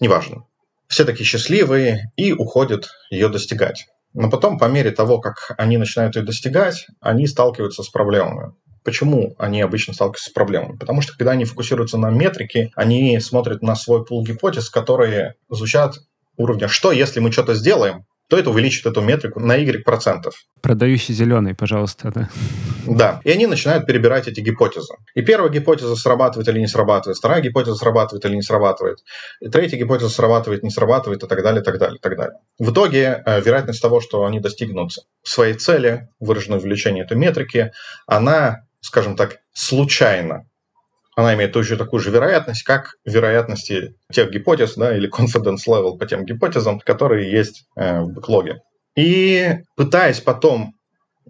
неважно. 0.00 0.44
Все 0.86 1.04
такие 1.04 1.24
счастливые 1.24 2.12
и 2.16 2.32
уходят 2.32 2.90
ее 3.10 3.28
достигать. 3.28 3.86
Но 4.12 4.30
потом, 4.30 4.58
по 4.58 4.66
мере 4.66 4.90
того, 4.90 5.18
как 5.18 5.54
они 5.58 5.78
начинают 5.78 6.14
ее 6.16 6.22
достигать, 6.22 6.86
они 7.00 7.26
сталкиваются 7.26 7.82
с 7.82 7.88
проблемами. 7.88 8.52
Почему 8.84 9.34
они 9.38 9.62
обычно 9.62 9.94
сталкиваются 9.94 10.30
с 10.30 10.32
проблемами? 10.32 10.76
Потому 10.76 11.00
что 11.00 11.16
когда 11.16 11.32
они 11.32 11.44
фокусируются 11.44 11.96
на 11.96 12.10
метрике, 12.10 12.70
они 12.76 13.18
смотрят 13.20 13.62
на 13.62 13.74
свой 13.74 14.04
пул 14.04 14.24
гипотез, 14.24 14.68
которые 14.68 15.34
звучат 15.48 15.96
уровня 16.36 16.68
«что, 16.68 16.92
если 16.92 17.20
мы 17.20 17.32
что-то 17.32 17.54
сделаем?» 17.54 18.04
то 18.28 18.38
это 18.38 18.50
увеличит 18.50 18.86
эту 18.86 19.02
метрику 19.02 19.38
на 19.40 19.54
Y 19.54 19.84
процентов. 19.84 20.34
Продающий 20.62 21.14
зеленый, 21.14 21.54
пожалуйста, 21.54 22.10
да. 22.10 22.30
Да, 22.86 23.20
и 23.22 23.30
они 23.30 23.46
начинают 23.46 23.86
перебирать 23.86 24.28
эти 24.28 24.40
гипотезы. 24.40 24.94
И 25.14 25.22
первая 25.22 25.50
гипотеза 25.50 25.94
срабатывает 25.94 26.48
или 26.48 26.58
не 26.58 26.66
срабатывает, 26.66 27.18
вторая 27.18 27.42
гипотеза 27.42 27.76
срабатывает 27.76 28.24
или 28.24 28.34
не 28.34 28.42
срабатывает, 28.42 28.98
и 29.40 29.48
третья 29.48 29.76
гипотеза 29.76 30.08
срабатывает, 30.08 30.62
не 30.62 30.70
срабатывает 30.70 31.22
и 31.22 31.26
так 31.26 31.42
далее, 31.42 31.60
и 31.60 31.64
так 31.64 31.78
далее, 31.78 31.96
и 31.96 32.00
так 32.00 32.16
далее. 32.16 32.38
В 32.58 32.72
итоге 32.72 33.22
э, 33.24 33.40
вероятность 33.40 33.82
того, 33.82 34.00
что 34.00 34.24
они 34.24 34.40
достигнут 34.40 34.92
своей 35.22 35.54
цели, 35.54 36.08
выраженной 36.18 36.58
в 36.58 36.62
увеличении 36.62 37.02
этой 37.02 37.16
метрики, 37.16 37.72
она 38.06 38.63
скажем 38.84 39.16
так, 39.16 39.38
случайно. 39.54 40.44
Она 41.16 41.34
имеет 41.34 41.52
точно 41.52 41.76
такую 41.76 42.00
же 42.00 42.10
вероятность, 42.10 42.64
как 42.64 42.96
вероятности 43.04 43.94
тех 44.12 44.30
гипотез, 44.30 44.74
да, 44.74 44.96
или 44.96 45.10
confidence 45.10 45.66
level 45.68 45.96
по 45.96 46.06
тем 46.06 46.24
гипотезам, 46.24 46.80
которые 46.80 47.30
есть 47.30 47.64
э, 47.76 48.00
в 48.00 48.12
бэклоге. 48.12 48.60
И 48.96 49.56
пытаясь 49.76 50.20
потом 50.20 50.74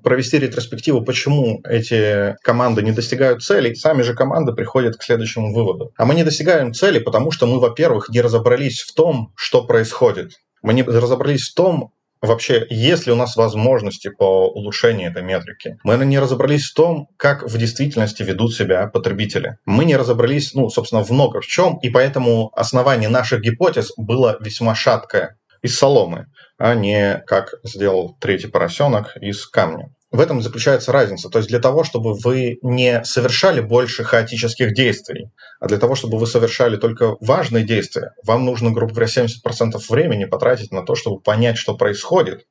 провести 0.02 0.38
ретроспективу, 0.38 1.02
почему 1.04 1.60
эти 1.64 2.36
команды 2.42 2.82
не 2.82 2.92
достигают 2.92 3.42
целей, 3.42 3.74
сами 3.74 4.02
же 4.02 4.14
команды 4.14 4.52
приходят 4.52 4.96
к 4.96 5.02
следующему 5.02 5.54
выводу. 5.54 5.92
А 5.96 6.04
мы 6.04 6.14
не 6.14 6.24
достигаем 6.24 6.74
цели, 6.74 6.98
потому 6.98 7.30
что 7.30 7.46
мы, 7.46 7.60
во-первых, 7.60 8.08
не 8.08 8.20
разобрались 8.20 8.80
в 8.80 8.94
том, 8.94 9.32
что 9.36 9.64
происходит. 9.64 10.32
Мы 10.62 10.74
не 10.74 10.82
разобрались 10.82 11.48
в 11.48 11.54
том, 11.54 11.92
вообще, 12.24 12.66
есть 12.70 13.06
ли 13.06 13.12
у 13.12 13.16
нас 13.16 13.36
возможности 13.36 14.08
по 14.08 14.48
улучшению 14.48 15.10
этой 15.10 15.22
метрики. 15.22 15.76
Мы 15.84 15.96
не 16.04 16.18
разобрались 16.18 16.70
в 16.70 16.74
том, 16.74 17.08
как 17.16 17.42
в 17.42 17.58
действительности 17.58 18.22
ведут 18.22 18.54
себя 18.54 18.86
потребители. 18.86 19.58
Мы 19.64 19.84
не 19.84 19.96
разобрались, 19.96 20.54
ну, 20.54 20.68
собственно, 20.68 21.04
в 21.04 21.10
много 21.10 21.40
в 21.40 21.46
чем, 21.46 21.78
и 21.82 21.90
поэтому 21.90 22.50
основание 22.54 23.08
наших 23.08 23.40
гипотез 23.40 23.92
было 23.96 24.36
весьма 24.40 24.74
шаткое 24.74 25.36
из 25.62 25.78
соломы, 25.78 26.26
а 26.58 26.74
не 26.74 27.22
как 27.26 27.54
сделал 27.64 28.16
третий 28.20 28.48
поросенок 28.48 29.16
из 29.16 29.46
камня. 29.46 29.94
В 30.14 30.20
этом 30.20 30.42
заключается 30.42 30.92
разница. 30.92 31.28
То 31.28 31.38
есть 31.38 31.48
для 31.48 31.58
того, 31.58 31.82
чтобы 31.82 32.14
вы 32.14 32.58
не 32.62 33.02
совершали 33.02 33.60
больше 33.60 34.04
хаотических 34.04 34.72
действий, 34.72 35.32
а 35.58 35.66
для 35.66 35.76
того, 35.76 35.96
чтобы 35.96 36.18
вы 36.18 36.28
совершали 36.28 36.76
только 36.76 37.16
важные 37.20 37.64
действия, 37.64 38.12
вам 38.22 38.44
нужно, 38.44 38.70
грубо 38.70 38.94
говоря, 38.94 39.08
70% 39.08 39.26
времени 39.88 40.26
потратить 40.26 40.70
на 40.70 40.84
то, 40.84 40.94
чтобы 40.94 41.20
понять, 41.20 41.56
что 41.58 41.76
происходит, 41.76 42.46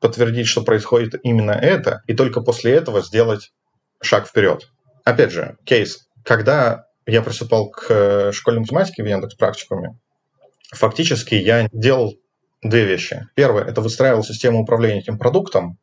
подтвердить, 0.00 0.46
что 0.46 0.62
происходит 0.62 1.20
именно 1.22 1.50
это, 1.50 2.00
и 2.06 2.14
только 2.14 2.40
после 2.40 2.72
этого 2.72 3.02
сделать 3.02 3.52
шаг 4.00 4.26
вперед. 4.26 4.70
Опять 5.04 5.32
же, 5.32 5.58
кейс. 5.66 6.08
Когда 6.24 6.86
я 7.04 7.20
приступал 7.20 7.68
к 7.68 7.90
э, 7.90 8.32
школьной 8.32 8.60
математике 8.60 9.02
в 9.02 9.06
Яндекс 9.06 9.34
практикуме, 9.34 9.98
фактически 10.72 11.34
я 11.34 11.68
делал 11.74 12.14
две 12.62 12.86
вещи. 12.86 13.26
Первое– 13.34 13.64
это 13.66 13.82
выстраивал 13.82 14.24
систему 14.24 14.62
управления 14.62 15.00
этим 15.00 15.18
продуктом, 15.18 15.78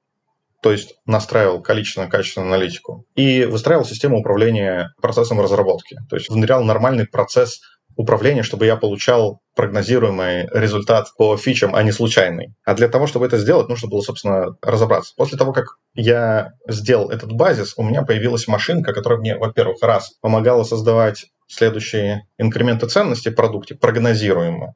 то 0.63 0.71
есть 0.71 0.95
настраивал 1.05 1.61
количественную 1.61 2.09
качественную 2.09 2.53
аналитику, 2.53 3.05
и 3.15 3.43
выстраивал 3.45 3.85
систему 3.85 4.19
управления 4.19 4.93
процессом 5.01 5.41
разработки, 5.41 5.97
то 6.09 6.15
есть 6.15 6.29
внедрял 6.29 6.63
нормальный 6.63 7.05
процесс 7.05 7.59
управления, 7.95 8.41
чтобы 8.41 8.65
я 8.65 8.75
получал 8.75 9.41
прогнозируемый 9.55 10.47
результат 10.51 11.09
по 11.17 11.37
фичам, 11.37 11.75
а 11.75 11.83
не 11.83 11.91
случайный. 11.91 12.55
А 12.65 12.73
для 12.73 12.87
того, 12.87 13.05
чтобы 13.05 13.27
это 13.27 13.37
сделать, 13.37 13.69
нужно 13.69 13.87
было, 13.87 14.01
собственно, 14.01 14.55
разобраться. 14.63 15.13
После 15.15 15.37
того, 15.37 15.53
как 15.53 15.65
я 15.93 16.53
сделал 16.67 17.11
этот 17.11 17.33
базис, 17.33 17.73
у 17.77 17.83
меня 17.83 18.01
появилась 18.01 18.47
машинка, 18.47 18.93
которая 18.93 19.19
мне, 19.19 19.37
во-первых, 19.37 19.77
раз, 19.83 20.13
помогала 20.21 20.63
создавать 20.63 21.25
следующие 21.47 22.21
инкременты 22.39 22.87
ценности 22.87 23.29
в 23.29 23.35
продукте 23.35 23.75
прогнозируемо 23.75 24.73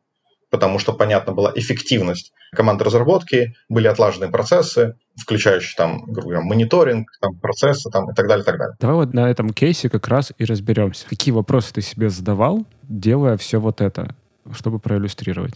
потому 0.50 0.80
что, 0.80 0.94
понятно, 0.94 1.34
была 1.34 1.52
эффективность 1.56 2.32
команды 2.56 2.84
разработки, 2.84 3.56
были 3.70 3.88
отлажены 3.88 4.30
процессы, 4.30 4.96
включающие 5.18 5.76
там, 5.76 6.04
грубо 6.06 6.30
говоря, 6.30 6.42
мониторинг, 6.42 7.10
там, 7.20 7.36
процессы 7.36 7.90
там, 7.90 8.10
и 8.12 8.16
так 8.16 8.28
далее, 8.28 8.44
и 8.44 8.46
так 8.46 8.58
далее. 8.58 8.76
Давай 8.80 8.96
вот 8.96 9.14
на 9.14 9.30
этом 9.30 9.50
кейсе 9.50 9.90
как 9.90 10.08
раз 10.08 10.32
и 10.38 10.46
разберемся. 10.46 11.08
Какие 11.08 11.34
вопросы 11.34 11.74
ты 11.74 11.82
себе 11.82 12.10
задавал, 12.10 12.66
делая 12.84 13.38
все 13.38 13.60
вот 13.60 13.82
это, 13.82 14.16
чтобы 14.54 14.80
проиллюстрировать? 14.80 15.56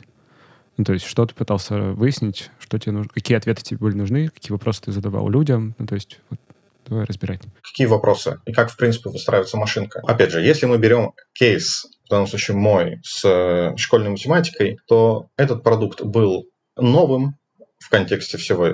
Ну, 0.77 0.83
то 0.83 0.93
есть, 0.93 1.05
что 1.05 1.25
ты 1.25 1.35
пытался 1.35 1.75
выяснить, 1.75 2.49
что 2.59 2.79
тебе 2.79 2.93
нужно, 2.93 3.11
какие 3.13 3.37
ответы 3.37 3.61
тебе 3.61 3.77
были 3.77 3.95
нужны, 3.95 4.29
какие 4.29 4.51
вопросы 4.51 4.83
ты 4.83 4.91
задавал 4.91 5.29
людям, 5.29 5.75
ну, 5.77 5.85
то 5.85 5.95
есть, 5.95 6.19
вот, 6.29 6.39
давай 6.87 7.05
разбирать. 7.05 7.41
Какие 7.61 7.87
вопросы 7.87 8.39
и 8.45 8.53
как, 8.53 8.71
в 8.71 8.77
принципе, 8.77 9.09
выстраивается 9.09 9.57
машинка? 9.57 10.01
Опять 10.07 10.31
же, 10.31 10.41
если 10.41 10.65
мы 10.65 10.77
берем 10.77 11.11
кейс 11.33 11.85
в 12.11 12.13
данном 12.13 12.27
случае 12.27 12.57
мой, 12.57 12.99
с 13.03 13.23
э, 13.23 13.77
школьной 13.77 14.09
математикой, 14.09 14.77
то 14.85 15.29
этот 15.37 15.63
продукт 15.63 16.01
был 16.01 16.43
новым 16.75 17.37
в 17.79 17.89
контексте 17.89 18.37
всего 18.37 18.67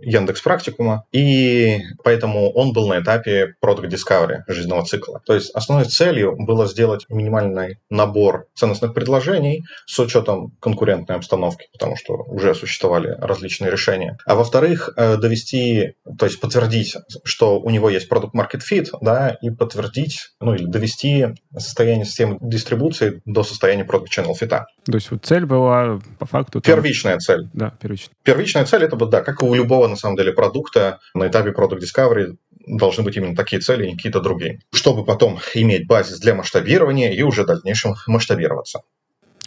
Яндекс 0.00 0.42
Практикума, 0.42 1.04
и 1.12 1.80
поэтому 2.02 2.50
он 2.52 2.72
был 2.72 2.88
на 2.88 3.00
этапе 3.00 3.54
Product 3.62 3.88
Discovery 3.88 4.40
жизненного 4.48 4.84
цикла. 4.84 5.20
То 5.26 5.34
есть 5.34 5.50
основной 5.54 5.86
целью 5.86 6.34
было 6.38 6.66
сделать 6.66 7.06
минимальный 7.08 7.78
набор 7.90 8.46
ценностных 8.54 8.94
предложений 8.94 9.64
с 9.86 9.98
учетом 9.98 10.52
конкурентной 10.60 11.16
обстановки, 11.16 11.68
потому 11.72 11.96
что 11.96 12.14
уже 12.14 12.54
существовали 12.54 13.16
различные 13.18 13.70
решения. 13.70 14.16
А 14.26 14.34
во-вторых, 14.34 14.90
э, 14.96 15.16
довести, 15.16 15.94
то 16.18 16.26
есть 16.26 16.40
подтвердить, 16.40 16.96
что 17.24 17.60
у 17.60 17.70
него 17.70 17.90
есть 17.90 18.10
Product 18.10 18.32
Market 18.34 18.60
Fit, 18.70 18.88
да, 19.00 19.36
и 19.40 19.50
подтвердить, 19.50 20.32
ну 20.40 20.54
или 20.54 20.64
довести 20.64 21.26
состояние 21.56 22.04
системы 22.04 22.38
дистрибуции 22.40 23.22
до 23.24 23.42
состояния 23.42 23.84
Product 23.84 24.08
Channel 24.16 24.32
Fit. 24.40 24.48
То 24.48 24.64
есть 24.94 25.10
вот 25.10 25.24
цель 25.24 25.46
была 25.46 26.00
по 26.18 26.26
факту... 26.26 26.60
Там... 26.60 26.74
Первичная 26.74 27.18
цель. 27.18 27.48
Да, 27.52 27.72
первичная. 27.80 28.14
Первичная 28.22 28.64
цель 28.64 28.84
это, 28.84 28.96
да, 28.96 29.22
как 29.22 29.42
и 29.42 29.46
у 29.46 29.54
любого 29.54 29.81
на 29.88 29.96
самом 29.96 30.16
деле 30.16 30.32
продукта 30.32 31.00
на 31.14 31.28
этапе 31.28 31.50
Product 31.50 31.80
Discovery 31.80 32.36
должны 32.66 33.02
быть 33.02 33.16
именно 33.16 33.34
такие 33.34 33.60
цели, 33.60 33.86
не 33.86 33.96
какие-то 33.96 34.20
другие, 34.20 34.60
чтобы 34.72 35.04
потом 35.04 35.38
иметь 35.54 35.86
базис 35.86 36.18
для 36.20 36.34
масштабирования 36.34 37.12
и 37.12 37.22
уже 37.22 37.42
в 37.42 37.46
дальнейшем 37.46 37.94
масштабироваться. 38.06 38.82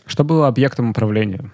Что 0.06 0.24
было 0.24 0.48
объектом 0.48 0.92
управления? 0.92 1.52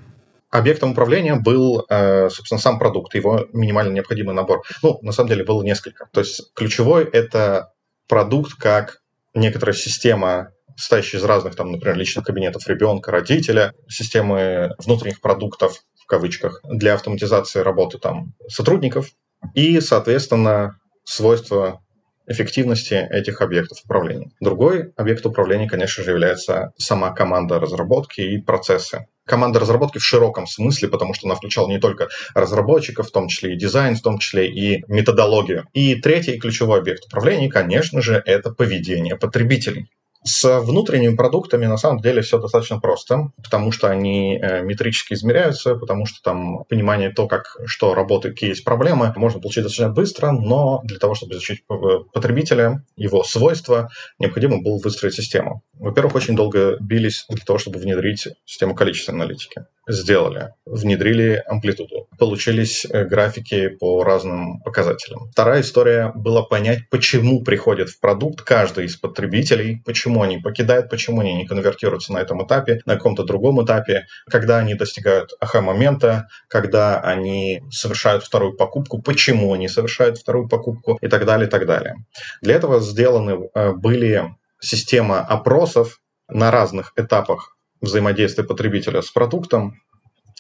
Объектом 0.50 0.92
управления 0.92 1.36
был, 1.36 1.86
э, 1.90 2.30
собственно, 2.30 2.60
сам 2.60 2.78
продукт, 2.78 3.16
его 3.16 3.48
минимально 3.54 3.94
необходимый 3.94 4.36
набор. 4.36 4.64
Ну, 4.84 5.00
на 5.02 5.14
самом 5.14 5.30
деле, 5.30 5.46
было 5.46 5.64
несколько. 5.64 6.10
То 6.12 6.20
есть 6.20 6.54
ключевой– 6.54 7.06
это 7.14 7.72
продукт 8.10 8.56
как 8.56 9.02
некоторая 9.34 9.74
система 9.74 10.52
состоящая 10.76 11.18
из 11.18 11.24
разных, 11.24 11.56
там, 11.56 11.72
например, 11.72 11.96
личных 11.98 12.26
кабинетов 12.26 12.68
ребенка, 12.68 13.12
родителя, 13.12 13.74
системы 13.88 14.74
внутренних 14.80 15.22
продуктов, 15.22 15.84
кавычках, 16.12 16.60
для 16.66 16.94
автоматизации 16.94 17.60
работы 17.62 17.98
там 17.98 18.34
сотрудников 18.50 19.08
и, 19.56 19.80
соответственно, 19.80 20.76
свойства 21.06 21.80
эффективности 22.28 22.94
этих 22.94 23.42
объектов 23.42 23.80
управления. 23.86 24.30
Другой 24.42 24.92
объект 24.98 25.26
управления, 25.26 25.70
конечно 25.70 26.04
же, 26.04 26.12
является 26.12 26.74
сама 26.78 27.12
команда 27.12 27.60
разработки 27.62 28.20
и 28.20 28.42
процессы. 28.42 29.08
Команда 29.26 29.60
разработки 29.60 30.00
в 30.00 30.04
широком 30.04 30.48
смысле, 30.48 30.90
потому 30.90 31.14
что 31.14 31.28
она 31.28 31.36
включала 31.36 31.70
не 31.70 31.80
только 31.80 32.10
разработчиков, 32.36 33.08
в 33.08 33.12
том 33.12 33.30
числе 33.30 33.54
и 33.54 33.58
дизайн, 33.58 33.96
в 33.96 34.02
том 34.02 34.18
числе 34.18 34.50
и 34.50 34.84
методологию. 34.90 35.66
И 35.72 35.96
третий 35.96 36.38
ключевой 36.38 36.80
объект 36.80 37.06
управления, 37.06 37.50
конечно 37.50 38.02
же, 38.02 38.22
это 38.26 38.52
поведение 38.52 39.16
потребителей. 39.16 39.88
С 40.24 40.60
внутренними 40.60 41.16
продуктами 41.16 41.66
на 41.66 41.78
самом 41.78 42.00
деле 42.00 42.22
все 42.22 42.40
достаточно 42.40 42.80
просто, 42.80 43.32
потому 43.44 43.72
что 43.72 43.90
они 43.90 44.38
э, 44.38 44.62
метрически 44.62 45.14
измеряются, 45.14 45.76
потому 45.76 46.06
что 46.06 46.22
там 46.22 46.64
понимание 46.66 47.10
то, 47.10 47.28
как 47.28 47.58
что 47.66 47.96
работает, 47.96 48.36
какие 48.36 48.52
есть 48.52 48.64
проблемы, 48.64 49.12
можно 49.16 49.40
получить 49.40 49.64
достаточно 49.64 49.92
быстро, 49.92 50.32
но 50.32 50.82
для 50.84 51.00
того, 51.00 51.16
чтобы 51.16 51.34
изучить 51.34 51.64
э, 51.70 51.74
потребителя, 52.14 52.86
его 52.96 53.24
свойства, 53.24 53.90
необходимо 54.20 54.62
было 54.62 54.78
выстроить 54.78 55.16
систему. 55.16 55.64
Во-первых, 55.74 56.16
очень 56.16 56.36
долго 56.36 56.78
бились 56.80 57.26
для 57.28 57.44
того, 57.44 57.58
чтобы 57.58 57.80
внедрить 57.80 58.28
систему 58.46 58.76
количественной 58.76 59.22
аналитики 59.22 59.66
сделали, 59.88 60.54
внедрили 60.66 61.44
амплитуду, 61.48 62.08
получились 62.18 62.86
э, 62.86 63.06
графики 63.06 63.70
по 63.70 64.04
разным 64.04 64.60
показателям. 64.62 65.30
Вторая 65.32 65.62
история 65.62 66.12
была 66.14 66.44
понять, 66.44 66.90
почему 66.90 67.44
приходит 67.44 67.90
в 67.90 68.00
продукт 68.00 68.42
каждый 68.42 68.86
из 68.86 68.96
потребителей, 68.96 69.82
почему 69.86 70.22
они 70.22 70.38
покидают, 70.38 70.90
почему 70.90 71.22
они 71.22 71.34
не 71.34 71.48
конвертируются 71.48 72.14
на 72.14 72.20
этом 72.20 72.46
этапе, 72.46 72.82
на 72.86 72.96
каком-то 72.96 73.24
другом 73.24 73.64
этапе, 73.64 74.06
когда 74.30 74.60
они 74.60 74.76
достигают 74.76 75.32
аха-момента, 75.40 76.28
когда 76.48 77.00
они 77.00 77.62
совершают 77.72 78.24
вторую 78.24 78.56
покупку, 78.56 79.02
почему 79.02 79.54
они 79.54 79.68
совершают 79.68 80.18
вторую 80.18 80.48
покупку 80.48 80.98
и 81.02 81.08
так 81.08 81.26
далее, 81.26 81.48
и 81.48 81.50
так 81.50 81.66
далее. 81.66 81.96
Для 82.42 82.56
этого 82.56 82.80
сделаны 82.80 83.50
э, 83.54 83.72
были 83.74 84.36
система 84.60 85.22
опросов 85.22 86.00
на 86.30 86.52
разных 86.52 86.94
этапах 86.96 87.58
взаимодействия 87.82 88.44
потребителя 88.44 89.02
с 89.02 89.10
продуктом, 89.10 89.76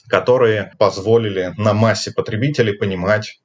которые 0.07 0.71
позволили 0.77 1.53
на 1.57 1.73
массе 1.73 2.11
потребителей 2.11 2.73
понимать 2.73 3.39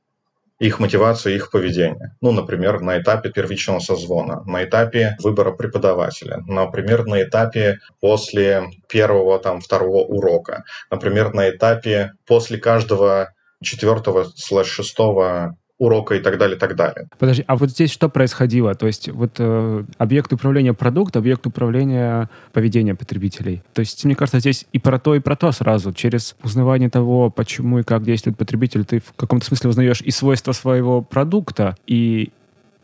их 0.58 0.80
мотивацию, 0.80 1.34
их 1.34 1.50
поведение. 1.50 2.16
Ну, 2.20 2.32
например, 2.32 2.80
на 2.80 2.98
этапе 2.98 3.30
первичного 3.30 3.78
созвона, 3.78 4.42
на 4.46 4.64
этапе 4.64 5.16
выбора 5.22 5.52
преподавателя, 5.52 6.42
например, 6.46 7.04
на 7.04 7.22
этапе 7.22 7.78
после 8.00 8.64
первого, 8.88 9.38
там, 9.38 9.60
второго 9.60 9.98
урока, 9.98 10.64
например, 10.90 11.34
на 11.34 11.50
этапе 11.50 12.12
после 12.26 12.58
каждого 12.58 13.32
четвертого 13.62 14.24
слэш 14.34 14.68
шестого 14.68 15.56
урока 15.78 16.14
и 16.14 16.20
так 16.20 16.38
далее, 16.38 16.56
и 16.56 16.58
так 16.58 16.74
далее. 16.74 17.08
Подожди, 17.18 17.44
а 17.46 17.56
вот 17.56 17.70
здесь 17.70 17.90
что 17.90 18.08
происходило? 18.08 18.74
То 18.74 18.86
есть 18.86 19.08
вот 19.08 19.32
э, 19.38 19.84
объект 19.98 20.32
управления 20.32 20.72
продукт, 20.72 21.16
объект 21.16 21.46
управления 21.46 22.30
поведения 22.52 22.94
потребителей. 22.94 23.62
То 23.74 23.80
есть, 23.80 24.04
мне 24.04 24.14
кажется, 24.14 24.40
здесь 24.40 24.66
и 24.72 24.78
про 24.78 24.98
то, 24.98 25.14
и 25.14 25.20
про 25.20 25.36
то 25.36 25.52
сразу. 25.52 25.92
Через 25.92 26.36
узнавание 26.42 26.88
того, 26.88 27.30
почему 27.30 27.80
и 27.80 27.82
как 27.82 28.04
действует 28.04 28.38
потребитель, 28.38 28.84
ты 28.84 29.00
в 29.00 29.12
каком-то 29.14 29.44
смысле 29.44 29.70
узнаешь 29.70 30.00
и 30.00 30.10
свойства 30.10 30.52
своего 30.52 31.02
продукта, 31.02 31.76
и 31.86 32.30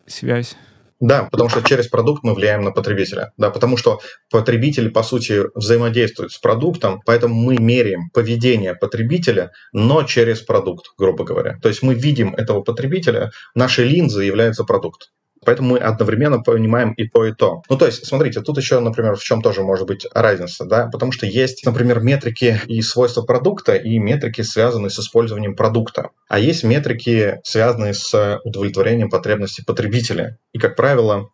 связь 0.06 0.56
Да, 1.02 1.28
потому 1.32 1.50
что 1.50 1.62
через 1.62 1.88
продукт 1.88 2.22
мы 2.22 2.32
влияем 2.32 2.62
на 2.62 2.70
потребителя. 2.70 3.32
Да, 3.36 3.50
потому 3.50 3.76
что 3.76 4.00
потребитель, 4.30 4.88
по 4.92 5.02
сути, 5.02 5.42
взаимодействует 5.56 6.30
с 6.30 6.38
продуктом, 6.38 7.02
поэтому 7.04 7.34
мы 7.34 7.56
меряем 7.58 8.08
поведение 8.10 8.76
потребителя, 8.76 9.50
но 9.72 10.04
через 10.04 10.42
продукт, 10.42 10.86
грубо 10.96 11.24
говоря. 11.24 11.58
То 11.60 11.68
есть 11.68 11.82
мы 11.82 11.94
видим 11.94 12.36
этого 12.36 12.62
потребителя, 12.62 13.32
наши 13.56 13.82
линзы 13.82 14.22
являются 14.22 14.62
продукт. 14.62 15.10
Поэтому 15.44 15.70
мы 15.70 15.78
одновременно 15.78 16.40
понимаем 16.40 16.92
и 16.92 17.08
то, 17.08 17.26
и 17.26 17.32
то. 17.32 17.62
Ну, 17.68 17.76
то 17.76 17.86
есть, 17.86 18.06
смотрите, 18.06 18.40
тут 18.40 18.56
еще, 18.58 18.78
например, 18.80 19.16
в 19.16 19.22
чем 19.22 19.42
тоже 19.42 19.62
может 19.62 19.86
быть 19.86 20.06
разница, 20.14 20.64
да, 20.64 20.88
потому 20.90 21.12
что 21.12 21.26
есть, 21.26 21.64
например, 21.64 22.00
метрики 22.00 22.60
и 22.66 22.80
свойства 22.82 23.22
продукта, 23.22 23.74
и 23.74 23.98
метрики, 23.98 24.42
связанные 24.42 24.90
с 24.90 24.98
использованием 24.98 25.56
продукта. 25.56 26.10
А 26.28 26.38
есть 26.38 26.64
метрики, 26.64 27.40
связанные 27.44 27.94
с 27.94 28.40
удовлетворением 28.44 29.10
потребностей 29.10 29.64
потребителя. 29.64 30.38
И, 30.52 30.58
как 30.58 30.76
правило, 30.76 31.30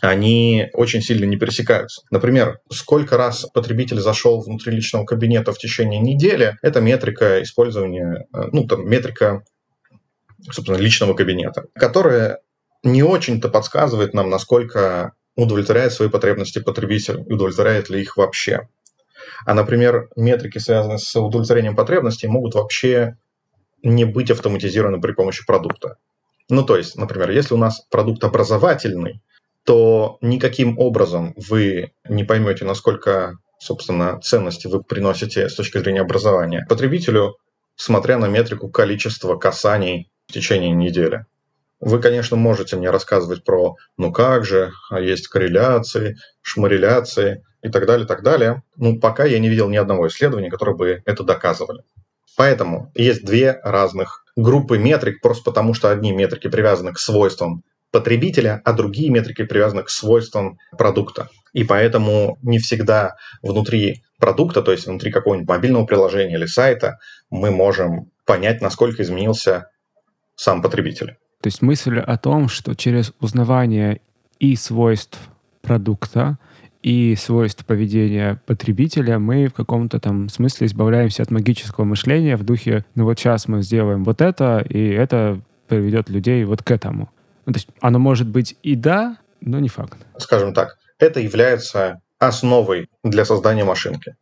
они 0.00 0.68
очень 0.74 1.02
сильно 1.02 1.24
не 1.24 1.36
пересекаются. 1.36 2.02
Например, 2.10 2.58
сколько 2.70 3.16
раз 3.16 3.46
потребитель 3.52 4.00
зашел 4.00 4.40
внутри 4.40 4.72
личного 4.72 5.04
кабинета 5.04 5.52
в 5.52 5.58
течение 5.58 6.00
недели, 6.00 6.56
это 6.62 6.80
метрика 6.80 7.42
использования, 7.42 8.26
э, 8.32 8.42
ну, 8.52 8.66
там, 8.66 8.88
метрика 8.88 9.42
собственно, 10.50 10.76
личного 10.76 11.14
кабинета, 11.14 11.64
которая 11.74 12.40
не 12.82 13.02
очень-то 13.02 13.48
подсказывает 13.48 14.14
нам, 14.14 14.30
насколько 14.30 15.12
удовлетворяет 15.36 15.92
свои 15.92 16.08
потребности 16.08 16.58
потребитель, 16.60 17.18
удовлетворяет 17.26 17.90
ли 17.90 18.00
их 18.00 18.16
вообще. 18.16 18.68
А, 19.46 19.54
например, 19.54 20.08
метрики, 20.16 20.58
связанные 20.58 20.98
с 20.98 21.14
удовлетворением 21.16 21.76
потребностей, 21.76 22.28
могут 22.28 22.54
вообще 22.54 23.16
не 23.82 24.04
быть 24.04 24.30
автоматизированы 24.30 25.00
при 25.00 25.12
помощи 25.12 25.46
продукта. 25.46 25.96
Ну, 26.48 26.64
то 26.64 26.76
есть, 26.76 26.96
например, 26.96 27.30
если 27.30 27.54
у 27.54 27.58
нас 27.58 27.80
продукт 27.90 28.24
образовательный, 28.24 29.20
то 29.64 30.18
никаким 30.22 30.78
образом 30.78 31.34
вы 31.36 31.92
не 32.08 32.24
поймете, 32.24 32.64
насколько, 32.64 33.34
собственно, 33.58 34.18
ценности 34.20 34.66
вы 34.66 34.82
приносите 34.82 35.48
с 35.48 35.54
точки 35.54 35.78
зрения 35.78 36.00
образования 36.00 36.64
потребителю, 36.68 37.36
смотря 37.76 38.18
на 38.18 38.26
метрику 38.26 38.70
количества 38.70 39.36
касаний 39.36 40.10
в 40.26 40.32
течение 40.32 40.70
недели. 40.70 41.26
Вы, 41.80 42.00
конечно, 42.00 42.36
можете 42.36 42.76
мне 42.76 42.90
рассказывать 42.90 43.44
про 43.44 43.76
«ну 43.96 44.12
как 44.12 44.44
же», 44.44 44.72
а 44.90 45.00
есть 45.00 45.28
корреляции, 45.28 46.16
шмареляции 46.42 47.44
и 47.62 47.68
так 47.68 47.86
далее, 47.86 48.06
так 48.06 48.22
далее. 48.22 48.62
Ну, 48.76 48.98
пока 48.98 49.24
я 49.24 49.38
не 49.38 49.48
видел 49.48 49.68
ни 49.68 49.76
одного 49.76 50.08
исследования, 50.08 50.50
которое 50.50 50.76
бы 50.76 51.02
это 51.06 51.22
доказывали. 51.22 51.82
Поэтому 52.36 52.90
есть 52.94 53.24
две 53.24 53.60
разных 53.62 54.24
группы 54.36 54.78
метрик, 54.78 55.20
просто 55.20 55.44
потому 55.44 55.74
что 55.74 55.90
одни 55.90 56.12
метрики 56.12 56.48
привязаны 56.48 56.92
к 56.92 56.98
свойствам 56.98 57.62
потребителя, 57.90 58.60
а 58.64 58.72
другие 58.72 59.10
метрики 59.10 59.44
привязаны 59.44 59.82
к 59.82 59.90
свойствам 59.90 60.58
продукта. 60.76 61.28
И 61.52 61.64
поэтому 61.64 62.38
не 62.42 62.58
всегда 62.58 63.14
внутри 63.42 64.02
продукта, 64.18 64.62
то 64.62 64.72
есть 64.72 64.86
внутри 64.86 65.10
какого-нибудь 65.10 65.48
мобильного 65.48 65.86
приложения 65.86 66.34
или 66.34 66.46
сайта, 66.46 66.98
мы 67.30 67.50
можем 67.50 68.10
понять, 68.26 68.60
насколько 68.60 69.02
изменился 69.02 69.70
сам 70.36 70.60
потребитель. 70.60 71.16
То 71.40 71.46
есть 71.46 71.62
мысль 71.62 71.98
о 71.98 72.16
том, 72.18 72.48
что 72.48 72.74
через 72.74 73.12
узнавание 73.20 74.00
и 74.40 74.56
свойств 74.56 75.18
продукта, 75.62 76.38
и 76.82 77.16
свойств 77.16 77.64
поведения 77.64 78.40
потребителя, 78.46 79.18
мы 79.18 79.48
в 79.48 79.54
каком-то 79.54 80.00
там 80.00 80.28
смысле 80.28 80.66
избавляемся 80.66 81.22
от 81.22 81.30
магического 81.30 81.84
мышления 81.84 82.36
в 82.36 82.44
духе, 82.44 82.84
ну 82.94 83.04
вот 83.04 83.18
сейчас 83.18 83.48
мы 83.48 83.62
сделаем 83.62 84.04
вот 84.04 84.20
это, 84.20 84.64
и 84.68 84.88
это 84.88 85.40
приведет 85.68 86.08
людей 86.08 86.44
вот 86.44 86.62
к 86.62 86.70
этому. 86.70 87.10
Ну, 87.46 87.52
то 87.52 87.58
есть 87.58 87.68
оно 87.80 87.98
может 87.98 88.28
быть 88.28 88.56
и 88.62 88.74
да, 88.74 89.18
но 89.40 89.58
не 89.60 89.68
факт. 89.68 89.98
Скажем 90.18 90.54
так, 90.54 90.78
это 90.98 91.20
является 91.20 92.00
основой 92.18 92.88
для 93.02 93.24
создания 93.24 93.64
машинки. 93.64 94.16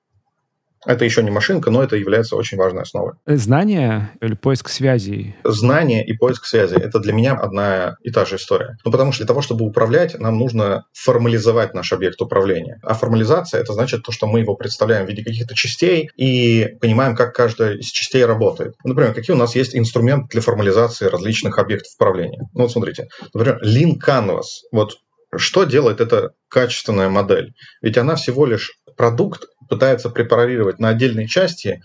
Это 0.87 1.05
еще 1.05 1.23
не 1.23 1.31
машинка, 1.31 1.71
но 1.71 1.83
это 1.83 1.97
является 1.97 2.37
очень 2.37 2.57
важной 2.57 2.83
основой. 2.83 3.15
Знание 3.27 4.11
или 4.21 4.35
поиск 4.35 4.69
связей? 4.69 5.35
Знание 5.45 6.07
и 6.07 6.13
поиск 6.13 6.45
связей– 6.47 6.77
это 6.81 7.01
для 7.01 7.13
меня 7.13 7.35
одна 7.35 7.97
и 8.03 8.11
та 8.11 8.25
же 8.25 8.37
история. 8.37 8.77
Ну, 8.85 8.93
потому 8.93 9.13
что 9.13 9.25
для 9.25 9.27
того, 9.27 9.43
чтобы 9.43 9.65
управлять, 9.65 10.19
нам 10.19 10.39
нужно 10.39 10.85
формализовать 10.93 11.75
наш 11.75 11.93
объект 11.93 12.21
управления. 12.23 12.79
А 12.83 12.95
формализация– 12.95 13.61
это 13.63 13.73
значит 13.73 14.05
то, 14.05 14.13
что 14.13 14.27
мы 14.27 14.41
его 14.41 14.55
представляем 14.55 15.07
в 15.07 15.09
виде 15.09 15.25
каких-то 15.25 15.55
частей 15.55 16.09
и 16.17 16.77
понимаем, 16.81 17.17
как 17.17 17.35
каждая 17.35 17.75
из 17.75 17.87
частей 17.87 18.25
работает. 18.25 18.75
Например, 18.85 19.13
какие 19.13 19.35
у 19.35 19.39
нас 19.39 19.57
есть 19.57 19.75
инструменты 19.75 20.29
для 20.31 20.41
формализации 20.41 21.07
различных 21.07 21.59
объектов 21.59 21.93
управления. 21.97 22.43
Ну, 22.55 22.63
вот 22.63 22.73
смотрите. 22.73 23.09
Например, 23.35 23.61
Lean 23.65 23.95
Canvas. 24.05 24.45
Вот 24.71 24.99
что 25.37 25.65
делает 25.65 26.01
эта 26.01 26.31
качественная 26.49 27.09
модель? 27.09 27.53
Ведь 27.83 27.99
она 27.99 28.15
всего 28.15 28.47
лишь 28.47 28.73
продукт 28.97 29.45
пытается 29.69 30.11
препарировать 30.11 30.79
на 30.79 30.89
отдельные 30.89 31.27
части, 31.27 31.83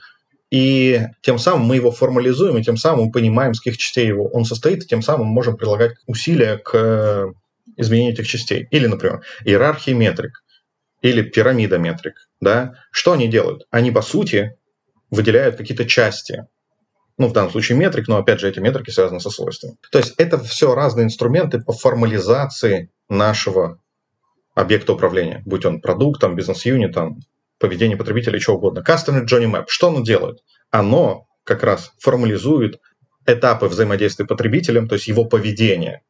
и 0.49 1.01
тем 1.21 1.39
самым 1.39 1.65
мы 1.65 1.77
его 1.77 1.91
формализуем, 1.91 2.57
и 2.57 2.63
тем 2.63 2.77
самым 2.77 3.05
мы 3.05 3.11
понимаем, 3.11 3.53
с 3.53 3.61
каких 3.61 3.77
частей 3.77 4.07
его 4.07 4.27
он 4.27 4.43
состоит, 4.43 4.83
и 4.83 4.87
тем 4.87 5.01
самым 5.01 5.27
мы 5.27 5.33
можем 5.33 5.55
прилагать 5.55 5.93
усилия 6.07 6.57
к 6.57 7.33
изменению 7.77 8.13
этих 8.13 8.27
частей. 8.27 8.67
Или, 8.69 8.87
например, 8.87 9.21
иерархии 9.45 9.91
метрик, 9.91 10.43
или 11.01 11.21
пирамида 11.21 11.77
метрик. 11.77 12.15
Да? 12.41 12.75
Что 12.91 13.13
они 13.13 13.27
делают? 13.27 13.63
Они, 13.71 13.91
по 13.91 14.01
сути, 14.01 14.55
выделяют 15.09 15.55
какие-то 15.55 15.85
части. 15.85 16.45
Ну, 17.17 17.27
в 17.27 17.33
данном 17.33 17.51
случае 17.51 17.77
метрик, 17.77 18.07
но, 18.07 18.17
опять 18.17 18.39
же, 18.39 18.49
эти 18.49 18.59
метрики 18.59 18.89
связаны 18.89 19.19
со 19.19 19.29
свойствами. 19.29 19.77
То 19.91 19.99
есть 19.99 20.13
это 20.17 20.37
все 20.39 20.73
разные 20.73 21.05
инструменты 21.05 21.61
по 21.61 21.71
формализации 21.71 22.89
нашего 23.09 23.79
объекта 24.55 24.93
управления, 24.93 25.43
будь 25.45 25.65
он 25.65 25.81
продуктом, 25.81 26.35
бизнес-юнитом, 26.35 27.21
поведение 27.61 27.97
потребителя, 27.97 28.39
что 28.39 28.55
угодно. 28.55 28.83
Customer 28.85 29.25
Journey 29.25 29.49
Map. 29.49 29.65
Что 29.67 29.87
оно 29.87 30.01
делает? 30.01 30.39
Оно 30.71 31.27
как 31.43 31.63
раз 31.63 31.93
формализует 31.99 32.79
этапы 33.25 33.67
взаимодействия 33.67 34.25
потребителем, 34.25 34.87
то 34.87 34.95
есть 34.95 35.07
его 35.07 35.25
поведение. 35.25 36.01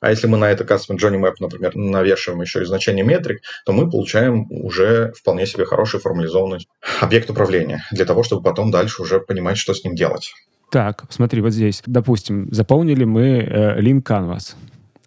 А 0.00 0.10
если 0.10 0.26
мы 0.26 0.38
на 0.38 0.50
это 0.50 0.64
Customer 0.64 0.96
Journey 0.96 1.20
Map, 1.20 1.34
например, 1.40 1.76
навешиваем 1.76 2.40
еще 2.40 2.62
и 2.62 2.64
значение 2.64 3.04
метрик, 3.04 3.42
то 3.66 3.72
мы 3.72 3.88
получаем 3.88 4.46
уже 4.50 5.12
вполне 5.12 5.46
себе 5.46 5.66
хороший 5.66 6.00
формализованный 6.00 6.66
объект 7.00 7.28
управления 7.30 7.84
для 7.92 8.06
того, 8.06 8.22
чтобы 8.22 8.42
потом 8.42 8.70
дальше 8.70 9.02
уже 9.02 9.20
понимать, 9.20 9.58
что 9.58 9.74
с 9.74 9.84
ним 9.84 9.94
делать. 9.94 10.32
Так, 10.70 11.04
смотри, 11.10 11.42
вот 11.42 11.52
здесь, 11.52 11.82
допустим, 11.84 12.48
заполнили 12.52 13.04
мы 13.04 13.40
э, 13.40 13.80
Lean 13.80 14.02
Canvas. 14.02 14.54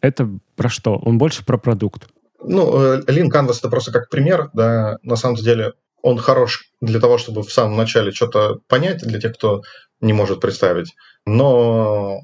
Это 0.02 0.30
про 0.56 0.70
что? 0.70 0.98
Он 0.98 1.18
больше 1.18 1.44
про 1.44 1.58
продукт. 1.58 2.08
Ну, 2.46 2.78
э, 2.78 3.02
Lean 3.08 3.30
Canvas 3.30 3.60
это 3.60 3.70
просто 3.70 3.91
как 3.91 4.10
пример, 4.10 4.50
да, 4.54 4.98
на 5.04 5.16
самом 5.16 5.36
деле 5.36 5.74
он 6.02 6.18
хорош 6.18 6.66
для 6.82 7.00
того, 7.00 7.18
чтобы 7.18 7.44
в 7.44 7.52
самом 7.52 7.78
начале 7.78 8.12
что-то 8.12 8.60
понять, 8.68 9.02
для 9.02 9.20
тех, 9.20 9.34
кто 9.36 9.62
не 10.02 10.14
может 10.14 10.41
представить. 10.41 10.94
Но 11.26 12.20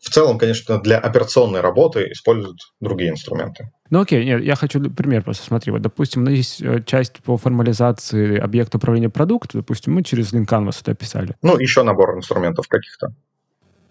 в 0.00 0.10
целом, 0.10 0.38
конечно, 0.38 0.80
для 0.80 0.98
операционной 0.98 1.60
работы 1.60 2.10
используют 2.10 2.58
другие 2.80 3.10
инструменты. 3.10 3.70
Ну 3.90 4.00
окей, 4.00 4.24
нет, 4.24 4.42
я 4.42 4.56
хочу 4.56 4.80
пример 4.90 5.22
просто 5.22 5.44
смотри. 5.44 5.72
Вот, 5.72 5.82
допустим, 5.82 6.22
у 6.22 6.24
нас 6.24 6.34
есть 6.34 6.62
э, 6.62 6.82
часть 6.84 7.20
по 7.22 7.36
формализации 7.36 8.38
объекта 8.38 8.78
управления 8.78 9.10
продукта, 9.10 9.58
допустим, 9.58 9.94
мы 9.94 10.02
через 10.02 10.32
Lean 10.32 10.46
Canvas 10.46 10.78
это 10.80 10.92
описали. 10.92 11.36
Ну, 11.42 11.58
еще 11.58 11.82
набор 11.82 12.16
инструментов 12.16 12.66
каких-то. 12.68 13.14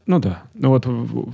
Ну 0.06 0.20
да. 0.20 0.44
Ну 0.56 0.70
вот 0.70 0.88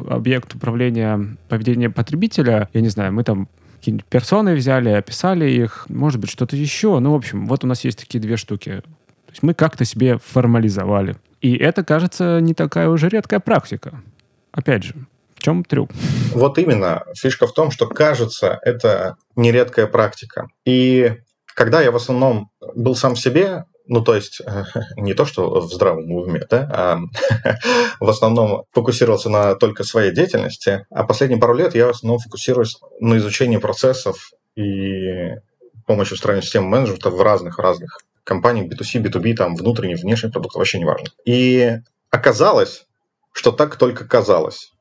объект 0.09 0.53
управления 0.53 1.37
поведения 1.47 1.89
потребителя, 1.89 2.69
я 2.73 2.81
не 2.81 2.89
знаю, 2.89 3.13
мы 3.13 3.23
там 3.23 3.47
какие-нибудь 3.85 4.07
персоны 4.07 4.55
взяли, 4.55 4.89
описали 4.89 5.47
их, 5.47 5.85
может 5.89 6.19
быть, 6.19 6.31
что-то 6.31 6.55
еще. 6.55 6.97
Ну, 6.97 7.11
в 7.11 7.15
общем, 7.15 7.45
вот 7.45 7.63
у 7.63 7.67
нас 7.67 7.83
есть 7.83 7.99
такие 7.99 8.19
две 8.19 8.35
штуки. 8.35 8.81
То 8.81 9.31
есть 9.31 9.43
мы 9.43 9.53
как-то 9.53 9.85
себе 9.85 10.17
формализовали. 10.17 11.17
И 11.39 11.55
это, 11.55 11.83
кажется, 11.83 12.39
не 12.39 12.55
такая 12.55 12.89
уже 12.89 13.09
редкая 13.09 13.39
практика. 13.39 14.01
Опять 14.51 14.85
же, 14.85 14.95
в 15.35 15.43
чем 15.43 15.63
трюк? 15.63 15.91
Вот 16.33 16.57
именно. 16.57 17.03
Фишка 17.15 17.45
в 17.45 17.53
том, 17.53 17.69
что 17.69 17.85
кажется, 17.85 18.57
это 18.63 19.17
нередкая 19.35 19.85
практика. 19.85 20.47
И 20.65 21.17
когда 21.53 21.79
я 21.81 21.91
в 21.91 21.95
основном 21.95 22.49
был 22.73 22.95
сам 22.95 23.15
себе, 23.15 23.65
ну, 23.87 24.01
то 24.01 24.15
есть, 24.15 24.41
не 24.97 25.13
то, 25.13 25.25
что 25.25 25.61
в 25.61 25.73
здравом 25.73 26.11
уме, 26.11 26.41
да, 26.49 26.69
а 26.71 26.99
в 27.99 28.09
основном 28.09 28.65
фокусировался 28.71 29.29
на 29.29 29.55
только 29.55 29.83
своей 29.83 30.11
деятельности, 30.11 30.85
а 30.89 31.03
последние 31.03 31.39
пару 31.39 31.55
лет 31.55 31.75
я 31.75 31.87
в 31.87 31.91
основном 31.91 32.19
фокусируюсь 32.19 32.77
на 32.99 33.17
изучении 33.17 33.57
процессов 33.57 34.31
и 34.55 35.35
помощью 35.85 36.15
устроения 36.15 36.41
системы 36.41 36.67
менеджмента 36.67 37.09
в 37.09 37.21
разных-разных 37.21 37.99
компаниях 38.23 38.71
B2C, 38.71 39.03
B2B, 39.03 39.35
там, 39.35 39.55
внутренний, 39.55 39.95
внешний 39.95 40.31
продукт, 40.31 40.55
вообще 40.55 40.79
не 40.79 40.85
важно. 40.85 41.09
И 41.25 41.77
оказалось, 42.09 42.85
что 43.31 43.51
так 43.51 43.75
только 43.77 44.07
казалось, 44.07 44.71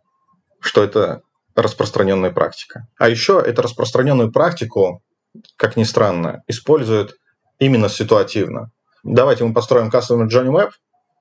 что 0.60 0.82
это 0.82 1.20
распространенная 1.54 2.30
практика. 2.30 2.88
А 2.96 3.08
еще 3.08 3.42
эту 3.44 3.62
распространенную 3.62 4.32
практику, 4.32 5.02
как 5.56 5.76
ни 5.76 5.84
странно, 5.84 6.42
используют 6.48 7.16
именно 7.58 7.88
ситуативно 7.88 8.70
давайте 9.04 9.44
мы 9.44 9.52
построим 9.52 9.88
Customer 9.88 10.26
Journey 10.26 10.50
Map. 10.50 10.70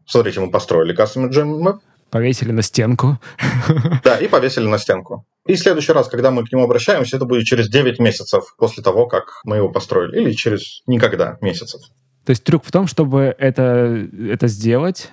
Смотрите, 0.05 0.39
мы 0.39 0.49
построили 0.49 0.95
Customer 0.97 1.29
Journey 1.29 1.61
Map. 1.61 1.79
Повесили 2.09 2.51
на 2.51 2.61
стенку. 2.61 3.19
Да, 4.03 4.17
и 4.17 4.27
повесили 4.27 4.65
на 4.65 4.77
стенку. 4.77 5.25
И 5.45 5.55
в 5.55 5.59
следующий 5.59 5.91
раз, 5.91 6.07
когда 6.07 6.31
мы 6.31 6.45
к 6.45 6.51
нему 6.51 6.63
обращаемся, 6.63 7.17
это 7.17 7.25
будет 7.25 7.45
через 7.45 7.69
9 7.69 7.99
месяцев 7.99 8.55
после 8.57 8.83
того, 8.83 9.07
как 9.07 9.41
мы 9.43 9.57
его 9.57 9.69
построили, 9.69 10.21
или 10.21 10.31
через 10.31 10.81
никогда 10.87 11.37
месяцев. 11.41 11.81
То 12.25 12.29
есть 12.29 12.43
трюк 12.43 12.63
в 12.63 12.71
том, 12.71 12.87
чтобы 12.87 13.35
это, 13.37 14.07
это 14.29 14.47
сделать? 14.47 15.09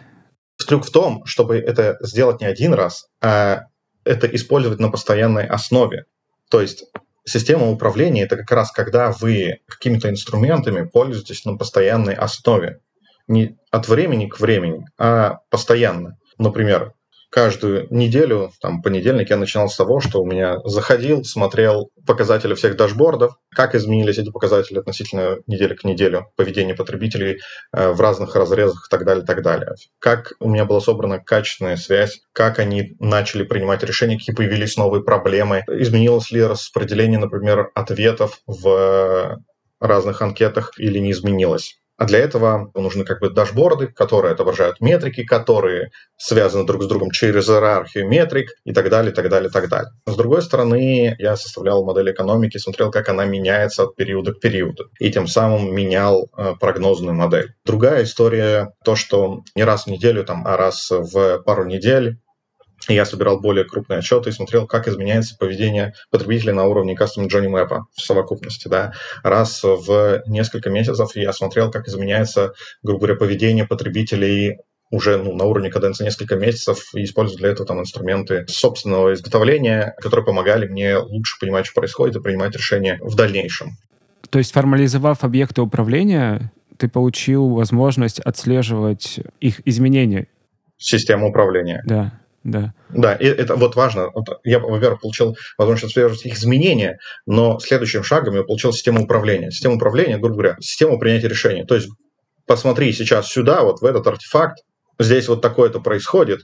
Трюк 0.66 0.84
в 0.84 0.90
том, 0.90 1.24
чтобы 1.24 1.56
это 1.56 1.96
сделать 2.00 2.40
не 2.40 2.46
один 2.46 2.74
раз, 2.74 3.06
а 3.20 3.62
это 4.04 4.26
использовать 4.28 4.78
на 4.78 4.90
постоянной 4.90 5.46
основе. 5.46 6.04
То 6.50 6.60
есть 6.60 6.84
система 7.30 7.70
управления– 7.70 8.22
это 8.24 8.36
как 8.36 8.50
раз 8.50 8.72
когда 8.72 9.10
вы 9.12 9.60
какими-то 9.66 10.10
инструментами 10.10 10.86
пользуетесь 10.86 11.44
на 11.44 11.56
постоянной 11.56 12.14
основе. 12.14 12.80
Не 13.28 13.56
от 13.70 13.88
времени 13.88 14.26
к 14.26 14.40
времени, 14.40 14.86
а 14.98 15.38
постоянно. 15.50 16.18
Например, 16.38 16.94
каждую 17.30 17.86
неделю, 17.90 18.50
там, 18.60 18.82
понедельник 18.82 19.30
я 19.30 19.36
начинал 19.36 19.68
с 19.68 19.76
того, 19.76 20.00
что 20.00 20.20
у 20.20 20.26
меня 20.26 20.58
заходил, 20.64 21.24
смотрел 21.24 21.90
показатели 22.06 22.54
всех 22.54 22.76
дашбордов, 22.76 23.36
как 23.54 23.74
изменились 23.74 24.18
эти 24.18 24.30
показатели 24.30 24.78
относительно 24.78 25.38
недели 25.46 25.74
к 25.74 25.84
неделе, 25.84 26.26
поведение 26.36 26.74
потребителей 26.74 27.40
э, 27.72 27.90
в 27.92 28.00
разных 28.00 28.34
разрезах 28.34 28.86
и 28.86 28.90
так 28.90 29.04
далее, 29.04 29.24
так 29.24 29.42
далее. 29.42 29.74
Как 30.00 30.32
у 30.40 30.48
меня 30.48 30.64
была 30.64 30.80
собрана 30.80 31.18
качественная 31.18 31.76
связь, 31.76 32.20
как 32.32 32.58
они 32.58 32.96
начали 32.98 33.44
принимать 33.44 33.82
решения, 33.84 34.18
какие 34.18 34.34
появились 34.34 34.76
новые 34.76 35.04
проблемы, 35.04 35.64
изменилось 35.68 36.30
ли 36.32 36.42
распределение, 36.42 37.18
например, 37.18 37.70
ответов 37.74 38.40
в 38.46 39.40
разных 39.80 40.20
анкетах 40.20 40.72
или 40.78 40.98
не 40.98 41.12
изменилось. 41.12 41.79
А 42.00 42.06
для 42.06 42.20
этого 42.20 42.70
нужны 42.74 43.04
как 43.04 43.20
бы 43.20 43.28
дашборды, 43.28 43.86
которые 43.86 44.32
отображают 44.32 44.80
метрики, 44.80 45.22
которые 45.22 45.90
связаны 46.16 46.64
друг 46.64 46.82
с 46.82 46.86
другом 46.86 47.10
через 47.10 47.46
иерархию 47.50 48.08
метрик 48.08 48.52
и 48.64 48.72
так 48.72 48.88
далее, 48.88 49.12
так 49.12 49.28
далее, 49.28 49.50
так 49.50 49.68
далее. 49.68 49.90
С 50.06 50.16
другой 50.16 50.40
стороны, 50.40 51.14
я 51.18 51.36
составлял 51.36 51.84
модель 51.84 52.10
экономики, 52.10 52.56
смотрел, 52.56 52.90
как 52.90 53.10
она 53.10 53.26
меняется 53.26 53.82
от 53.82 53.96
периода 53.96 54.32
к 54.32 54.40
периоду, 54.40 54.84
и 54.98 55.12
тем 55.12 55.26
самым 55.26 55.74
менял 55.74 56.30
э, 56.38 56.54
прогнозную 56.58 57.14
модель. 57.14 57.52
Другая 57.66 58.04
история, 58.04 58.72
то, 58.82 58.96
что 58.96 59.42
не 59.54 59.64
раз 59.64 59.84
в 59.84 59.88
неделю, 59.88 60.24
там, 60.24 60.46
а 60.46 60.56
раз 60.56 60.90
в 60.90 61.40
пару 61.40 61.66
недель 61.66 62.16
я 62.88 63.04
собирал 63.04 63.40
более 63.40 63.64
крупные 63.64 63.98
отчеты 63.98 64.30
и 64.30 64.32
смотрел, 64.32 64.66
как 64.66 64.88
изменяется 64.88 65.36
поведение 65.38 65.94
потребителей 66.10 66.52
на 66.52 66.64
уровне 66.64 66.94
Custom 66.94 67.28
Journey 67.28 67.48
Map 67.48 67.82
в 67.94 68.00
совокупности. 68.00 68.68
Да. 68.68 68.92
Раз 69.22 69.62
в 69.62 70.22
несколько 70.26 70.70
месяцев 70.70 71.14
я 71.14 71.32
смотрел, 71.32 71.70
как 71.70 71.88
изменяется, 71.88 72.52
грубо 72.82 73.00
говоря, 73.00 73.16
поведение 73.16 73.66
потребителей 73.66 74.58
уже 74.90 75.18
ну, 75.18 75.34
на 75.36 75.44
уровне 75.44 75.70
каденции 75.70 76.04
несколько 76.04 76.34
месяцев 76.36 76.90
и 76.94 77.04
использую 77.04 77.38
для 77.38 77.50
этого 77.50 77.66
там 77.66 77.80
инструменты 77.80 78.44
собственного 78.48 79.14
изготовления, 79.14 79.94
которые 79.98 80.26
помогали 80.26 80.66
мне 80.66 80.96
лучше 80.96 81.38
понимать, 81.38 81.66
что 81.66 81.74
происходит, 81.74 82.16
и 82.16 82.20
принимать 82.20 82.56
решения 82.56 82.98
в 83.00 83.14
дальнейшем. 83.14 83.76
То 84.30 84.38
есть, 84.38 84.52
формализовав 84.52 85.22
объекты 85.22 85.62
управления, 85.62 86.52
ты 86.76 86.88
получил 86.88 87.50
возможность 87.50 88.18
отслеживать 88.20 89.20
их 89.40 89.60
изменения. 89.64 90.26
Система 90.76 91.26
управления. 91.26 91.82
Да 91.86 92.19
да. 92.42 92.72
Да, 92.88 93.14
и 93.14 93.26
это 93.26 93.56
вот 93.56 93.76
важно. 93.76 94.08
Я, 94.44 94.60
во-первых, 94.60 95.00
получил 95.00 95.36
возможность 95.58 95.92
отслеживать 95.92 96.24
их 96.24 96.34
изменения, 96.34 96.98
но 97.26 97.58
следующим 97.58 98.02
шагом 98.02 98.34
я 98.34 98.42
получил 98.42 98.72
систему 98.72 99.02
управления. 99.04 99.50
Система 99.50 99.74
управления, 99.74 100.16
грубо 100.16 100.34
говоря, 100.34 100.56
систему 100.60 100.98
принятия 100.98 101.28
решений. 101.28 101.64
То 101.64 101.74
есть 101.74 101.88
посмотри 102.46 102.92
сейчас 102.92 103.28
сюда, 103.28 103.62
вот 103.62 103.80
в 103.80 103.84
этот 103.84 104.06
артефакт, 104.06 104.58
здесь 104.98 105.28
вот 105.28 105.42
такое-то 105.42 105.80
происходит, 105.80 106.40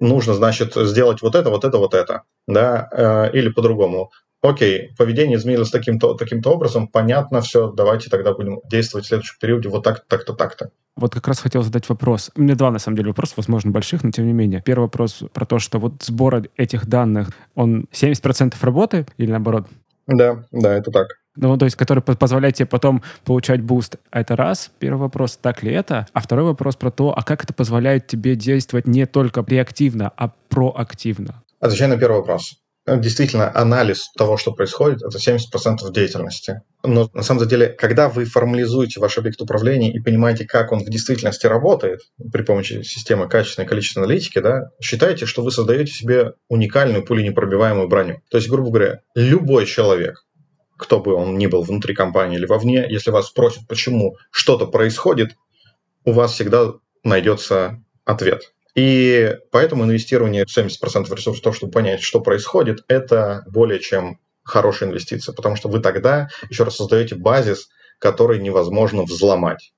нужно, 0.00 0.34
значит, 0.34 0.74
сделать 0.74 1.22
вот 1.22 1.34
это, 1.34 1.50
вот 1.50 1.64
это, 1.64 1.78
вот 1.78 1.94
это, 1.94 2.22
да, 2.46 2.88
э, 2.92 3.36
или 3.36 3.48
по-другому 3.48 4.10
окей, 4.42 4.92
поведение 4.96 5.36
изменилось 5.36 5.70
таким-то 5.70 6.14
таким 6.14 6.40
образом, 6.44 6.88
понятно 6.88 7.40
все, 7.40 7.70
давайте 7.72 8.10
тогда 8.10 8.32
будем 8.32 8.60
действовать 8.70 9.06
в 9.06 9.08
следующем 9.08 9.36
периоде 9.40 9.68
вот 9.68 9.82
так-то, 9.84 10.04
так-то, 10.08 10.34
так-то. 10.34 10.70
Вот 10.96 11.14
как 11.14 11.28
раз 11.28 11.38
хотел 11.38 11.62
задать 11.62 11.88
вопрос. 11.88 12.32
У 12.34 12.42
меня 12.42 12.56
два, 12.56 12.72
на 12.72 12.80
самом 12.80 12.96
деле, 12.96 13.08
вопроса, 13.08 13.34
возможно, 13.36 13.70
больших, 13.70 14.02
но 14.02 14.10
тем 14.10 14.26
не 14.26 14.32
менее. 14.32 14.62
Первый 14.64 14.84
вопрос 14.84 15.22
про 15.32 15.46
то, 15.46 15.60
что 15.60 15.78
вот 15.78 16.02
сбор 16.02 16.42
этих 16.56 16.86
данных, 16.86 17.30
он 17.54 17.86
70% 17.92 18.54
работы 18.62 19.06
или 19.16 19.30
наоборот? 19.30 19.68
Да, 20.08 20.44
да, 20.50 20.74
это 20.74 20.90
так. 20.90 21.08
Ну, 21.36 21.56
то 21.56 21.66
есть, 21.66 21.76
который 21.76 22.02
позволяет 22.02 22.56
тебе 22.56 22.66
потом 22.66 23.02
получать 23.24 23.60
буст. 23.60 23.96
Это 24.10 24.34
раз. 24.34 24.72
Первый 24.80 24.98
вопрос, 24.98 25.36
так 25.36 25.62
ли 25.62 25.72
это? 25.72 26.08
А 26.12 26.20
второй 26.20 26.46
вопрос 26.46 26.74
про 26.74 26.90
то, 26.90 27.16
а 27.16 27.22
как 27.22 27.44
это 27.44 27.54
позволяет 27.54 28.08
тебе 28.08 28.34
действовать 28.34 28.88
не 28.88 29.06
только 29.06 29.44
реактивно, 29.46 30.10
а 30.16 30.32
проактивно? 30.48 31.44
Отвечаю 31.60 31.90
на 31.90 31.96
первый 31.96 32.16
вопрос 32.16 32.56
действительно 32.96 33.54
анализ 33.54 34.10
того, 34.16 34.36
что 34.36 34.52
происходит, 34.52 35.02
это 35.02 35.18
70% 35.18 35.92
деятельности. 35.92 36.62
Но 36.82 37.10
на 37.12 37.22
самом 37.22 37.46
деле, 37.46 37.68
когда 37.68 38.08
вы 38.08 38.24
формализуете 38.24 39.00
ваш 39.00 39.18
объект 39.18 39.40
управления 39.40 39.92
и 39.92 40.00
понимаете, 40.00 40.46
как 40.46 40.72
он 40.72 40.80
в 40.80 40.88
действительности 40.88 41.46
работает 41.46 42.00
при 42.32 42.42
помощи 42.42 42.82
системы 42.82 43.28
качественной 43.28 43.66
количественной 43.66 44.06
аналитики, 44.06 44.38
да, 44.38 44.70
считайте, 44.80 45.26
что 45.26 45.42
вы 45.42 45.50
создаете 45.50 45.92
себе 45.92 46.32
уникальную 46.48 47.04
пуленепробиваемую 47.04 47.88
броню. 47.88 48.22
То 48.30 48.38
есть, 48.38 48.48
грубо 48.48 48.70
говоря, 48.70 49.00
любой 49.14 49.66
человек, 49.66 50.24
кто 50.78 51.00
бы 51.00 51.14
он 51.14 51.36
ни 51.36 51.46
был 51.46 51.62
внутри 51.62 51.94
компании 51.94 52.38
или 52.38 52.46
вовне, 52.46 52.86
если 52.88 53.10
вас 53.10 53.26
спросят, 53.26 53.66
почему 53.68 54.16
что-то 54.30 54.66
происходит, 54.66 55.36
у 56.04 56.12
вас 56.12 56.32
всегда 56.32 56.74
найдется 57.02 57.82
ответ. 58.04 58.52
И 58.78 59.34
поэтому 59.50 59.82
инвестирование 59.82 60.44
70% 60.44 61.12
ресурсов 61.12 61.38
в 61.38 61.42
то, 61.42 61.52
чтобы 61.52 61.72
понять, 61.72 62.00
что 62.00 62.20
происходит, 62.20 62.84
это 62.86 63.42
более 63.48 63.80
чем 63.80 64.20
хорошая 64.44 64.88
инвестиция, 64.88 65.34
потому 65.34 65.56
что 65.56 65.68
вы 65.68 65.80
тогда 65.80 66.28
еще 66.48 66.62
раз 66.62 66.76
создаете 66.76 67.16
базис, 67.16 67.70
который 67.98 68.38
невозможно 68.38 69.02
взломать. 69.02 69.72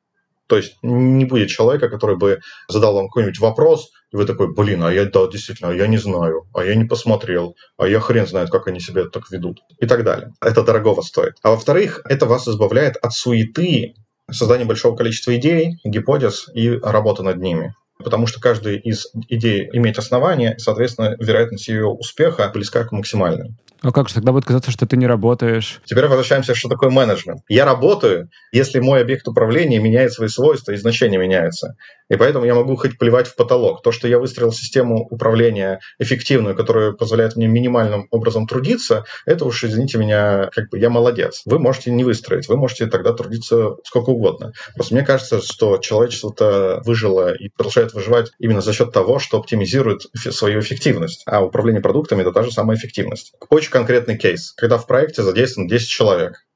То 0.48 0.58
есть 0.58 0.74
не 0.82 1.24
будет 1.24 1.48
человека, 1.48 1.88
который 1.88 2.18
бы 2.18 2.40
задал 2.68 2.92
вам 2.92 3.06
какой-нибудь 3.06 3.38
вопрос, 3.38 3.88
и 4.12 4.16
вы 4.16 4.26
такой, 4.26 4.52
блин, 4.52 4.82
а 4.82 4.92
я, 4.92 5.06
да, 5.06 5.26
действительно, 5.28 5.70
а 5.70 5.74
я 5.74 5.86
не 5.86 5.96
знаю, 5.96 6.42
а 6.52 6.62
я 6.62 6.74
не 6.74 6.84
посмотрел, 6.84 7.56
а 7.78 7.88
я 7.88 8.00
хрен 8.00 8.26
знает, 8.26 8.50
как 8.50 8.68
они 8.68 8.80
себя 8.80 9.06
так 9.06 9.30
ведут, 9.30 9.60
и 9.78 9.86
так 9.86 10.04
далее. 10.04 10.34
Это 10.42 10.62
дорогого 10.62 11.00
стоит. 11.00 11.36
А 11.42 11.52
во-вторых, 11.52 12.02
это 12.04 12.26
вас 12.26 12.46
избавляет 12.46 12.96
от 12.96 13.14
суеты 13.14 13.94
создания 14.30 14.66
большого 14.66 14.94
количества 14.94 15.34
идей, 15.36 15.78
гипотез 15.84 16.50
и 16.52 16.78
работы 16.82 17.22
над 17.22 17.38
ними 17.38 17.72
потому 18.02 18.26
что 18.26 18.40
каждая 18.40 18.74
из 18.74 19.08
идей 19.28 19.68
имеет 19.72 19.98
основание, 19.98 20.54
и, 20.56 20.58
соответственно, 20.58 21.16
вероятность 21.18 21.68
ее 21.68 21.86
успеха 21.86 22.50
близка 22.52 22.84
к 22.84 22.92
максимальной. 22.92 23.54
А 23.82 23.92
как 23.92 24.08
же 24.08 24.14
тогда 24.16 24.32
будет 24.32 24.44
казаться, 24.44 24.70
что 24.70 24.86
ты 24.86 24.96
не 24.98 25.06
работаешь? 25.06 25.80
Теперь 25.86 26.06
возвращаемся, 26.06 26.54
что 26.54 26.68
такое 26.68 26.90
менеджмент. 26.90 27.40
Я 27.48 27.64
работаю, 27.64 28.28
если 28.52 28.78
мой 28.78 29.00
объект 29.00 29.26
управления 29.26 29.78
меняет 29.78 30.12
свои 30.12 30.28
свойства 30.28 30.72
и 30.72 30.76
значения 30.76 31.16
меняются. 31.16 31.76
И 32.10 32.16
поэтому 32.16 32.44
я 32.44 32.54
могу 32.54 32.76
хоть 32.76 32.98
плевать 32.98 33.28
в 33.28 33.36
потолок. 33.36 33.82
То, 33.82 33.92
что 33.92 34.06
я 34.06 34.18
выстроил 34.18 34.52
систему 34.52 35.06
управления 35.10 35.80
эффективную, 35.98 36.56
которая 36.56 36.92
позволяет 36.92 37.36
мне 37.36 37.46
минимальным 37.46 38.06
образом 38.10 38.46
трудиться, 38.46 39.04
это 39.24 39.46
уж, 39.46 39.64
извините 39.64 39.96
меня, 39.96 40.50
как 40.52 40.68
бы 40.70 40.78
я 40.78 40.90
молодец. 40.90 41.42
Вы 41.46 41.58
можете 41.58 41.90
не 41.90 42.04
выстроить, 42.04 42.48
вы 42.48 42.56
можете 42.56 42.86
тогда 42.86 43.12
трудиться 43.14 43.76
сколько 43.84 44.10
угодно. 44.10 44.52
Просто 44.74 44.94
мне 44.94 45.04
кажется, 45.04 45.40
что 45.40 45.78
человечество-то 45.78 46.82
выжило 46.84 47.32
и 47.32 47.48
продолжает 47.48 47.89
выживать 47.94 48.32
именно 48.38 48.60
за 48.60 48.72
счет 48.72 48.92
того, 48.92 49.18
что 49.18 49.38
оптимизирует 49.38 50.02
свою 50.14 50.60
эффективность. 50.60 51.22
А 51.26 51.44
управление 51.44 51.82
продуктами– 51.82 52.20
это 52.22 52.32
та 52.32 52.42
же 52.42 52.52
самая 52.52 52.76
эффективность. 52.76 53.34
Очень 53.48 53.70
конкретный 53.70 54.16
кейс. 54.16 54.52
Когда 54.56 54.78
в 54.78 54.86
проекте 54.86 55.22
задействовано 55.22 55.70
10 55.70 55.88
человек. 55.88 56.46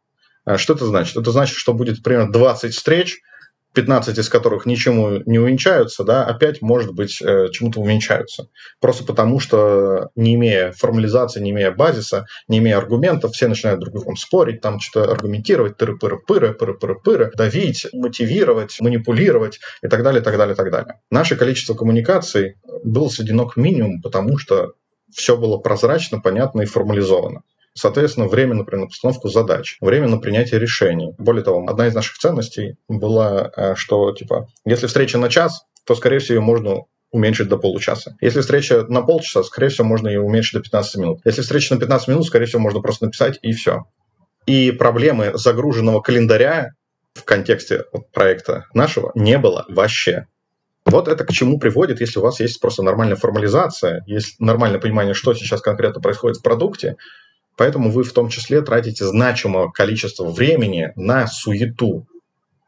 А 0.45 0.59
что 0.59 0.75
это 0.75 0.87
значит? 0.87 1.17
Это 1.17 1.31
значит, 1.31 1.57
что 1.57 1.73
будет 1.73 2.03
примерно 2.03 2.33
20 2.33 2.75
встреч, 2.75 3.21
15 3.75 4.19
из 4.19 4.29
которых 4.29 4.67
ничему 4.67 5.21
не 5.27 5.39
увенчаются, 5.39 6.05
да, 6.05 6.25
опять, 6.25 6.63
может 6.63 6.95
быть, 6.95 7.21
э, 7.21 7.49
чему-то 7.51 7.81
увенчаются. 7.81 8.49
Просто 8.81 9.05
потому, 9.05 9.41
что 9.41 10.09
не 10.15 10.35
имея 10.35 10.73
формализации, 10.73 11.41
не 11.41 11.51
имея 11.51 11.73
базиса, 11.73 12.27
не 12.49 12.59
имея 12.59 12.79
аргументов, 12.79 13.33
все 13.33 13.49
начинают 13.49 13.81
друг 13.81 13.95
другом 13.95 14.17
спорить, 14.17 14.61
там 14.61 14.81
что-то 14.81 15.11
аргументировать, 15.11 15.77
тыры-пыры-пыры, 15.77 16.57
пыры-пыры-пыры, 16.57 17.33
давить, 17.37 17.87
мотивировать, 17.93 18.81
манипулировать 18.81 19.61
и 19.83 19.89
так 19.89 20.03
далее, 20.03 20.23
так 20.23 20.37
далее, 20.37 20.55
так 20.55 20.71
далее. 20.71 21.01
Наше 21.11 21.37
количество 21.37 21.75
коммуникаций 21.75 22.57
было 22.85 23.09
сведено 23.09 23.47
к 23.47 23.57
минимуму, 23.57 24.01
потому 24.03 24.39
что 24.39 24.73
все 25.13 25.37
было 25.37 25.59
прозрачно, 25.59 26.21
понятно 26.21 26.63
и 26.63 26.67
формализовано. 26.67 27.43
Соответственно, 27.77 28.29
время, 28.29 28.55
например, 28.55 28.85
на 28.85 28.87
постановку 28.89 29.29
задач, 29.29 29.77
время 29.81 30.09
на 30.09 30.19
принятие 30.19 30.61
решений. 30.61 31.13
Более 31.19 31.43
того, 31.43 31.67
одна 31.69 31.89
из 31.89 31.95
наших 31.95 32.17
ценностей 32.19 32.77
была, 32.89 33.51
э, 33.57 33.75
что, 33.75 34.13
типа, 34.13 34.47
если 34.65 34.87
встреча 34.87 35.19
на 35.19 35.29
час, 35.29 35.65
то, 35.85 35.95
скорее 35.97 36.21
всего, 36.21 36.37
ее 36.37 36.41
можно 36.41 36.85
уменьшить 37.11 37.49
до 37.49 37.59
получаса. 37.59 38.17
Если 38.21 38.41
встреча 38.41 38.85
на 38.89 39.03
полчаса, 39.03 39.43
скорее 39.43 39.69
всего, 39.69 39.87
можно 39.87 40.09
ее 40.09 40.21
уменьшить 40.21 40.55
до 40.55 40.61
15 40.61 40.97
минут. 40.97 41.21
Если 41.25 41.43
встреча 41.43 41.75
на 41.75 41.81
15 41.81 42.09
минут, 42.09 42.27
скорее 42.27 42.47
всего, 42.47 42.61
можно 42.61 42.81
просто 42.81 43.07
написать 43.07 43.39
и 43.43 43.53
все. 43.53 43.85
И 44.47 44.73
проблемы 44.73 45.33
загруженного 45.35 46.01
календаря 46.01 46.73
в 47.15 47.25
контексте 47.25 47.85
проекта 48.13 48.67
нашего 48.75 49.13
не 49.15 49.39
было 49.39 49.65
вообще. 49.69 50.27
Вот 50.85 51.09
это 51.09 51.25
к 51.25 51.31
чему 51.31 51.59
приводит, 51.59 52.01
если 52.01 52.19
у 52.19 52.23
вас 52.23 52.41
есть 52.41 52.61
просто 52.61 52.83
нормальная 52.83 53.17
формализация, 53.17 54.03
есть 54.07 54.39
нормальное 54.39 54.81
понимание, 54.81 55.15
что 55.15 55.33
сейчас 55.33 55.61
конкретно 55.61 56.01
происходит 56.01 56.39
в 56.39 56.43
продукте, 56.43 56.97
поэтому 57.57 57.91
вы 57.91 58.05
в 58.05 58.13
том 58.13 58.29
числе 58.29 58.63
тратите 58.63 59.05
значимое 59.05 59.71
количество 59.71 60.31
времени 60.31 60.93
на 60.97 61.27
суету, 61.27 62.07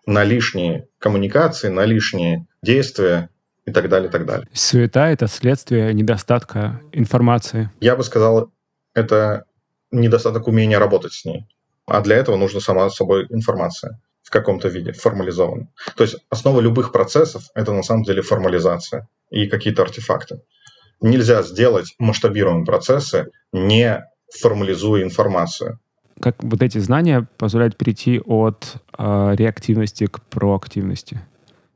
на 0.07 0.25
лишние 0.25 0.89
коммуникации, 0.99 1.69
на 1.69 1.85
лишние 1.85 2.47
действия 2.63 3.31
и 3.67 3.73
так 3.73 3.89
далее, 3.89 4.09
и 4.09 4.13
так 4.13 4.27
далее. 4.27 4.49
Суета— 4.53 5.11
это 5.11 5.27
следствие 5.27 5.93
недостатка 5.93 6.81
информации. 6.93 7.71
Я 7.81 7.97
бы 7.97 8.05
сказал, 8.05 8.53
это 8.95 9.45
недостаток 9.91 10.47
умения 10.49 10.79
работать 10.79 11.13
с 11.13 11.25
ней. 11.25 11.47
А 11.87 12.01
для 12.01 12.17
этого 12.17 12.37
нужна 12.37 12.61
сама 12.61 12.89
собой 12.91 13.27
информация 13.31 14.01
в 14.23 14.31
каком-то 14.31 14.69
виде, 14.69 14.93
формализованная. 14.93 15.69
То 15.97 16.03
есть 16.03 16.17
основа 16.31 16.61
любых 16.61 16.91
процессов– 16.91 17.45
это 17.55 17.73
на 17.73 17.83
самом 17.83 18.03
деле 18.03 18.23
формализация 18.23 19.09
и 19.31 19.47
какие-то 19.47 19.83
артефакты. 19.83 20.41
Нельзя 21.01 21.43
сделать 21.43 21.95
масштабируемые 21.99 22.65
процессы, 22.65 23.27
не 23.53 24.05
формализуя 24.33 25.03
информацию. 25.03 25.79
Как 26.21 26.43
вот 26.43 26.63
эти 26.63 26.79
знания 26.79 27.29
позволяют 27.37 27.77
перейти 27.77 28.21
от 28.21 28.77
э, 28.97 29.35
реактивности 29.37 30.07
к 30.07 30.23
проактивности? 30.23 31.21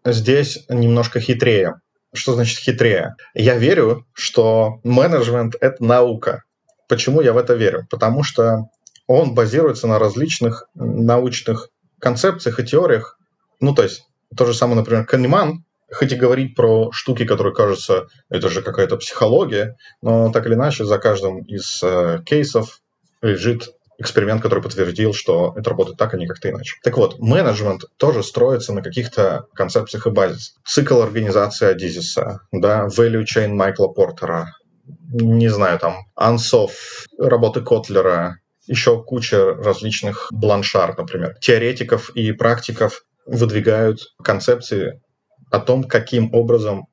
Здесь 0.04 0.64
немножко 0.68 1.20
хитрее. 1.20 1.80
Что 2.14 2.34
значит 2.34 2.58
хитрее? 2.58 3.16
Я 3.34 3.56
верю, 3.56 4.06
что 4.14 4.80
менеджмент– 4.82 5.54
это 5.60 5.84
наука. 5.84 6.44
Почему 6.88 7.20
я 7.20 7.32
в 7.32 7.36
это 7.36 7.54
верю? 7.54 7.86
Потому 7.90 8.22
что 8.22 8.68
он 9.06 9.34
базируется 9.34 9.86
на 9.86 9.98
различных 9.98 10.64
научных 10.74 11.68
концепциях 12.00 12.58
и 12.58 12.64
теориях. 12.64 13.18
Ну, 13.60 13.74
то 13.74 13.82
есть, 13.82 14.02
то 14.36 14.46
же 14.46 14.54
самое, 14.54 14.78
например, 14.78 15.04
Канеман, 15.04 15.64
хоть 15.92 16.12
и 16.12 16.16
говорить 16.16 16.54
про 16.54 16.90
штуки, 16.92 17.24
которые 17.24 17.54
кажутся, 17.54 18.06
это 18.28 18.48
же 18.48 18.62
какая-то 18.62 18.96
психология, 18.96 19.76
но 20.02 20.30
так 20.32 20.46
или 20.46 20.54
иначе 20.54 20.84
за 20.84 20.98
каждым 20.98 21.42
из 21.42 21.82
э, 21.82 22.20
кейсов 22.24 22.80
лежит 23.22 23.70
эксперимент, 23.98 24.40
который 24.42 24.62
подтвердил, 24.62 25.12
что 25.12 25.52
это 25.56 25.68
работает 25.70 25.98
так, 25.98 26.14
а 26.14 26.16
не 26.16 26.26
как-то 26.26 26.48
иначе. 26.48 26.76
Так 26.82 26.96
вот, 26.96 27.18
менеджмент 27.18 27.82
тоже 27.98 28.22
строится 28.22 28.72
на 28.72 28.82
каких-то 28.82 29.44
концепциях 29.54 30.06
и 30.06 30.10
базисах. 30.10 30.56
Цикл 30.64 31.02
организации 31.02 31.68
Адизиса, 31.68 32.40
да, 32.50 32.86
value 32.86 33.24
chain 33.24 33.48
Майкла 33.48 33.88
Портера, 33.88 34.54
не 35.12 35.48
знаю, 35.48 35.78
там, 35.78 36.06
Ансов, 36.16 37.04
работы 37.18 37.60
Котлера, 37.60 38.38
еще 38.66 39.02
куча 39.02 39.54
различных 39.54 40.28
бланшар, 40.32 40.96
например. 40.96 41.36
Теоретиков 41.40 42.10
и 42.10 42.32
практиков 42.32 43.02
выдвигают 43.26 44.00
концепции 44.22 45.00
о 45.50 45.58
том, 45.58 45.84
каким 45.84 46.32
образом 46.34 46.86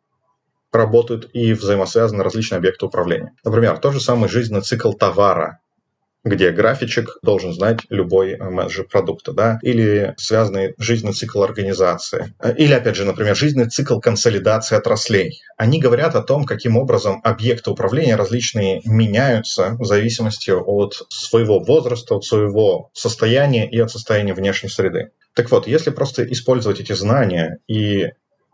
работают 0.72 1.30
и 1.34 1.54
взаимосвязаны 1.54 2.24
различные 2.24 2.58
объекты 2.58 2.86
управления. 2.86 3.34
Например, 3.44 3.78
тот 3.78 3.94
же 3.94 4.02
самый 4.02 4.30
жизненный 4.30 4.62
цикл 4.62 4.94
товара, 4.94 5.60
где 6.24 6.52
графичек 6.52 7.18
должен 7.22 7.54
знать 7.54 7.80
любой 7.90 8.34
э, 8.34 8.50
менеджер 8.50 8.86
продукта, 8.86 9.32
да, 9.32 9.60
или 9.62 10.14
связанный 10.18 10.74
жизненный 10.78 11.14
цикл 11.14 11.42
организации, 11.42 12.34
э, 12.40 12.54
или, 12.58 12.74
опять 12.74 12.96
же, 12.96 13.06
например, 13.06 13.36
жизненный 13.36 13.70
цикл 13.70 14.00
консолидации 14.00 14.76
отраслей. 14.76 15.42
Они 15.58 15.80
говорят 15.80 16.16
о 16.16 16.24
том, 16.24 16.46
каким 16.46 16.78
образом 16.78 17.22
объекты 17.24 17.72
управления 17.72 18.16
различные 18.16 18.82
меняются 18.86 19.78
в 19.80 19.86
зависимости 19.86 20.52
от 20.52 20.96
своего 21.10 21.60
возраста, 21.60 22.16
от 22.16 22.26
своего 22.26 22.90
состояния 22.94 23.70
и 23.70 23.80
от 23.80 23.92
состояния 23.92 24.34
внешней 24.34 24.70
среды. 24.70 25.12
Так 25.34 25.50
вот, 25.52 25.68
если 25.68 25.92
просто 25.92 26.30
использовать 26.30 26.80
эти 26.80 26.94
знания, 26.94 27.60
и 27.68 28.08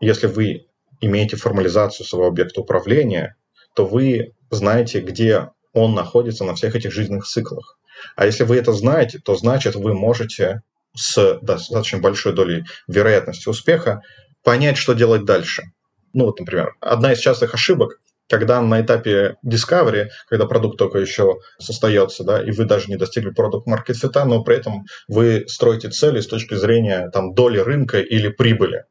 если 0.04 0.26
вы 0.26 0.66
имеете 1.00 1.36
формализацию 1.36 2.06
своего 2.06 2.28
объекта 2.28 2.60
управления, 2.60 3.36
то 3.74 3.86
вы 3.86 4.32
знаете, 4.50 5.00
где 5.00 5.50
он 5.72 5.94
находится 5.94 6.44
на 6.44 6.54
всех 6.54 6.76
этих 6.76 6.92
жизненных 6.92 7.26
циклах. 7.26 7.78
А 8.16 8.26
если 8.26 8.44
вы 8.44 8.56
это 8.56 8.72
знаете, 8.72 9.18
то 9.18 9.34
значит 9.34 9.74
вы 9.74 9.94
можете 9.94 10.62
с 10.96 11.38
достаточно 11.42 11.98
большой 11.98 12.32
долей 12.32 12.64
вероятности 12.86 13.48
успеха 13.48 14.00
понять, 14.44 14.76
что 14.76 14.94
делать 14.94 15.24
дальше. 15.24 15.64
Ну 16.12 16.26
вот, 16.26 16.38
например, 16.38 16.74
одна 16.80 17.12
из 17.12 17.18
частых 17.18 17.54
ошибок, 17.54 18.00
когда 18.28 18.60
на 18.62 18.80
этапе 18.80 19.36
discovery, 19.44 20.08
когда 20.28 20.46
продукт 20.46 20.78
только 20.78 20.98
еще 20.98 21.36
состоится, 21.58 22.24
да, 22.24 22.42
и 22.42 22.52
вы 22.52 22.64
даже 22.64 22.88
не 22.88 22.96
достигли 22.96 23.30
продукт 23.30 23.66
market 23.66 23.96
fit, 24.00 24.24
но 24.24 24.42
при 24.42 24.56
этом 24.56 24.84
вы 25.08 25.44
строите 25.48 25.90
цели 25.90 26.20
с 26.20 26.26
точки 26.26 26.54
зрения 26.54 27.10
там, 27.10 27.34
доли 27.34 27.58
рынка 27.58 28.00
или 28.00 28.28
прибыли. 28.28 28.84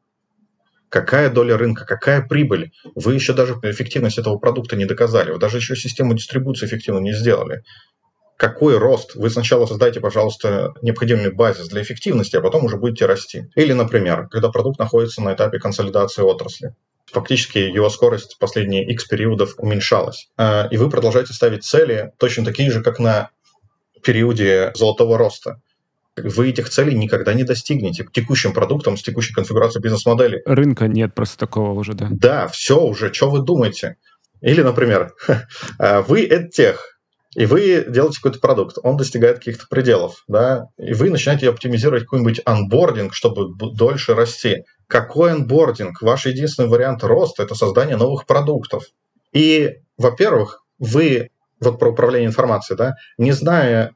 Какая 0.94 1.28
доля 1.28 1.56
рынка, 1.56 1.84
какая 1.84 2.22
прибыль? 2.22 2.70
Вы 2.94 3.14
еще 3.14 3.32
даже 3.32 3.54
эффективность 3.64 4.16
этого 4.16 4.38
продукта 4.38 4.76
не 4.76 4.84
доказали. 4.84 5.32
Вы 5.32 5.40
даже 5.40 5.56
еще 5.56 5.74
систему 5.74 6.14
дистрибуции 6.14 6.66
эффективно 6.66 7.00
не 7.00 7.12
сделали. 7.12 7.64
Какой 8.36 8.78
рост? 8.78 9.16
Вы 9.16 9.28
сначала 9.28 9.66
создайте, 9.66 9.98
пожалуйста, 9.98 10.72
необходимый 10.82 11.32
базис 11.32 11.66
для 11.66 11.82
эффективности, 11.82 12.36
а 12.36 12.40
потом 12.40 12.66
уже 12.66 12.76
будете 12.76 13.06
расти. 13.06 13.48
Или, 13.56 13.72
например, 13.72 14.28
когда 14.28 14.50
продукт 14.50 14.78
находится 14.78 15.20
на 15.20 15.34
этапе 15.34 15.58
консолидации 15.58 16.22
отрасли. 16.22 16.76
Фактически 17.10 17.58
его 17.58 17.90
скорость 17.90 18.36
последние 18.38 18.88
X 18.92 19.08
периодов 19.08 19.54
уменьшалась. 19.58 20.28
А, 20.36 20.68
и 20.70 20.76
вы 20.76 20.88
продолжаете 20.88 21.32
ставить 21.32 21.64
цели 21.64 22.12
точно 22.18 22.44
такие 22.44 22.70
же, 22.70 22.84
как 22.84 23.00
на 23.00 23.30
периоде 24.00 24.70
золотого 24.76 25.18
роста 25.18 25.60
вы 26.16 26.50
этих 26.50 26.70
целей 26.70 26.96
никогда 26.96 27.34
не 27.34 27.44
достигнете 27.44 28.06
текущим 28.12 28.52
продуктом 28.52 28.96
с 28.96 29.02
текущей 29.02 29.34
конфигурацией 29.34 29.82
бизнес-модели. 29.82 30.42
Рынка 30.44 30.88
нет 30.88 31.14
просто 31.14 31.38
такого 31.38 31.78
уже, 31.78 31.94
да? 31.94 32.08
Да, 32.10 32.48
все 32.48 32.80
уже, 32.80 33.12
что 33.12 33.30
вы 33.30 33.40
думаете? 33.40 33.96
Или, 34.40 34.62
например, 34.62 35.12
а, 35.78 36.02
вы 36.08 36.28
тех, 36.52 36.98
и 37.34 37.46
вы 37.46 37.84
делаете 37.88 38.18
какой-то 38.18 38.38
продукт, 38.38 38.78
он 38.82 38.96
достигает 38.96 39.38
каких-то 39.38 39.66
пределов, 39.68 40.22
да, 40.28 40.66
и 40.78 40.92
вы 40.92 41.10
начинаете 41.10 41.48
оптимизировать 41.48 42.04
какой-нибудь 42.04 42.40
анбординг, 42.44 43.12
чтобы 43.12 43.54
дольше 43.56 44.14
расти. 44.14 44.64
Какой 44.86 45.32
анбординг? 45.32 46.00
Ваш 46.00 46.26
единственный 46.26 46.68
вариант 46.68 47.02
роста– 47.02 47.42
это 47.44 47.54
создание 47.54 47.96
новых 47.96 48.26
продуктов. 48.26 48.84
И, 49.32 49.78
во-первых, 49.98 50.62
вы 50.78 51.30
вот 51.60 51.78
про 51.78 51.90
управление 51.90 52.28
информацией, 52.28 52.76
да, 52.76 52.94
не 53.18 53.32
зная 53.32 53.94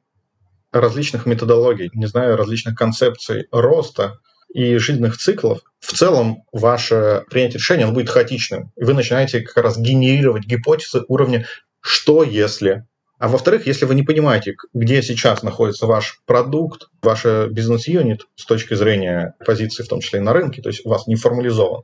различных 0.73 1.27
методологий, 1.27 1.91
не 1.95 2.07
знаю, 2.07 2.37
различных 2.37 2.75
концепций 2.75 3.47
роста 3.51 4.19
и 4.53 4.77
жизненных 4.77 5.19
циклов, 5.19 5.61
в 5.81 5.93
целом 5.93 6.45
ваше 6.53 7.25
принятие 7.31 7.59
решения 7.59 7.85
оно 7.85 7.93
будет 7.93 8.11
хаотичным. 8.11 8.73
И 8.77 8.85
вы 8.85 8.95
начинаете 8.95 9.41
как 9.41 9.62
раз 9.62 9.79
генерировать 9.79 10.47
гипотезы 10.47 11.03
уровня 11.09 11.47
«что 11.81 12.23
если?». 12.23 12.87
А 13.19 13.27
во-вторых, 13.27 13.66
если 13.66 13.85
вы 13.85 13.97
не 13.97 14.05
понимаете, 14.05 14.55
где 14.73 15.03
сейчас 15.03 15.43
находится 15.43 15.87
ваш 15.87 16.21
продукт, 16.25 16.89
ваш 17.03 17.25
бизнес-юнит 17.25 18.23
с 18.37 18.47
точки 18.47 18.75
зрения 18.75 19.35
позиции, 19.45 19.83
в 19.83 19.89
том 19.89 20.01
числе 20.01 20.21
и 20.21 20.23
на 20.23 20.33
рынке, 20.33 20.62
то 20.62 20.69
есть 20.69 20.87
у 20.87 20.89
вас 20.89 21.09
не 21.09 21.16
формализован, 21.16 21.83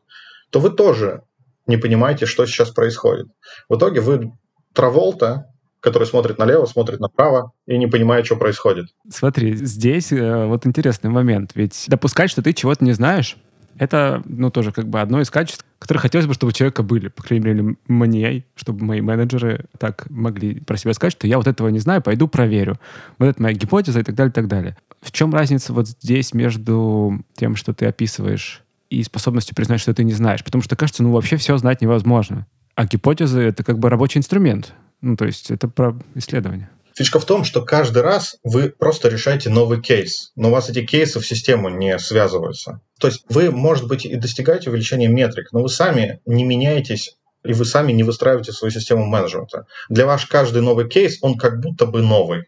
то 0.51 0.61
вы 0.61 0.71
тоже 0.71 1.23
не 1.67 1.77
понимаете, 1.77 2.27
что 2.27 2.47
сейчас 2.47 2.71
происходит. 2.71 3.27
В 3.69 3.77
итоге 3.77 4.01
вы 4.01 4.33
Траволта, 4.75 5.47
который 5.85 6.05
смотрит 6.05 6.39
налево, 6.39 6.65
смотрит 6.65 6.99
направо 6.99 7.53
и 7.67 7.77
не 7.77 7.87
понимает, 7.87 8.25
что 8.27 8.37
происходит. 8.37 8.87
Смотри, 9.09 9.55
здесь 9.55 10.11
э, 10.11 10.47
вот 10.47 10.67
интересный 10.67 11.11
момент. 11.11 11.53
Ведь 11.55 11.85
допускать, 11.89 12.31
что 12.31 12.43
ты 12.43 12.55
чего-то 12.55 12.83
не 12.83 12.93
знаешь, 12.93 13.37
это, 13.77 14.23
ну, 14.25 14.51
тоже 14.51 14.73
как 14.73 14.89
бы 14.89 15.01
одно 15.01 15.21
из 15.21 15.31
качеств, 15.31 15.65
которые 15.79 16.01
хотелось 16.01 16.27
бы, 16.27 16.35
чтобы 16.35 16.51
у 16.51 16.53
человека 16.53 16.83
были, 16.83 17.09
по 17.09 17.23
крайней 17.23 17.45
мере, 17.45 17.77
мне, 17.87 18.45
чтобы 18.55 18.85
мои 18.85 19.01
менеджеры 19.01 19.67
так 19.79 20.09
могли 20.09 20.61
про 20.61 20.77
себя 20.77 20.95
сказать, 20.95 21.13
что 21.13 21.27
я 21.27 21.37
вот 21.37 21.47
этого 21.47 21.69
не 21.69 21.81
знаю, 21.81 22.01
пойду 22.01 22.29
проверю. 22.29 22.79
Вот 23.19 23.27
это 23.27 23.43
моя 23.43 23.55
гипотеза 23.55 24.01
и 24.01 24.03
так 24.03 24.15
далее, 24.15 24.31
и 24.31 24.35
так 24.35 24.49
далее. 24.49 24.77
В 25.03 25.13
чем 25.13 25.35
разница 25.35 25.75
вот 25.75 25.89
здесь 25.89 26.33
между 26.33 27.23
тем, 27.37 27.57
что 27.57 27.75
ты 27.75 27.87
описываешь, 27.87 28.63
и 28.91 29.03
способностью 29.03 29.57
признать, 29.57 29.81
что 29.81 29.93
ты 29.93 30.05
не 30.05 30.13
знаешь? 30.13 30.45
Потому 30.45 30.63
что 30.63 30.77
кажется, 30.77 31.03
ну, 31.03 31.11
вообще 31.11 31.37
все 31.37 31.57
знать 31.59 31.83
невозможно. 31.83 32.47
А 32.75 32.87
гипотезы— 32.87 33.41
это 33.43 33.65
как 33.65 33.79
бы 33.79 33.91
рабочий 33.91 34.19
инструмент. 34.19 34.73
Ну, 35.05 35.17
то 35.17 35.27
есть 35.27 35.51
это 35.51 35.69
про 35.69 35.95
исследование. 36.15 36.71
Фишка 36.97 37.19
в 37.19 37.27
том, 37.27 37.45
что 37.45 37.61
каждый 37.61 38.03
раз 38.03 38.37
вы 38.43 38.71
просто 38.71 39.11
решаете 39.11 39.51
новый 39.51 39.83
кейс, 39.83 40.33
но 40.35 40.49
у 40.49 40.51
вас 40.51 40.71
эти 40.71 40.87
кейсы 40.87 41.21
в 41.21 41.27
систему 41.27 41.69
не 41.69 41.99
связываются. 41.99 42.81
То 42.99 43.09
есть 43.09 43.25
вы, 43.29 43.51
может 43.51 43.87
быть, 43.87 44.07
и 44.07 44.17
достигаете 44.17 44.71
увеличения 44.71 45.09
метрик, 45.09 45.53
но 45.53 45.61
вы 45.61 45.69
сами 45.69 46.21
не 46.25 46.45
меняетесь 46.45 47.19
и 47.45 47.53
вы 47.53 47.67
сами 47.67 47.93
не 47.93 48.03
выстраиваете 48.03 48.53
свою 48.53 48.73
систему 48.73 49.05
менеджмента. 49.05 49.67
Для 49.91 50.07
вас 50.07 50.25
каждый 50.25 50.63
новый 50.63 50.89
кейс, 50.89 51.19
он 51.21 51.37
как 51.37 51.61
будто 51.61 51.85
бы 51.85 52.01
новый. 52.01 52.45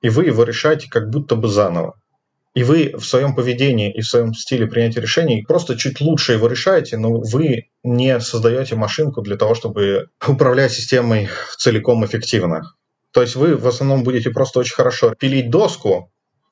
И 0.00 0.08
вы 0.08 0.24
его 0.24 0.42
решаете 0.42 0.90
как 0.90 1.10
будто 1.10 1.36
бы 1.36 1.46
заново. 1.46 1.94
И 2.54 2.64
вы 2.64 2.92
в 2.94 3.04
своем 3.04 3.34
поведении 3.34 3.90
и 3.92 4.02
в 4.02 4.08
своем 4.08 4.34
стиле 4.34 4.66
принятия 4.66 5.00
решений 5.00 5.44
просто 5.46 5.76
чуть 5.76 6.00
лучше 6.00 6.32
его 6.32 6.48
решаете, 6.48 6.98
но 6.98 7.12
вы 7.12 7.68
не 7.82 8.20
создаете 8.20 8.76
машинку 8.76 9.22
для 9.22 9.36
того, 9.36 9.54
чтобы 9.54 10.08
управлять 10.26 10.72
системой 10.72 11.28
целиком 11.58 12.04
эффективно. 12.04 12.62
То 13.12 13.22
есть 13.22 13.36
вы 13.36 13.56
в 13.56 13.66
основном 13.66 14.04
будете 14.04 14.30
просто 14.30 14.60
очень 14.60 14.74
хорошо 14.74 15.14
пилить 15.18 15.50
доску, 15.50 16.10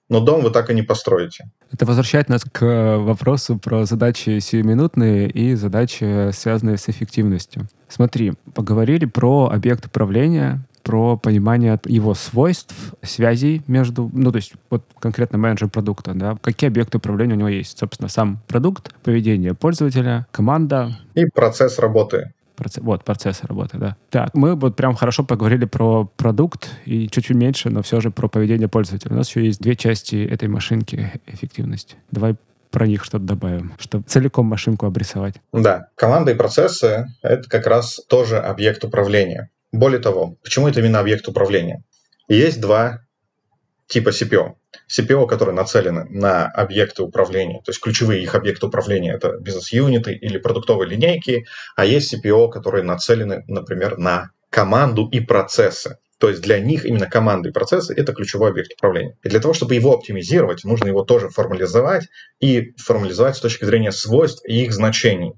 но 0.08 0.20
дом 0.20 0.42
вы 0.42 0.50
так 0.50 0.70
и 0.70 0.74
не 0.74 0.82
построите. 0.82 1.50
Это 1.72 1.86
возвращает 1.86 2.28
нас 2.28 2.44
к 2.44 2.98
вопросу 2.98 3.58
про 3.58 3.86
задачи 3.86 4.40
сиюминутные 4.40 5.30
и 5.30 5.54
задачи, 5.54 6.32
связанные 6.32 6.76
с 6.76 6.88
эффективностью. 6.88 7.68
Смотри, 7.88 8.32
поговорили 8.54 9.04
про 9.04 9.48
объект 9.50 9.86
управления, 9.86 10.66
про 10.90 11.16
понимание 11.16 11.78
его 11.84 12.14
свойств, 12.14 12.74
связей 13.00 13.62
между, 13.68 14.10
ну, 14.12 14.32
то 14.32 14.36
есть 14.38 14.54
вот 14.70 14.84
конкретно 14.98 15.38
менеджер 15.38 15.68
продукта, 15.68 16.14
да, 16.14 16.36
какие 16.42 16.66
объекты 16.66 16.98
управления 16.98 17.34
у 17.34 17.36
него 17.36 17.48
есть. 17.48 17.78
Собственно, 17.78 18.08
сам 18.08 18.40
продукт, 18.48 18.92
поведение 19.04 19.54
пользователя, 19.54 20.26
команда. 20.32 20.98
И 21.14 21.26
процесс 21.26 21.78
работы. 21.78 22.32
Процесс, 22.56 22.82
вот, 22.82 23.04
процесс 23.04 23.44
работы, 23.44 23.78
да. 23.78 23.96
Так, 24.10 24.34
мы 24.34 24.56
вот 24.56 24.74
прям 24.74 24.96
хорошо 24.96 25.22
поговорили 25.22 25.64
про 25.64 26.10
продукт 26.16 26.70
и 26.86 27.06
чуть-чуть 27.08 27.36
меньше, 27.36 27.70
но 27.70 27.82
все 27.82 28.00
же 28.00 28.10
про 28.10 28.26
поведение 28.26 28.66
пользователя. 28.66 29.12
У 29.12 29.16
нас 29.16 29.28
еще 29.28 29.44
есть 29.44 29.60
две 29.60 29.76
части 29.76 30.16
этой 30.16 30.48
машинки 30.48 31.12
эффективности. 31.28 31.98
Давай 32.10 32.34
про 32.72 32.88
них 32.88 33.04
что-то 33.04 33.26
добавим, 33.26 33.74
чтобы 33.78 34.02
целиком 34.08 34.46
машинку 34.46 34.86
обрисовать. 34.86 35.36
Да, 35.52 35.86
команды 35.94 36.32
и 36.32 36.34
процессы— 36.34 37.06
это 37.22 37.48
как 37.48 37.68
раз 37.68 38.00
тоже 38.08 38.38
объект 38.38 38.82
управления. 38.84 39.50
Более 39.72 40.00
того, 40.00 40.36
почему 40.42 40.68
это 40.68 40.80
именно 40.80 41.00
объект 41.00 41.28
управления? 41.28 41.82
Есть 42.28 42.60
два 42.60 43.00
типа 43.86 44.10
CPO. 44.10 44.54
CPO, 44.88 45.26
которые 45.26 45.54
нацелены 45.54 46.04
на 46.04 46.46
объекты 46.46 47.02
управления, 47.02 47.60
то 47.64 47.70
есть 47.70 47.80
ключевые 47.80 48.22
их 48.22 48.34
объекты 48.34 48.66
управления– 48.66 49.12
это 49.14 49.36
бизнес-юниты 49.40 50.12
или 50.14 50.38
продуктовые 50.38 50.88
линейки, 50.88 51.44
а 51.76 51.84
есть 51.84 52.14
CPO, 52.14 52.50
которые 52.50 52.84
нацелены, 52.84 53.44
например, 53.46 53.98
на 53.98 54.30
команду 54.48 55.08
и 55.10 55.20
процессы. 55.20 55.98
То 56.18 56.28
есть 56.28 56.42
для 56.42 56.60
них 56.60 56.84
именно 56.84 57.06
команды 57.06 57.48
и 57.48 57.52
процессы– 57.52 57.94
это 57.96 58.12
ключевой 58.12 58.50
объект 58.50 58.72
управления. 58.74 59.16
И 59.22 59.28
для 59.28 59.40
того, 59.40 59.54
чтобы 59.54 59.74
его 59.74 59.94
оптимизировать, 59.94 60.64
нужно 60.64 60.88
его 60.88 61.02
тоже 61.02 61.28
формализовать 61.28 62.08
и 62.40 62.72
формализовать 62.76 63.36
с 63.36 63.40
точки 63.40 63.64
зрения 63.64 63.90
свойств 63.90 64.42
и 64.46 64.62
их 64.62 64.72
значений. 64.72 65.32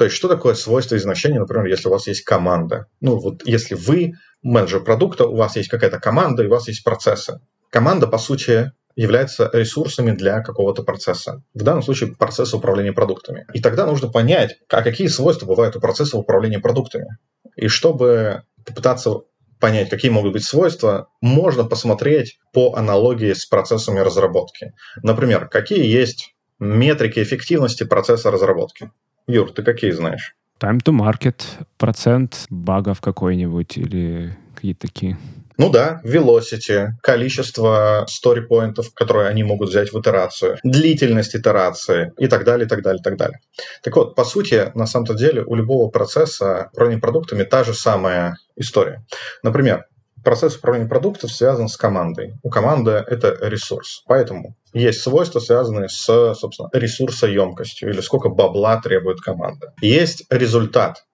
То 0.00 0.04
есть 0.04 0.16
что 0.16 0.28
такое 0.28 0.54
свойство 0.54 0.94
и 0.94 0.98
значение, 0.98 1.40
например, 1.40 1.66
если 1.66 1.88
у 1.88 1.90
вас 1.90 2.06
есть 2.06 2.22
команда? 2.22 2.86
Ну 3.02 3.18
вот 3.18 3.42
если 3.44 3.74
вы 3.74 4.14
менеджер 4.42 4.82
продукта, 4.82 5.26
у 5.26 5.36
вас 5.36 5.56
есть 5.56 5.68
какая-то 5.68 6.00
команда, 6.00 6.42
и 6.42 6.46
у 6.46 6.50
вас 6.50 6.68
есть 6.68 6.82
процессы. 6.82 7.42
Команда, 7.68 8.06
по 8.06 8.16
сути, 8.16 8.72
является 8.96 9.50
ресурсами 9.52 10.12
для 10.12 10.40
какого-то 10.40 10.84
процесса. 10.84 11.42
В 11.52 11.62
данном 11.64 11.82
случае 11.82 12.16
процесса 12.16 12.56
управления 12.56 12.94
продуктами. 12.94 13.46
И 13.52 13.60
тогда 13.60 13.84
нужно 13.84 14.08
понять, 14.08 14.56
а 14.70 14.80
какие 14.80 15.08
свойства 15.08 15.44
бывают 15.44 15.76
у 15.76 15.80
процесса 15.80 16.16
управления 16.16 16.60
продуктами. 16.60 17.18
И 17.56 17.68
чтобы 17.68 18.44
попытаться 18.64 19.16
понять, 19.58 19.90
какие 19.90 20.10
могут 20.10 20.32
быть 20.32 20.44
свойства, 20.44 21.08
можно 21.20 21.64
посмотреть 21.64 22.38
по 22.54 22.74
аналогии 22.74 23.34
с 23.34 23.44
процессами 23.44 23.98
разработки. 23.98 24.72
Например, 25.02 25.46
какие 25.46 25.84
есть 25.84 26.34
метрики 26.58 27.22
эффективности 27.22 27.84
процесса 27.84 28.30
разработки. 28.30 28.90
Юр, 29.30 29.52
ты 29.52 29.62
какие 29.62 29.90
знаешь? 29.90 30.34
Time 30.60 30.82
to 30.84 30.92
market, 30.92 31.42
процент 31.78 32.46
багов 32.50 33.00
какой-нибудь 33.00 33.78
или 33.78 34.36
какие-то 34.54 34.86
такие. 34.86 35.16
Ну 35.56 35.70
да, 35.70 36.00
velocity, 36.04 36.88
количество 37.02 38.06
story-поинтов, 38.08 38.94
которые 38.94 39.28
они 39.28 39.42
могут 39.42 39.68
взять 39.68 39.92
в 39.92 40.00
итерацию, 40.00 40.56
длительность 40.64 41.36
итерации 41.36 42.12
и 42.16 42.28
так 42.28 42.44
далее, 42.44 42.64
и 42.64 42.68
так 42.68 42.82
далее, 42.82 43.00
и 43.00 43.02
так 43.02 43.18
далее. 43.18 43.40
Так 43.82 43.94
вот, 43.94 44.14
по 44.14 44.24
сути, 44.24 44.72
на 44.74 44.86
самом-то 44.86 45.14
деле 45.14 45.42
у 45.44 45.54
любого 45.54 45.90
процесса 45.90 46.70
управления 46.72 47.00
продуктами 47.00 47.42
та 47.42 47.62
же 47.64 47.74
самая 47.74 48.36
история. 48.56 49.04
Например, 49.42 49.84
процесс 50.24 50.56
управления 50.56 50.88
продуктов 50.88 51.30
связан 51.30 51.68
с 51.68 51.76
командой. 51.76 52.34
У 52.42 52.48
команды 52.48 52.92
это 52.92 53.36
ресурс. 53.42 54.02
Поэтому 54.06 54.56
есть 54.72 55.00
свойства, 55.00 55.40
связанные 55.40 55.88
с, 55.88 56.34
собственно, 56.34 56.68
ресурсоемкостью 56.72 57.90
или 57.90 58.00
сколько 58.00 58.28
бабла 58.28 58.80
требует 58.80 59.20
команда. 59.20 59.72
Есть 59.80 60.24
результат, 60.30 61.04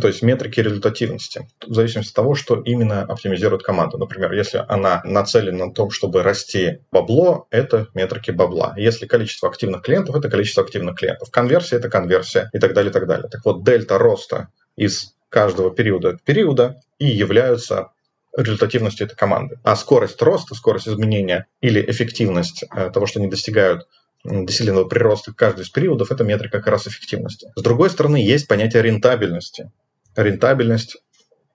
то 0.00 0.06
есть 0.06 0.22
метрики 0.22 0.60
результативности, 0.60 1.48
в 1.66 1.74
зависимости 1.74 2.10
от 2.10 2.16
того, 2.16 2.34
что 2.34 2.60
именно 2.60 3.02
оптимизирует 3.02 3.62
команда. 3.62 3.98
Например, 3.98 4.32
если 4.32 4.64
она 4.68 5.00
нацелена 5.04 5.66
на 5.66 5.72
том, 5.72 5.90
чтобы 5.90 6.22
расти 6.22 6.80
бабло, 6.90 7.46
это 7.50 7.88
метрики 7.94 8.30
бабла. 8.30 8.74
Если 8.76 9.06
количество 9.06 9.48
активных 9.48 9.82
клиентов, 9.82 10.16
это 10.16 10.28
количество 10.28 10.62
активных 10.62 10.96
клиентов. 10.96 11.30
Конверсия– 11.30 11.76
это 11.78 11.88
конверсия 11.88 12.50
и 12.52 12.58
так 12.58 12.74
далее, 12.74 12.90
и 12.90 12.92
так 12.92 13.06
далее. 13.06 13.28
Так 13.30 13.44
вот, 13.44 13.64
дельта 13.64 13.98
роста 13.98 14.48
из 14.76 15.14
каждого 15.28 15.70
периода 15.70 16.18
периода 16.24 16.80
и 16.98 17.06
являются 17.06 17.91
результативностью 18.36 19.06
этой 19.06 19.16
команды. 19.16 19.58
А 19.62 19.76
скорость 19.76 20.20
роста, 20.22 20.54
скорость 20.54 20.88
изменения 20.88 21.46
или 21.60 21.84
эффективность 21.90 22.64
э, 22.64 22.90
того, 22.90 23.06
что 23.06 23.20
они 23.20 23.28
достигают 23.28 23.86
достигленного 24.24 24.84
прироста 24.84 25.32
каждый 25.34 25.62
из 25.62 25.70
периодов, 25.70 26.12
это 26.12 26.24
метрика 26.24 26.58
как 26.58 26.68
раз 26.68 26.86
эффективности. 26.86 27.52
С 27.56 27.62
другой 27.62 27.90
стороны, 27.90 28.16
есть 28.16 28.46
понятие 28.46 28.82
рентабельности. 28.82 29.72
Рентабельность, 30.14 30.96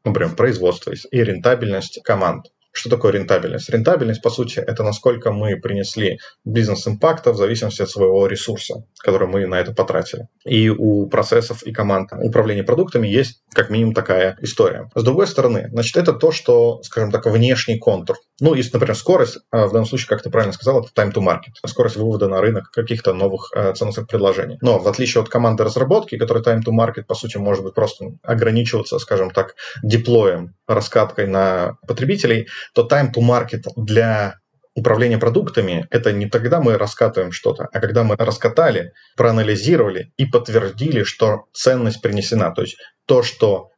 например, 0.04 0.36
производства 0.36 0.92
и 0.92 1.24
рентабельность 1.24 2.02
команд. 2.04 2.48
Что 2.78 2.92
такое 2.92 3.12
рентабельность? 3.14 3.70
Рентабельность, 3.70 4.22
по 4.22 4.30
сути, 4.30 4.60
это 4.60 4.84
насколько 4.84 5.32
мы 5.32 5.56
принесли 5.58 6.20
бизнес-импакта 6.46 7.34
в 7.34 7.36
зависимости 7.36 7.82
от 7.82 7.90
своего 7.90 8.28
ресурса, 8.28 8.84
который 9.00 9.28
мы 9.28 9.48
на 9.48 9.56
это 9.56 9.74
потратили. 9.74 10.28
И 10.46 10.70
у 10.70 11.08
процессов 11.08 11.64
и 11.64 11.74
команд 11.74 12.12
управления 12.14 12.64
продуктами 12.64 13.08
есть 13.08 13.42
как 13.52 13.72
минимум 13.72 13.96
такая 13.96 14.38
история. 14.42 14.92
С 14.94 15.04
другой 15.04 15.26
стороны, 15.26 15.70
значит, 15.72 15.98
это 15.98 16.14
то, 16.14 16.32
что, 16.32 16.84
скажем 16.84 17.12
так, 17.12 17.26
внешний 17.26 17.80
контур. 17.80 18.18
Ну, 18.40 18.54
если, 18.54 18.74
например, 18.74 18.96
скорость, 18.96 19.40
а, 19.50 19.66
в 19.66 19.72
данном 19.72 19.88
случае, 19.88 20.10
как 20.10 20.22
ты 20.22 20.30
правильно 20.30 20.54
сказал, 20.54 20.82
это 20.82 20.90
time 20.94 21.12
to 21.12 21.26
market, 21.26 21.54
скорость 21.66 21.96
вывода 21.96 22.28
на 22.28 22.40
рынок 22.42 22.70
каких-то 22.70 23.14
новых 23.14 23.52
а, 23.56 23.74
ценностных 23.74 24.08
предложений. 24.08 24.60
Но 24.62 24.78
в 24.78 24.88
отличие 24.88 25.24
от 25.24 25.30
команды 25.30 25.64
разработки, 25.64 26.18
которая 26.20 26.44
time 26.44 26.62
to 26.64 26.72
market, 26.72 27.06
по 27.08 27.16
сути, 27.16 27.38
может 27.38 27.64
быть 27.64 27.74
просто 27.74 28.06
ограничиваться, 28.22 29.00
скажем 29.00 29.32
так, 29.32 29.56
деплоем, 29.82 30.54
раскаткой 30.68 31.28
на 31.28 31.78
потребителей, 31.88 32.48
то 32.74 32.88
time 32.88 33.14
to 33.14 33.22
market 33.22 33.64
для 33.76 34.36
управления 34.76 35.18
продуктами– 35.18 35.88
это 35.90 36.14
не 36.14 36.28
тогда 36.28 36.62
мы 36.62 36.78
раскатываем 36.78 37.32
что-то, 37.32 37.68
а 37.74 37.80
когда 37.80 38.04
мы 38.04 38.16
раскатали, 38.16 38.94
проанализировали 39.16 40.12
и 40.18 40.26
подтвердили, 40.26 41.04
что 41.04 41.46
ценность 41.52 42.02
принесена. 42.02 42.52
То 42.52 42.62
есть 42.62 42.78
то, 43.08 43.24
что 43.24 43.72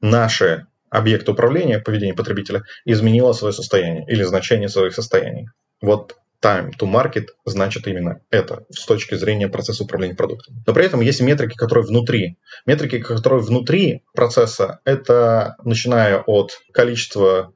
наши 0.00 0.66
объекты 0.88 1.32
управления, 1.32 1.78
поведение 1.78 2.14
потребителя, 2.14 2.62
изменило 2.86 3.32
свое 3.32 3.52
состояние 3.52 4.06
или 4.08 4.22
значение 4.22 4.68
своих 4.68 4.94
состояний. 4.94 5.48
Вот 5.82 6.16
time 6.42 6.70
to 6.78 6.90
market 6.90 7.26
значит 7.44 7.86
именно 7.86 8.20
это 8.30 8.64
с 8.70 8.84
точки 8.86 9.14
зрения 9.14 9.48
процесса 9.48 9.84
управления 9.84 10.14
продуктом. 10.14 10.62
Но 10.66 10.72
при 10.72 10.84
этом 10.84 11.00
есть 11.00 11.20
метрики, 11.20 11.54
которые 11.54 11.84
внутри. 11.84 12.38
Метрики, 12.66 12.98
которые 13.00 13.42
внутри 13.42 14.02
процесса, 14.14 14.80
это 14.84 15.56
начиная 15.64 16.18
от 16.18 16.52
количества 16.72 17.52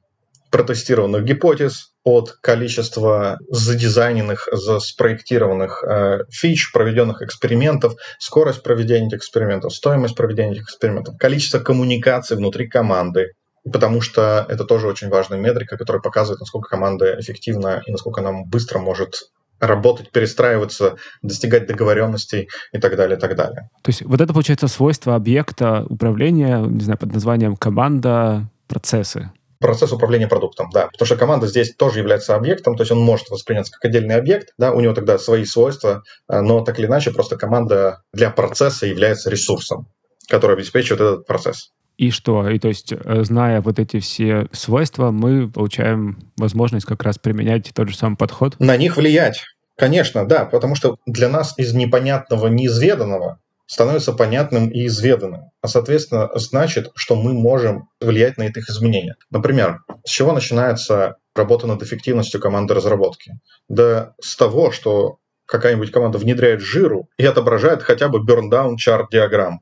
протестированных 0.51 1.25
гипотез, 1.25 1.93
от 2.03 2.33
количества 2.41 3.39
задизайненных, 3.49 4.49
спроектированных 4.81 5.85
э, 5.85 6.25
фич, 6.31 6.73
проведенных 6.73 7.23
экспериментов, 7.23 7.95
скорость 8.19 8.63
проведения 8.63 9.07
этих 9.07 9.19
экспериментов, 9.19 9.75
стоимость 9.75 10.17
проведения 10.17 10.53
этих 10.53 10.65
экспериментов, 10.65 11.17
количество 11.19 11.61
коммуникаций 11.61 12.37
внутри 12.37 12.69
команды, 12.69 13.35
потому 13.65 14.01
что 14.01 14.47
это 14.49 14.65
тоже 14.65 14.89
очень 14.89 15.09
важная 15.09 15.39
метрика, 15.39 15.77
которая 15.77 16.03
показывает, 16.03 16.41
насколько 16.41 16.69
команда 16.69 17.19
эффективна 17.21 17.83
и 17.87 17.91
насколько 17.91 18.21
она 18.21 18.43
быстро 18.47 18.79
может 18.79 19.31
работать, 19.61 20.11
перестраиваться, 20.11 20.97
достигать 21.23 21.67
договоренностей 21.67 22.49
и 22.73 22.79
так 22.79 22.97
далее, 22.97 23.19
и 23.19 23.21
так 23.21 23.37
далее. 23.37 23.69
То 23.83 23.91
есть 23.91 24.03
вот 24.03 24.21
это, 24.21 24.33
получается, 24.33 24.69
свойство 24.69 25.15
объекта 25.15 25.85
управления, 25.89 26.59
не 26.59 26.83
знаю, 26.83 26.99
под 26.99 27.13
названием 27.13 27.57
команда, 27.57 28.49
процессы 28.69 29.31
процесс 29.61 29.93
управления 29.93 30.27
продуктом, 30.27 30.71
да. 30.73 30.87
Потому 30.87 31.07
что 31.07 31.17
команда 31.17 31.47
здесь 31.47 31.75
тоже 31.75 31.99
является 31.99 32.35
объектом, 32.35 32.77
то 32.77 32.81
есть 32.81 32.91
он 32.93 32.99
может 32.99 33.29
восприняться 33.29 33.73
как 33.73 33.85
отдельный 33.85 34.17
объект, 34.17 34.55
да, 34.59 34.73
у 34.73 34.81
него 34.81 34.95
тогда 34.95 35.19
свои 35.19 35.45
свойства, 35.45 36.03
э, 36.29 36.41
но 36.41 36.65
так 36.65 36.79
или 36.79 36.87
иначе 36.87 37.11
просто 37.11 37.37
команда 37.37 38.03
для 38.13 38.31
процесса 38.31 38.87
является 38.87 39.29
ресурсом, 39.29 39.87
который 40.29 40.57
обеспечивает 40.57 41.01
этот 41.03 41.27
процесс. 41.27 41.73
И 42.01 42.11
что? 42.11 42.49
И 42.49 42.59
то 42.59 42.69
есть, 42.69 42.95
э, 42.95 43.25
зная 43.25 43.61
вот 43.61 43.79
эти 43.79 44.01
все 44.01 44.47
свойства, 44.53 45.11
мы 45.11 45.51
получаем 45.51 46.19
возможность 46.39 46.87
как 46.87 47.03
раз 47.03 47.19
применять 47.19 47.71
тот 47.75 47.91
же 47.91 47.95
самый 47.95 48.17
подход? 48.17 48.59
На 48.59 48.79
них 48.79 48.97
влиять. 48.97 49.45
Конечно, 49.77 50.27
да, 50.27 50.47
потому 50.47 50.75
что 50.75 50.97
для 51.05 51.29
нас 51.29 51.53
из 51.59 51.75
непонятного, 51.75 52.47
неизведанного 52.47 53.39
становится 53.67 54.15
понятным 54.15 54.71
и 54.71 54.87
изведанным. 54.87 55.51
А, 55.61 55.69
соответственно, 55.69 56.31
значит, 56.37 56.91
что 56.95 57.17
мы 57.17 57.35
можем 57.35 57.91
влиять 58.01 58.39
на 58.39 58.45
их 58.45 58.71
изменения. 58.71 59.17
Например, 59.31 59.81
с 60.03 60.09
чего 60.09 60.33
начинается 60.33 61.17
работа 61.35 61.67
над 61.67 61.83
эффективностью 61.83 62.41
команды 62.41 62.73
разработки? 62.73 63.35
Да 63.69 64.15
с 64.23 64.37
того, 64.37 64.71
что 64.71 65.19
какая-нибудь 65.45 65.93
команда 65.93 66.17
внедряет 66.17 66.63
жиру 66.63 67.11
и 67.19 67.27
отображает 67.27 67.83
хотя 67.83 68.09
бы 68.09 68.25
burn-down 68.25 68.77
чарт 68.77 69.11
диаграмм. 69.11 69.61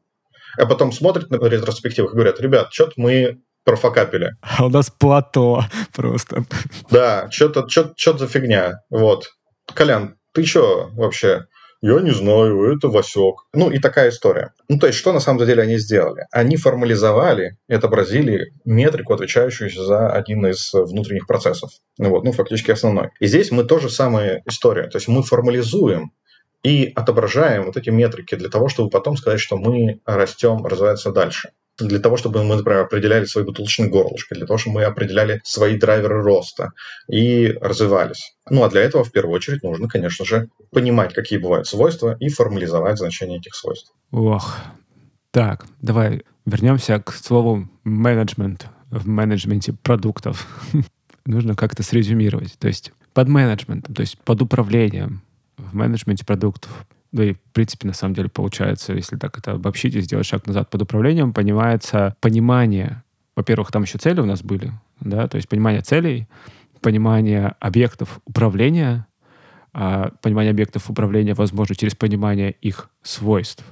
А 0.59 0.67
потом 0.67 0.93
смотрит 0.93 1.31
на 1.31 1.37
ретроспективах 1.37 2.13
и 2.13 2.15
говорят, 2.15 2.41
ребят, 2.41 2.73
что-то 2.73 2.95
мы 2.97 3.39
профокапили. 3.65 4.33
А 4.41 4.67
у 4.67 4.69
нас 4.71 4.91
плато 4.91 5.65
просто. 5.95 6.45
Да, 6.91 7.29
что-то 7.31 7.69
что 7.69 8.19
за 8.19 8.27
фигня. 8.27 8.81
Вот 8.91 9.29
Колян, 9.75 10.17
ты 10.33 10.45
что 10.45 10.91
вообще? 10.95 11.45
Я 11.81 12.01
не 12.01 12.11
знаю, 12.11 12.75
это 12.75 12.89
Васек. 12.89 13.37
Ну 13.53 13.71
и 13.71 13.79
такая 13.79 14.09
история. 14.09 14.53
Ну 14.69 14.79
то 14.81 14.89
есть, 14.89 14.99
что 14.99 15.13
на 15.13 15.21
самом 15.21 15.47
деле 15.47 15.63
они 15.63 15.79
сделали? 15.79 16.25
Они 16.33 16.57
формализовали 16.57 17.57
и 17.69 17.75
отобразили 17.75 18.53
метрику, 18.65 19.15
отвечающую 19.15 19.71
за 19.71 20.11
один 20.11 20.45
из 20.47 20.73
внутренних 20.73 21.29
процессов. 21.29 21.71
Ну 21.99 22.11
вот, 22.11 22.25
ну 22.25 22.33
фактически 22.33 22.73
основной. 22.73 23.11
И 23.21 23.27
здесь 23.27 23.53
мы 23.53 23.63
тоже 23.63 23.91
самая 23.91 24.43
история. 24.47 24.89
То 24.89 24.97
есть 24.97 25.07
мы 25.07 25.23
формализуем 25.23 26.11
и 26.63 26.93
отображаем 26.95 27.65
вот 27.65 27.77
эти 27.77 27.91
метрики 27.91 28.35
для 28.35 28.49
того, 28.49 28.69
чтобы 28.69 28.91
потом 28.91 29.17
сказать, 29.17 29.41
что 29.41 29.57
мы 29.57 30.01
растем, 30.05 30.65
развиваемся 30.67 31.13
дальше 31.13 31.51
для 31.79 32.01
того, 32.01 32.17
чтобы 32.17 32.43
мы, 32.43 32.57
например, 32.57 32.81
определяли 32.81 33.25
свои 33.25 33.45
бутылочные 33.45 33.89
горлышко, 33.89 34.35
для 34.35 34.47
того, 34.47 34.59
чтобы 34.59 34.77
мы 34.77 34.85
определяли 34.85 35.41
свои 35.45 35.79
драйверы 35.79 36.23
роста 36.23 36.73
и 37.09 37.57
развивались. 37.61 38.35
Ну, 38.51 38.65
а 38.65 38.69
для 38.69 38.83
этого, 38.83 39.05
в 39.05 39.13
первую 39.13 39.37
очередь, 39.37 39.63
нужно, 39.63 39.89
конечно 39.89 40.25
же, 40.25 40.49
понимать, 40.71 41.15
какие 41.15 41.39
бывают 41.39 41.67
свойства 41.67 42.17
и 42.19 42.29
формализовать 42.29 42.99
значение 42.99 43.39
этих 43.39 43.55
свойств. 43.55 43.93
Ох, 44.11 44.57
так, 45.31 45.67
давай 45.81 46.23
вернемся 46.47 47.01
к 47.01 47.13
слову 47.13 47.69
менеджмент 47.85 48.67
в 48.91 49.07
менеджменте 49.07 49.73
продуктов. 49.73 50.47
Нужно 51.27 51.55
как-то 51.55 51.83
срезюмировать. 51.83 52.59
То 52.59 52.69
есть 52.69 52.93
под 53.13 53.29
менеджментом, 53.29 53.95
то 53.95 54.01
есть 54.01 54.19
под 54.19 54.43
управлением 54.43 55.23
в 55.71 55.75
менеджменте 55.75 56.25
продуктов. 56.25 56.87
Да 57.13 57.25
и, 57.25 57.33
в 57.33 57.41
принципе, 57.53 57.87
на 57.87 57.95
самом 57.95 58.15
деле 58.15 58.29
получается, 58.29 58.93
если 58.93 59.17
так 59.17 59.39
это 59.39 59.53
обобщить 59.53 59.95
и 59.95 60.01
сделать 60.01 60.27
шаг 60.27 60.47
назад 60.47 60.69
под 60.69 60.83
управлением, 60.83 61.33
понимается 61.33 62.17
понимание, 62.21 63.03
во-первых, 63.35 63.71
там 63.71 63.85
еще 63.85 63.99
цели 63.99 64.21
у 64.21 64.27
нас 64.27 64.43
были, 64.43 64.73
да, 65.01 65.27
то 65.27 65.37
есть 65.37 65.49
понимание 65.49 65.81
целей, 65.81 66.29
понимание 66.81 67.55
объектов 67.61 68.21
управления, 68.27 69.07
а 69.73 70.11
понимание 70.23 70.51
объектов 70.51 70.91
управления 70.91 71.35
возможно 71.35 71.75
через 71.75 71.95
понимание 71.95 72.53
их 72.53 72.91
свойств, 73.03 73.65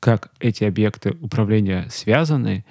как 0.00 0.32
эти 0.40 0.64
объекты 0.64 1.16
управления 1.20 1.86
связаны 1.90 2.64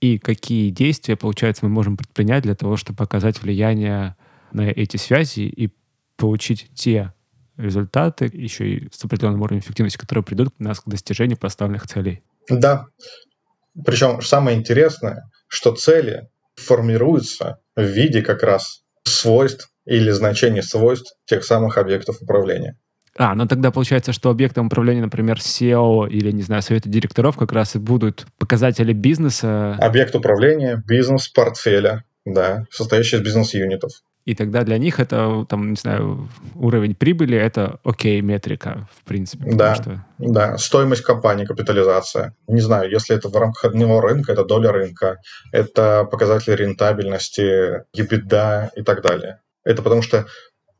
и 0.00 0.18
какие 0.18 0.70
действия, 0.70 1.16
получается, 1.16 1.64
мы 1.64 1.70
можем 1.70 1.96
предпринять 1.96 2.42
для 2.44 2.54
того, 2.54 2.76
чтобы 2.76 2.98
показать 2.98 3.42
влияние 3.42 4.14
на 4.52 4.68
эти 4.68 4.96
связи 4.96 5.40
и 5.40 5.70
получить 6.16 6.70
те 6.74 7.12
результаты, 7.56 8.30
еще 8.32 8.68
и 8.68 8.88
с 8.92 9.04
определенным 9.04 9.42
уровнем 9.42 9.60
эффективности, 9.60 9.98
которые 9.98 10.24
придут 10.24 10.50
к 10.50 10.58
нас 10.58 10.80
к 10.80 10.88
достижению 10.88 11.38
поставленных 11.38 11.86
целей. 11.86 12.22
Да. 12.48 12.86
Причем 13.84 14.20
самое 14.22 14.56
интересное, 14.56 15.30
что 15.48 15.74
цели 15.74 16.28
формируются 16.56 17.58
в 17.74 17.82
виде 17.82 18.22
как 18.22 18.42
раз 18.42 18.82
свойств 19.04 19.70
или 19.84 20.10
значений 20.10 20.62
свойств 20.62 21.14
тех 21.26 21.44
самых 21.44 21.78
объектов 21.78 22.20
управления. 22.20 22.76
А, 23.18 23.34
ну 23.34 23.46
тогда 23.46 23.70
получается, 23.70 24.12
что 24.12 24.30
объектом 24.30 24.66
управления, 24.66 25.00
например, 25.00 25.38
SEO 25.38 26.08
или, 26.08 26.30
не 26.32 26.42
знаю, 26.42 26.62
совета 26.62 26.88
директоров 26.88 27.36
как 27.36 27.52
раз 27.52 27.74
и 27.74 27.78
будут 27.78 28.26
показатели 28.38 28.92
бизнеса. 28.92 29.74
Объект 29.80 30.14
управления, 30.14 30.82
бизнес 30.86 31.28
портфеля, 31.28 32.04
да, 32.26 32.66
состоящий 32.70 33.16
из 33.16 33.22
бизнес-юнитов. 33.22 33.92
И 34.26 34.34
тогда 34.34 34.64
для 34.64 34.76
них 34.76 34.98
это, 34.98 35.46
там, 35.48 35.70
не 35.70 35.76
знаю, 35.76 36.28
уровень 36.56 36.96
прибыли— 36.96 37.38
это 37.38 37.78
окей 37.84 38.20
метрика, 38.20 38.88
в 38.92 39.04
принципе. 39.04 39.44
Да, 39.52 39.76
что... 39.76 40.04
да. 40.18 40.58
Стоимость 40.58 41.02
компании, 41.02 41.44
капитализация. 41.44 42.34
Не 42.48 42.60
знаю, 42.60 42.90
если 42.90 43.16
это 43.16 43.28
в 43.28 43.36
рамках 43.36 43.66
одного 43.66 44.00
рынка, 44.00 44.32
это 44.32 44.44
доля 44.44 44.72
рынка, 44.72 45.20
это 45.52 46.04
показатели 46.10 46.56
рентабельности, 46.56 47.84
EBITDA 47.96 48.70
и 48.74 48.82
так 48.82 49.00
далее. 49.00 49.38
Это 49.64 49.82
потому 49.82 50.02
что 50.02 50.26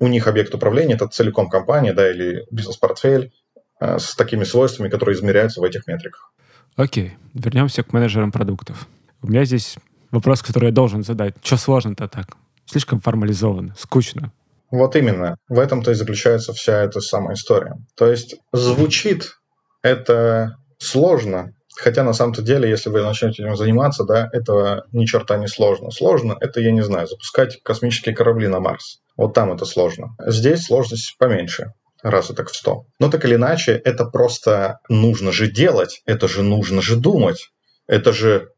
у 0.01 0.09
них 0.09 0.27
объект 0.27 0.53
управления— 0.53 0.95
это 0.97 1.07
целиком 1.07 1.49
компания, 1.49 1.93
да, 1.93 2.11
или 2.11 2.45
бизнес-портфель 2.51 3.33
э, 3.81 3.99
с 4.01 4.17
такими 4.17 4.43
свойствами, 4.43 4.89
которые 4.89 5.15
измеряются 5.15 5.61
в 5.61 5.65
этих 5.65 5.87
метриках. 5.87 6.33
Окей, 6.75 7.15
вернемся 7.33 7.85
к 7.85 7.93
менеджерам 7.93 8.33
продуктов. 8.33 8.89
У 9.23 9.29
меня 9.29 9.45
здесь 9.45 9.77
вопрос, 10.11 10.43
который 10.43 10.67
я 10.67 10.73
должен 10.73 11.05
задать. 11.05 11.35
Что 11.45 11.57
сложно-то 11.57 12.09
так? 12.09 12.37
Слишком 12.67 13.01
формализовано, 13.01 13.75
скучно. 13.79 14.33
Вот 14.71 14.97
именно. 14.97 15.37
В 15.49 15.59
этом-то 15.59 15.93
и 15.93 15.95
заключается 15.95 16.53
вся 16.53 16.83
эта 16.83 17.01
самая 17.01 17.35
история. 17.35 17.77
То 17.97 18.11
есть 18.11 18.37
звучит 18.53 19.39
это 19.83 20.57
сложно, 20.79 21.53
хотя 21.77 22.03
на 22.03 22.13
самом-то 22.13 22.43
деле, 22.43 22.69
если 22.69 22.91
вы 22.91 23.03
начнете 23.03 23.43
этим 23.43 23.57
заниматься, 23.57 24.05
да, 24.05 24.29
этого 24.33 24.85
ни 24.93 25.05
черта 25.07 25.37
не 25.37 25.47
сложно. 25.47 25.91
Сложно 25.91 26.37
это, 26.41 26.61
я 26.61 26.73
не 26.73 26.83
знаю, 26.83 27.07
запускать 27.07 27.63
космические 27.63 28.15
корабли 28.15 28.49
на 28.49 28.61
Марс. 28.61 28.99
Вот 29.17 29.35
там 29.35 29.53
это 29.53 29.65
сложно. 29.65 30.17
Здесь 30.27 30.65
сложность 30.65 31.17
поменьше 31.19 31.73
раз 32.03 32.31
и 32.31 32.35
так 32.35 32.51
в 32.51 32.57
сто. 32.57 32.87
Но 32.99 33.11
так 33.11 33.25
или 33.25 33.35
иначе, 33.35 33.73
это 33.73 34.05
просто 34.05 34.79
нужно 34.89 35.33
же 35.33 35.51
делать, 35.51 36.03
это 36.07 36.29
же 36.29 36.43
нужно 36.43 36.83
же 36.83 36.97
думать, 36.97 37.51
это 37.87 38.13
же 38.13 38.51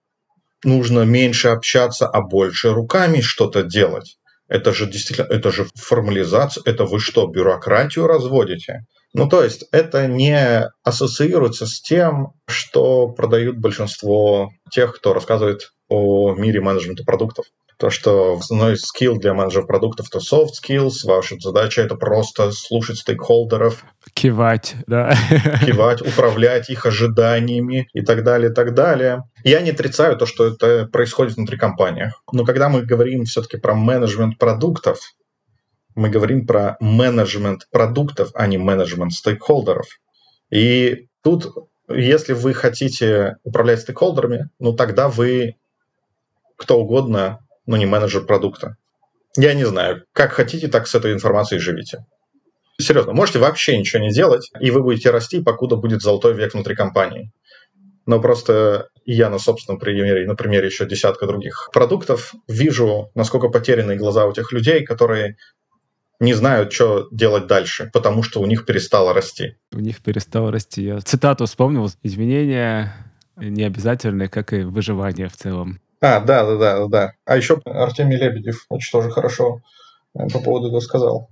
нужно 0.64 1.02
меньше 1.02 1.48
общаться, 1.48 2.06
а 2.06 2.20
больше 2.20 2.72
руками 2.72 3.20
что-то 3.20 3.62
делать. 3.62 4.18
Это 4.48 4.72
же 4.72 4.86
действительно, 4.86 5.26
это 5.26 5.52
же 5.52 5.66
формализация, 5.74 6.62
это 6.64 6.84
вы 6.84 7.00
что, 7.00 7.26
бюрократию 7.26 8.06
разводите? 8.06 8.86
Ну, 9.14 9.28
то 9.28 9.42
есть 9.42 9.64
это 9.72 10.06
не 10.06 10.68
ассоциируется 10.82 11.66
с 11.66 11.80
тем, 11.80 12.28
что 12.46 13.08
продают 13.08 13.58
большинство 13.58 14.50
тех, 14.70 14.96
кто 14.96 15.12
рассказывает 15.12 15.72
о 15.88 16.34
мире 16.34 16.60
менеджмента 16.60 17.04
продуктов 17.04 17.46
то, 17.78 17.90
что 17.90 18.38
основной 18.38 18.76
скилл 18.76 19.18
для 19.18 19.34
менеджера 19.34 19.64
продуктов– 19.64 20.08
это 20.10 20.18
soft 20.18 20.50
skills. 20.60 21.04
Ваша 21.04 21.36
задача– 21.38 21.80
это 21.82 21.94
просто 21.94 22.50
слушать 22.50 22.98
стейкхолдеров. 22.98 23.84
Кивать, 24.14 24.74
да. 24.88 25.14
Кивать, 25.64 26.02
управлять 26.02 26.70
их 26.70 26.86
ожиданиями 26.86 27.88
и 27.92 28.02
так 28.02 28.24
далее, 28.24 28.50
и 28.50 28.54
так 28.54 28.74
далее. 28.74 29.22
Я 29.44 29.60
не 29.60 29.70
отрицаю 29.70 30.16
то, 30.16 30.26
что 30.26 30.46
это 30.46 30.88
происходит 30.92 31.36
внутри 31.36 31.56
компании. 31.56 32.12
Но 32.32 32.44
когда 32.44 32.68
мы 32.68 32.82
говорим 32.82 33.24
все-таки 33.24 33.58
про 33.58 33.74
менеджмент 33.74 34.38
продуктов, 34.38 34.98
мы 35.94 36.10
говорим 36.10 36.46
про 36.46 36.76
менеджмент 36.80 37.68
продуктов, 37.70 38.30
а 38.34 38.48
не 38.48 38.58
менеджмент 38.58 39.12
стейкхолдеров. 39.12 39.86
И 40.50 41.06
тут, 41.22 41.46
если 41.88 42.32
вы 42.32 42.54
хотите 42.54 43.36
управлять 43.44 43.82
стейкхолдерами, 43.82 44.50
ну 44.58 44.72
тогда 44.72 45.08
вы 45.08 45.54
кто 46.56 46.80
угодно 46.80 47.38
но 47.68 47.76
не 47.76 47.86
менеджер 47.86 48.24
продукта. 48.24 48.76
Я 49.36 49.54
не 49.54 49.64
знаю, 49.64 50.02
как 50.12 50.32
хотите, 50.32 50.66
так 50.66 50.88
с 50.88 50.94
этой 50.94 51.12
информацией 51.12 51.60
живите. 51.60 51.98
Серьезно, 52.80 53.12
можете 53.12 53.38
вообще 53.38 53.78
ничего 53.78 54.02
не 54.02 54.10
делать, 54.10 54.50
и 54.58 54.70
вы 54.70 54.82
будете 54.82 55.10
расти, 55.10 55.40
покуда 55.40 55.76
будет 55.76 56.00
золотой 56.00 56.34
век 56.34 56.54
внутри 56.54 56.74
компании. 56.74 57.30
Но 58.06 58.20
просто 58.20 58.88
я 59.04 59.28
на 59.28 59.38
собственном 59.38 59.78
примере, 59.78 60.26
на 60.26 60.34
примере 60.34 60.66
еще 60.66 60.86
десятка 60.86 61.26
других 61.26 61.68
продуктов, 61.72 62.34
вижу, 62.48 63.10
насколько 63.14 63.48
потеряны 63.48 63.96
глаза 63.96 64.24
у 64.24 64.32
тех 64.32 64.50
людей, 64.52 64.82
которые 64.84 65.36
не 66.20 66.32
знают, 66.32 66.72
что 66.72 67.06
делать 67.12 67.46
дальше, 67.46 67.90
потому 67.92 68.22
что 68.22 68.40
у 68.40 68.46
них 68.46 68.64
перестало 68.64 69.12
расти. 69.12 69.56
У 69.72 69.78
них 69.78 70.00
перестало 70.00 70.50
расти. 70.50 70.84
Я 70.84 71.00
цитату 71.00 71.44
вспомнил. 71.44 71.90
Изменения 72.02 72.94
не 73.36 73.64
обязательны, 73.64 74.28
как 74.28 74.52
и 74.54 74.62
выживание 74.62 75.28
в 75.28 75.36
целом. 75.36 75.80
А, 76.00 76.20
да, 76.20 76.44
да, 76.44 76.56
да, 76.56 76.86
да. 76.86 77.12
А 77.24 77.36
еще 77.36 77.60
Артемий 77.64 78.16
Лебедев 78.16 78.66
очень 78.68 78.92
тоже 78.92 79.10
хорошо 79.10 79.60
э, 80.14 80.28
по 80.28 80.40
поводу 80.40 80.68
этого 80.68 80.80
сказал. 80.80 81.30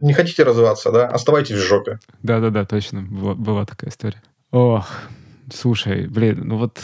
Не 0.00 0.12
хотите 0.12 0.42
развиваться, 0.42 0.90
да? 0.90 1.06
Оставайтесь 1.06 1.56
в 1.56 1.66
жопе. 1.66 1.98
Да-да-да, 2.22 2.64
точно. 2.64 3.02
Была, 3.02 3.34
была 3.34 3.66
такая 3.66 3.90
история. 3.90 4.22
Ох, 4.50 4.88
слушай, 5.52 6.06
блин, 6.06 6.42
ну 6.44 6.56
вот 6.56 6.80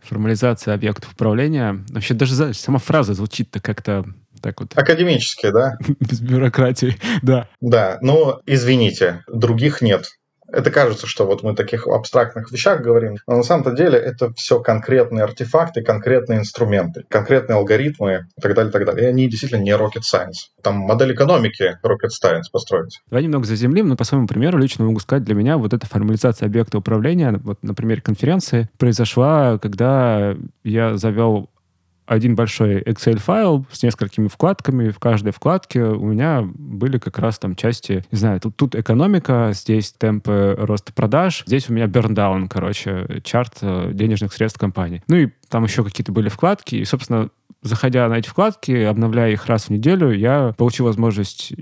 формализация 0.00 0.74
объектов 0.74 1.12
управления. 1.12 1.84
Вообще 1.90 2.14
даже 2.14 2.34
знаешь, 2.34 2.58
сама 2.58 2.78
фраза 2.78 3.14
звучит-то 3.14 3.60
как-то 3.60 4.04
так 4.40 4.60
вот. 4.60 4.76
Академически, 4.78 5.50
да? 5.50 5.76
Без 6.00 6.20
бюрократии, 6.20 6.96
да. 7.22 7.48
Да, 7.60 7.98
но 8.00 8.40
извините, 8.46 9.24
других 9.28 9.82
нет 9.82 10.06
это 10.52 10.70
кажется, 10.70 11.06
что 11.06 11.26
вот 11.26 11.42
мы 11.42 11.54
таких 11.54 11.86
абстрактных 11.86 12.50
вещах 12.50 12.80
говорим, 12.80 13.16
но 13.26 13.36
на 13.36 13.42
самом-то 13.42 13.72
деле 13.72 13.98
это 13.98 14.32
все 14.34 14.60
конкретные 14.60 15.24
артефакты, 15.24 15.82
конкретные 15.82 16.40
инструменты, 16.40 17.04
конкретные 17.08 17.56
алгоритмы 17.56 18.26
и 18.36 18.40
так 18.40 18.54
далее, 18.54 18.70
и 18.70 18.72
так 18.72 18.86
далее. 18.86 19.04
И 19.04 19.08
они 19.08 19.28
действительно 19.28 19.62
не 19.62 19.70
rocket 19.70 20.02
science. 20.02 20.50
Там 20.62 20.76
модель 20.76 21.14
экономики 21.14 21.78
rocket 21.84 22.10
science 22.22 22.44
построить. 22.52 23.00
Давай 23.10 23.24
немного 23.24 23.46
заземлим, 23.46 23.88
но 23.88 23.96
по 23.96 24.04
своему 24.04 24.26
примеру 24.26 24.58
лично 24.58 24.84
могу 24.84 25.00
сказать, 25.00 25.24
для 25.24 25.34
меня 25.34 25.58
вот 25.58 25.72
эта 25.72 25.86
формализация 25.86 26.46
объекта 26.46 26.78
управления, 26.78 27.38
вот 27.42 27.62
на 27.62 27.74
примере 27.74 28.00
конференции, 28.00 28.68
произошла, 28.78 29.58
когда 29.58 30.36
я 30.64 30.96
завел 30.96 31.49
один 32.10 32.34
большой 32.34 32.82
Excel-файл 32.82 33.64
с 33.70 33.84
несколькими 33.84 34.26
вкладками. 34.26 34.90
В 34.90 34.98
каждой 34.98 35.32
вкладке 35.32 35.84
у 35.84 36.06
меня 36.06 36.42
были 36.42 36.98
как 36.98 37.20
раз 37.20 37.38
там 37.38 37.54
части, 37.54 38.04
не 38.10 38.18
знаю, 38.18 38.40
тут, 38.40 38.56
тут 38.56 38.74
экономика, 38.74 39.52
здесь 39.54 39.92
темпы 39.92 40.56
роста 40.58 40.92
продаж, 40.92 41.44
здесь 41.46 41.70
у 41.70 41.72
меня 41.72 41.86
берндаун, 41.86 42.48
короче, 42.48 43.20
чарт 43.22 43.58
э, 43.62 43.92
денежных 43.94 44.32
средств 44.32 44.58
компании. 44.58 45.04
Ну 45.06 45.16
и 45.16 45.28
там 45.48 45.62
еще 45.62 45.84
какие-то 45.84 46.10
были 46.10 46.28
вкладки, 46.28 46.74
и, 46.74 46.84
собственно, 46.84 47.30
заходя 47.62 48.08
на 48.08 48.14
эти 48.14 48.28
вкладки, 48.28 48.72
обновляя 48.72 49.30
их 49.30 49.46
раз 49.46 49.66
в 49.66 49.70
неделю, 49.70 50.10
я 50.10 50.52
получил 50.58 50.86
возможность 50.86 51.52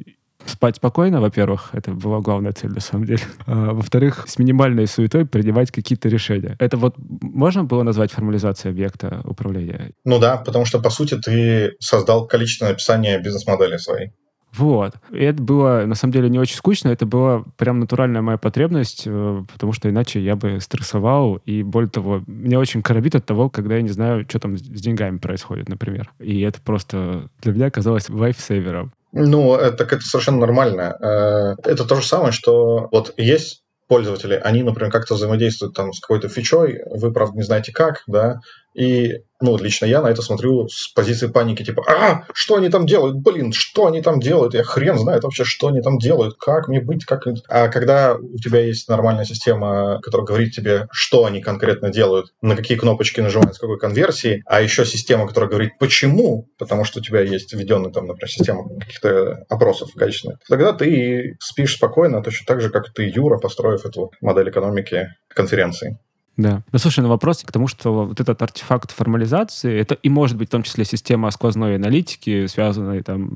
Спать 0.47 0.77
спокойно, 0.77 1.21
во-первых, 1.21 1.71
это 1.73 1.91
была 1.91 2.21
главная 2.21 2.53
цель 2.53 2.71
на 2.71 2.81
самом 2.81 3.07
деле. 3.07 3.23
А, 3.47 3.73
во-вторых, 3.73 4.25
с 4.29 4.39
минимальной 4.39 4.87
суетой 4.87 5.25
принимать 5.25 5.71
какие-то 5.71 6.09
решения. 6.09 6.57
Это 6.59 6.77
вот 6.77 6.95
можно 6.99 7.65
было 7.65 7.83
назвать 7.83 8.13
формализацией 8.13 8.73
объекта 8.73 9.23
управления? 9.25 9.93
Ну 10.05 10.19
да, 10.19 10.37
потому 10.37 10.65
что, 10.65 10.81
по 10.81 10.91
сути, 10.91 11.17
ты 11.17 11.73
создал 11.81 12.27
количественное 12.27 12.73
описание 12.73 13.19
бизнес-модели 13.19 13.79
своей. 13.79 14.13
Вот. 14.57 14.95
И 15.11 15.19
это 15.19 15.43
было, 15.43 15.85
на 15.87 15.95
самом 15.95 16.13
деле, 16.13 16.29
не 16.29 16.39
очень 16.39 16.57
скучно. 16.57 16.89
Это 16.89 17.07
была 17.07 17.45
прям 17.57 17.81
натуральная 17.81 18.23
моя 18.23 18.39
потребность, 18.39 19.05
э, 19.07 19.45
потому 19.53 19.73
что 19.73 19.91
иначе 19.91 20.21
я 20.21 20.37
бы 20.37 20.61
стрессовал. 20.61 21.37
И 21.45 21.63
более 21.63 21.91
того, 21.91 22.23
меня 22.27 22.59
очень 22.59 22.83
коробит 22.83 23.15
от 23.15 23.27
того, 23.27 23.51
когда 23.51 23.77
я 23.77 23.83
не 23.83 23.91
знаю, 23.91 24.25
что 24.29 24.39
там 24.41 24.57
с 24.57 24.63
деньгами 24.63 25.19
происходит, 25.19 25.69
например. 25.69 26.11
И 26.19 26.41
это 26.41 26.61
просто 26.61 27.29
для 27.41 27.53
меня 27.53 27.71
казалось 27.71 28.09
лайфсейвером. 28.09 28.93
Ну, 29.13 29.55
это, 29.55 29.85
это 29.85 30.01
совершенно 30.01 30.39
нормально. 30.39 30.97
Э, 31.01 31.71
это 31.71 31.85
то 31.85 31.97
же 31.97 32.07
самое, 32.07 32.33
что 32.33 32.89
вот 32.93 33.15
есть 33.17 33.63
пользователи, 33.89 34.35
они, 34.35 34.63
например, 34.63 34.93
как-то 34.93 35.15
взаимодействуют 35.15 35.75
там 35.75 35.93
с 35.93 36.01
какой-то 36.01 36.29
фичой, 36.29 36.83
вы, 36.91 37.11
правда, 37.11 37.37
не 37.37 37.43
знаете 37.43 37.73
как, 37.73 38.03
да, 38.07 38.41
и, 38.79 39.25
ну, 39.41 39.57
лично 39.59 39.87
я 39.87 40.01
на 40.01 40.07
это 40.07 40.23
смотрю 40.23 40.69
с 40.69 40.87
позиции 40.93 41.27
паники, 41.27 41.65
типа, 41.65 41.83
а, 41.91 42.25
что 42.33 42.55
они 42.55 42.69
там 42.69 42.87
делают? 42.87 43.17
Блин, 43.17 43.53
что 43.53 43.89
они 43.89 44.03
там 44.03 44.21
делают? 44.21 44.55
Я 44.55 44.63
хрен 44.63 44.97
знает 44.97 45.25
вообще, 45.25 45.43
что 45.43 45.67
они 45.67 45.81
там 45.81 45.99
делают, 45.99 46.37
как 46.39 46.69
мне 46.69 46.81
быть, 46.81 47.05
как... 47.05 47.25
А 47.49 47.67
когда 47.69 48.15
у 48.15 48.37
тебя 48.37 48.61
есть 48.61 48.89
нормальная 48.89 49.25
система, 49.25 50.01
которая 50.01 50.25
говорит 50.25 50.53
тебе, 50.53 50.87
что 50.93 51.25
они 51.25 51.41
конкретно 51.41 51.91
делают, 51.91 52.33
на 52.41 52.55
какие 52.55 52.79
кнопочки 52.79 53.21
нажимают, 53.21 53.57
с 53.57 53.59
какой 53.59 53.81
конверсии, 53.81 54.45
а 54.47 54.61
еще 54.61 54.87
система, 54.87 55.27
которая 55.27 55.51
говорит, 55.51 55.73
почему, 55.81 56.49
потому 56.57 56.85
что 56.85 57.01
у 57.01 57.03
тебя 57.03 57.21
есть 57.21 57.53
введенная 57.53 57.91
там, 57.91 58.07
например, 58.07 58.31
система 58.31 58.69
каких-то 58.79 59.45
опросов 59.49 59.91
качественных, 59.93 60.39
тогда 60.49 60.73
ты 60.73 61.37
спишь 61.41 61.75
спокойно, 61.75 62.23
точно 62.23 62.47
так 62.47 62.61
же, 62.61 62.71
как 62.71 62.93
ты, 62.93 63.11
Юра, 63.13 63.39
построив 63.39 63.85
эту 63.85 64.13
модель 64.21 64.51
экономики 64.51 65.09
конференции. 65.35 65.99
Да. 66.39 66.63
Ну, 66.71 66.79
слушай, 66.79 67.01
на 67.01 67.09
вопрос 67.09 67.43
к 67.43 67.51
тому, 67.51 67.67
что 67.67 68.07
вот 68.07 68.21
этот 68.21 68.41
артефакт 68.41 68.93
формализации, 68.93 69.77
это 69.77 69.97
и 69.97 70.09
может 70.09 70.37
быть 70.37 70.49
в 70.49 70.53
том 70.53 70.63
числе 70.63 70.85
система 70.85 71.33
сквозной 71.33 71.75
аналитики, 71.75 72.47
связанная 72.47 73.03
там 73.03 73.31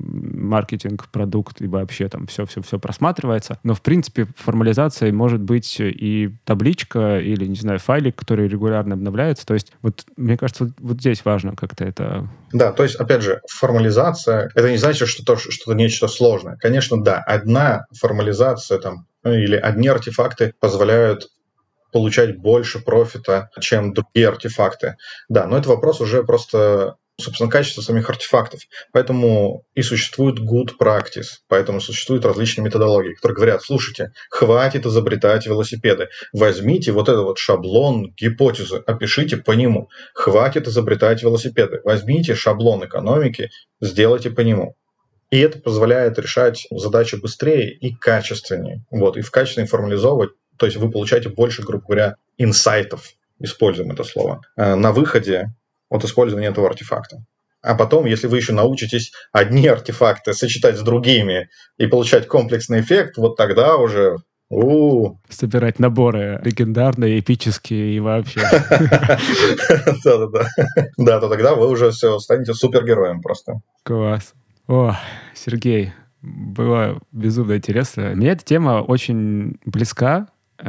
маркетинг, 0.48 1.08
продукт, 1.10 1.60
либо 1.60 1.78
вообще 1.78 2.08
там 2.08 2.28
все-все-все 2.28 2.78
просматривается. 2.78 3.58
Но, 3.64 3.74
в 3.74 3.82
принципе, 3.82 4.28
формализацией 4.36 5.10
может 5.10 5.40
быть 5.40 5.76
и 5.80 6.30
табличка 6.44 7.18
или, 7.18 7.44
не 7.44 7.56
знаю, 7.56 7.80
файлик, 7.80 8.14
который 8.14 8.46
регулярно 8.46 8.94
обновляется. 8.94 9.44
То 9.46 9.54
есть, 9.54 9.72
вот, 9.82 10.04
мне 10.16 10.38
кажется, 10.38 10.66
вот, 10.66 10.74
вот 10.78 11.00
здесь 11.00 11.24
важно 11.24 11.56
как-то 11.56 11.84
это... 11.84 12.28
Да, 12.52 12.70
то 12.70 12.84
есть, 12.84 12.94
опять 12.94 13.22
же, 13.22 13.40
формализация, 13.50 14.48
это 14.54 14.70
не 14.70 14.76
значит, 14.76 15.08
что 15.08 15.24
то, 15.24 15.36
что-то 15.36 15.74
нечто 15.74 16.06
сложное. 16.06 16.56
Конечно, 16.56 17.02
да, 17.02 17.18
одна 17.18 17.84
формализация 18.00 18.78
там 18.78 19.06
или 19.24 19.56
одни 19.56 19.88
артефакты 19.88 20.54
позволяют 20.60 21.26
получать 21.92 22.36
больше 22.36 22.80
профита, 22.80 23.50
чем 23.60 23.92
другие 23.92 24.28
артефакты. 24.28 24.96
Да, 25.28 25.46
но 25.46 25.58
это 25.58 25.68
вопрос 25.68 26.00
уже 26.00 26.24
просто 26.24 26.96
собственно, 27.20 27.50
качества 27.50 27.82
самих 27.82 28.08
артефактов. 28.08 28.60
Поэтому 28.92 29.64
и 29.74 29.82
существует 29.82 30.38
good 30.38 30.70
practice, 30.80 31.38
поэтому 31.48 31.80
существуют 31.80 32.24
различные 32.24 32.64
методологии, 32.64 33.14
которые 33.14 33.36
говорят, 33.36 33.62
слушайте, 33.62 34.12
хватит 34.30 34.86
изобретать 34.86 35.46
велосипеды, 35.46 36.08
возьмите 36.32 36.92
вот 36.92 37.08
этот 37.08 37.24
вот 37.24 37.38
шаблон 37.38 38.12
гипотезы, 38.16 38.82
опишите 38.86 39.36
по 39.36 39.52
нему. 39.52 39.88
Хватит 40.14 40.66
изобретать 40.66 41.22
велосипеды, 41.22 41.80
возьмите 41.84 42.34
шаблон 42.34 42.84
экономики, 42.84 43.50
сделайте 43.80 44.30
по 44.30 44.40
нему. 44.40 44.74
И 45.30 45.38
это 45.38 45.58
позволяет 45.58 46.18
решать 46.18 46.66
задачи 46.70 47.16
быстрее 47.16 47.72
и 47.72 47.94
качественнее. 47.94 48.84
Вот, 48.90 49.16
и 49.16 49.22
в 49.22 49.30
качественной 49.30 49.66
формализовывать 49.66 50.32
то 50.56 50.66
есть 50.66 50.78
вы 50.78 50.90
получаете 50.90 51.28
больше, 51.28 51.62
грубо 51.62 51.84
говоря, 51.84 52.16
инсайтов, 52.38 53.10
используем 53.38 53.90
это 53.90 54.04
слово, 54.04 54.40
э, 54.56 54.74
на 54.74 54.92
выходе 54.92 55.48
от 55.88 56.04
использования 56.04 56.48
этого 56.48 56.68
артефакта. 56.68 57.24
А 57.62 57.74
потом, 57.74 58.06
если 58.06 58.26
вы 58.26 58.38
еще 58.38 58.52
научитесь 58.52 59.12
одни 59.32 59.66
артефакты 59.68 60.34
сочетать 60.34 60.76
с 60.76 60.82
другими 60.82 61.48
и 61.78 61.86
получать 61.86 62.26
комплексный 62.26 62.80
эффект, 62.80 63.16
вот 63.16 63.36
тогда 63.36 63.76
уже 63.76 64.16
у 64.54 65.16
Собирать 65.30 65.78
наборы 65.78 66.38
легендарные, 66.44 67.20
эпические 67.20 67.96
и 67.96 68.00
вообще. 68.00 68.40
Да-да-да. 70.04 70.46
Да, 70.98 71.20
то 71.20 71.28
тогда 71.30 71.54
вы 71.54 71.68
уже 71.68 71.90
все 71.90 72.18
станете 72.18 72.52
супергероем 72.52 73.22
просто. 73.22 73.62
Класс. 73.82 74.34
О, 74.68 74.94
Сергей, 75.34 75.94
было 76.20 77.00
безумно 77.12 77.56
интересно. 77.56 78.12
Мне 78.14 78.28
эта 78.28 78.44
тема 78.44 78.82
очень 78.82 79.58
близка, 79.64 80.28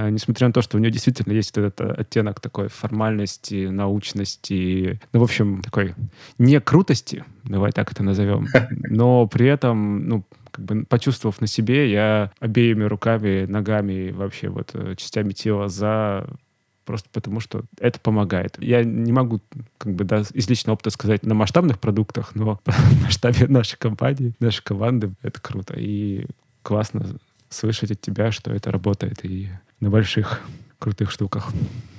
несмотря 0.10 0.48
на 0.48 0.54
то, 0.54 0.62
что 0.62 0.78
у 0.78 0.80
нее 0.80 0.92
действительно 0.92 1.34
есть 1.34 1.58
этот 1.58 1.80
э, 1.82 1.92
оттенок 1.92 2.40
такой 2.40 2.68
формальности, 2.68 3.68
научности, 3.68 5.00
ну, 5.14 5.20
в 5.20 5.24
общем, 5.24 5.62
такой 5.62 5.96
не 6.38 6.60
крутости, 6.60 7.24
давай 7.44 7.72
так 7.72 7.92
это 7.92 8.04
назовем, 8.04 8.48
но 8.72 9.28
при 9.28 9.48
этом, 9.48 10.08
ну, 10.08 10.24
как 10.52 10.66
бы 10.66 10.86
почувствовав 10.86 11.42
на 11.42 11.48
себе, 11.48 11.92
я 11.92 12.32
обеими 12.40 12.84
руками, 12.84 13.46
ногами, 13.46 14.12
вообще 14.12 14.50
вот 14.50 14.72
э, 14.74 14.96
частями 14.98 15.34
тела 15.34 15.70
за 15.70 16.28
просто 16.86 17.10
потому 17.12 17.40
что 17.40 17.64
это 17.80 18.00
помогает. 18.00 18.58
Я 18.60 18.84
не 18.84 19.12
могу 19.12 19.40
как 19.78 19.94
бы 19.94 20.04
да, 20.04 20.24
из 20.34 20.50
личного 20.50 20.76
опыта 20.76 20.90
сказать 20.90 21.24
на 21.24 21.34
масштабных 21.34 21.80
продуктах, 21.80 22.36
но 22.36 22.60
в 22.66 23.04
масштабе 23.04 23.48
нашей 23.48 23.78
компании, 23.78 24.34
нашей 24.40 24.64
команды 24.64 25.14
это 25.22 25.42
круто. 25.42 25.76
И 25.78 26.26
классно 26.62 27.18
слышать 27.50 27.92
от 27.92 28.02
тебя, 28.02 28.32
что 28.32 28.52
это 28.52 28.72
работает 28.72 29.24
и 29.24 29.50
на 29.84 29.90
больших 29.90 30.42
крутых 30.80 31.12
штуках. 31.12 31.52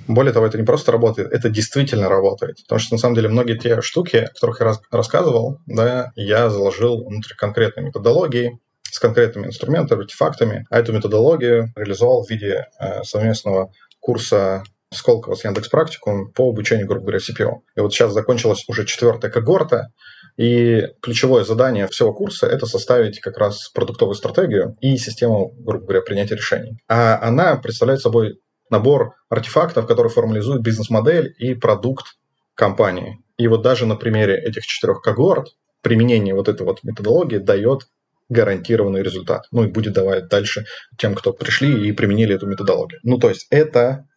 Более 0.07 0.33
того, 0.33 0.45
это 0.45 0.57
не 0.57 0.65
просто 0.65 0.91
работает, 0.91 1.31
это 1.31 1.49
действительно 1.49 2.09
работает. 2.09 2.57
Потому 2.63 2.79
что, 2.79 2.95
на 2.95 2.99
самом 2.99 3.15
деле, 3.15 3.29
многие 3.29 3.57
те 3.57 3.81
штуки, 3.81 4.17
о 4.17 4.27
которых 4.27 4.59
я 4.61 4.73
рассказывал, 4.91 5.59
да, 5.65 6.11
я 6.15 6.49
заложил 6.49 7.05
внутрь 7.05 7.33
конкретной 7.35 7.85
методологии, 7.85 8.59
с 8.91 8.99
конкретными 8.99 9.47
инструментами, 9.47 10.01
артефактами, 10.01 10.65
а 10.69 10.79
эту 10.79 10.93
методологию 10.93 11.71
реализовал 11.75 12.23
в 12.23 12.29
виде 12.29 12.65
э, 12.79 13.03
совместного 13.03 13.71
курса 13.99 14.63
Сколково 14.93 15.35
с 15.35 15.43
Яндекс 15.43 15.67
Практикум 15.67 16.31
по 16.31 16.49
обучению, 16.49 16.87
грубо 16.87 17.07
говоря, 17.07 17.19
CPO. 17.19 17.51
И 17.75 17.79
вот 17.81 17.93
сейчас 17.93 18.13
закончилась 18.13 18.63
уже 18.67 18.85
четвертая 18.85 19.31
когорта, 19.31 19.89
и 20.37 20.87
ключевое 21.01 21.43
задание 21.43 21.87
всего 21.87 22.13
курса– 22.13 22.47
это 22.47 22.65
составить 22.65 23.19
как 23.19 23.37
раз 23.37 23.69
продуктовую 23.69 24.15
стратегию 24.15 24.75
и 24.81 24.97
систему, 24.97 25.53
грубо 25.57 25.85
говоря, 25.85 26.01
принятия 26.01 26.35
решений. 26.35 26.77
А 26.87 27.19
она 27.21 27.55
представляет 27.55 28.01
собой 28.01 28.39
набор 28.69 29.13
артефактов, 29.29 29.87
которые 29.87 30.11
формализуют 30.11 30.61
бизнес-модель 30.61 31.33
и 31.37 31.53
продукт 31.53 32.17
компании. 32.53 33.19
И 33.37 33.47
вот 33.47 33.61
даже 33.61 33.85
на 33.85 33.95
примере 33.95 34.37
этих 34.37 34.65
четырех 34.65 35.01
когорт 35.01 35.49
применение 35.81 36.33
вот 36.33 36.49
этой 36.49 36.65
вот 36.65 36.83
методологии 36.83 37.37
дает 37.37 37.81
гарантированный 38.27 39.03
результат. 39.03 39.45
Ну 39.51 39.65
и 39.65 39.67
будет 39.67 39.93
давать 39.93 40.29
дальше 40.29 40.65
тем, 40.97 41.13
кто 41.13 41.31
пришли 41.31 41.87
и 41.87 41.91
применили 41.91 42.35
эту 42.35 42.47
методологию. 42.47 42.99
Ну 43.03 43.19
то 43.19 43.29
есть 43.29 43.45
это 43.51 44.07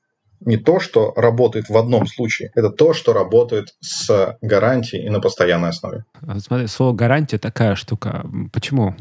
не 0.40 0.56
то, 0.56 0.80
что 0.80 1.12
работает 1.16 1.68
в 1.68 1.76
одном 1.76 2.06
случае, 2.06 2.50
это 2.54 2.70
то, 2.70 2.92
что 2.92 3.12
работает 3.12 3.74
с 3.80 4.36
гарантией 4.40 5.06
и 5.06 5.10
на 5.10 5.20
постоянной 5.20 5.70
основе. 5.70 6.04
А, 6.26 6.38
смотри, 6.38 6.66
слово 6.66 6.92
гарантия 6.94 7.38
такая 7.38 7.74
штука. 7.74 8.26
Почему? 8.52 8.94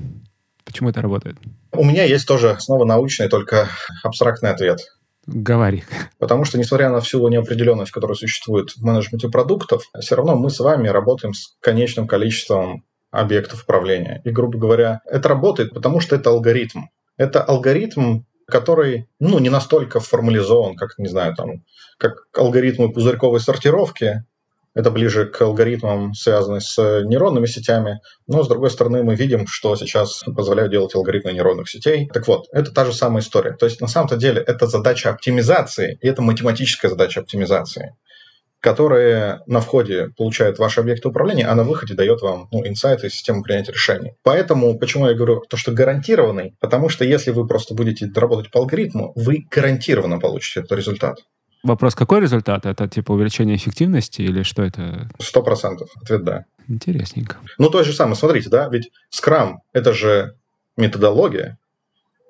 Почему 0.66 0.90
это 0.90 1.02
работает? 1.02 1.38
У 1.72 1.84
меня 1.84 2.04
есть 2.04 2.28
тоже 2.28 2.58
снова 2.60 2.86
научный, 2.86 3.30
только 3.30 3.70
абстрактный 4.04 4.52
ответ. 4.52 4.80
Говори. 5.28 5.84
Потому 6.20 6.46
что, 6.46 6.58
несмотря 6.58 6.90
на 6.90 7.02
всю 7.02 7.28
неопределенность, 7.28 7.92
которая 7.92 8.16
существует 8.16 8.72
в 8.72 8.82
менеджменте 8.82 9.30
продуктов, 9.30 9.84
все 10.00 10.16
равно 10.16 10.36
мы 10.36 10.50
с 10.50 10.60
вами 10.60 10.88
работаем 10.88 11.34
с 11.34 11.58
конечным 11.60 12.08
количеством 12.08 12.86
объектов 13.12 13.64
управления. 13.64 14.22
И, 14.24 14.30
грубо 14.30 14.58
говоря, 14.58 15.02
это 15.06 15.30
работает, 15.30 15.74
потому 15.74 16.00
что 16.00 16.16
это 16.16 16.30
алгоритм. 16.30 16.84
Это 17.18 17.44
алгоритм, 17.44 18.22
который, 18.50 19.08
ну, 19.20 19.40
не 19.40 19.50
настолько 19.50 20.00
формализован, 20.00 20.76
как, 20.76 20.98
не 20.98 21.08
знаю, 21.08 21.36
там, 21.36 21.64
как 21.98 22.28
алгоритмы 22.34 22.92
пузырьковой 22.92 23.40
сортировки, 23.40 24.24
это 24.74 24.92
ближе 24.92 25.26
к 25.26 25.42
алгоритмам, 25.42 26.14
связанным 26.14 26.62
с 26.62 26.78
нейронными 26.78 27.48
сетями. 27.48 28.00
Но, 28.28 28.44
с 28.44 28.48
другой 28.48 28.70
стороны, 28.70 29.04
мы 29.04 29.16
видим, 29.16 29.48
что 29.48 29.76
сейчас 29.76 30.24
позволяют 30.24 30.72
делать 30.72 30.94
алгоритмы 30.94 31.34
нейронных 31.34 31.68
сетей. 31.68 32.08
Так 32.14 32.28
вот, 32.28 32.46
это 32.52 32.72
та 32.72 32.86
же 32.86 32.94
самая 32.94 33.24
история. 33.24 33.54
То 33.54 33.66
есть, 33.66 33.82
на 33.82 33.88
самом-то 33.88 34.18
деле, 34.18 34.40
это 34.40 34.68
задача 34.68 35.10
оптимизации, 35.10 35.98
и 36.02 36.08
это 36.08 36.22
математическая 36.22 36.92
задача 36.92 37.22
оптимизации 37.22 37.96
которые 38.60 39.42
на 39.46 39.62
входе 39.62 40.10
получают 40.18 40.60
ваши 40.60 40.80
объекты 40.80 41.08
управления, 41.08 41.48
а 41.48 41.56
на 41.56 41.64
выходе 41.64 41.94
дает 41.94 42.22
вам 42.22 42.48
ну, 42.52 42.66
инсайты 42.66 43.08
и 43.08 43.10
систему 43.10 43.44
принятия 43.44 43.72
решений. 43.72 44.14
Поэтому, 44.24 44.78
почему 44.78 45.08
я 45.08 45.14
говорю 45.14 45.44
то, 45.48 45.58
что 45.58 45.72
гарантированный? 45.72 46.56
Потому 46.60 46.90
что 46.90 47.06
если 47.06 47.32
вы 47.32 47.48
просто 47.48 47.76
будете 47.76 48.10
работать 48.16 48.52
по 48.52 48.60
алгоритму, 48.60 49.14
вы 49.16 49.46
гарантированно 49.50 50.20
получите 50.20 50.62
этот 50.62 50.78
результат. 50.78 51.20
Вопрос, 51.64 51.96
какой 51.96 52.22
результат? 52.22 52.66
Это 52.66 52.88
типа 52.88 53.12
увеличение 53.12 53.58
эффективности 53.58 54.22
или 54.22 54.44
что 54.44 54.64
это? 54.64 55.10
Сто 55.20 55.44
процентов. 55.44 55.90
Ответ 56.02 56.24
да. 56.24 56.46
Интересненько. 56.68 57.38
Ну, 57.58 57.70
то 57.70 57.84
же 57.84 57.94
самое, 57.94 58.16
смотрите, 58.16 58.50
да, 58.50 58.68
ведь 58.70 58.90
Scrum— 59.14 59.56
это 59.74 59.94
же 59.94 60.36
методология, 60.76 61.58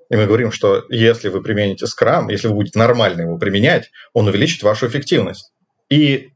и 0.09 0.15
мы 0.15 0.25
говорим, 0.25 0.51
что 0.51 0.83
если 0.89 1.29
вы 1.29 1.41
примените 1.41 1.85
Scrum, 1.85 2.31
если 2.31 2.47
вы 2.47 2.55
будете 2.55 2.79
нормально 2.79 3.21
его 3.21 3.37
применять, 3.37 3.89
он 4.13 4.27
увеличит 4.27 4.63
вашу 4.63 4.87
эффективность. 4.87 5.51
И 5.89 6.29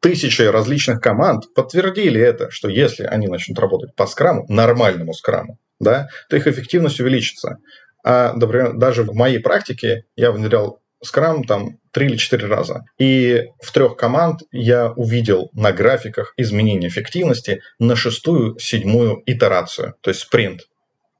тысячи 0.00 0.42
различных 0.42 1.00
команд 1.00 1.52
подтвердили 1.54 2.20
это, 2.20 2.50
что 2.50 2.68
если 2.68 3.04
они 3.04 3.28
начнут 3.28 3.58
работать 3.58 3.94
по 3.94 4.06
скраму, 4.06 4.44
нормальному 4.48 5.14
скраму, 5.14 5.58
да, 5.80 6.08
то 6.28 6.36
их 6.36 6.46
эффективность 6.46 7.00
увеличится. 7.00 7.58
А, 8.04 8.32
например, 8.34 8.74
даже 8.74 9.04
в 9.04 9.14
моей 9.14 9.38
практике 9.38 10.04
я 10.16 10.32
внедрял 10.32 10.80
скрам 11.02 11.44
там 11.44 11.78
три 11.92 12.06
или 12.06 12.16
четыре 12.16 12.46
раза. 12.46 12.84
И 12.98 13.48
в 13.60 13.72
трех 13.72 13.96
команд 13.96 14.40
я 14.50 14.92
увидел 14.92 15.50
на 15.52 15.72
графиках 15.72 16.32
изменение 16.36 16.88
эффективности 16.88 17.60
на 17.78 17.96
шестую, 17.96 18.58
седьмую 18.58 19.22
итерацию, 19.26 19.94
то 20.00 20.10
есть 20.10 20.20
спринт. 20.20 20.62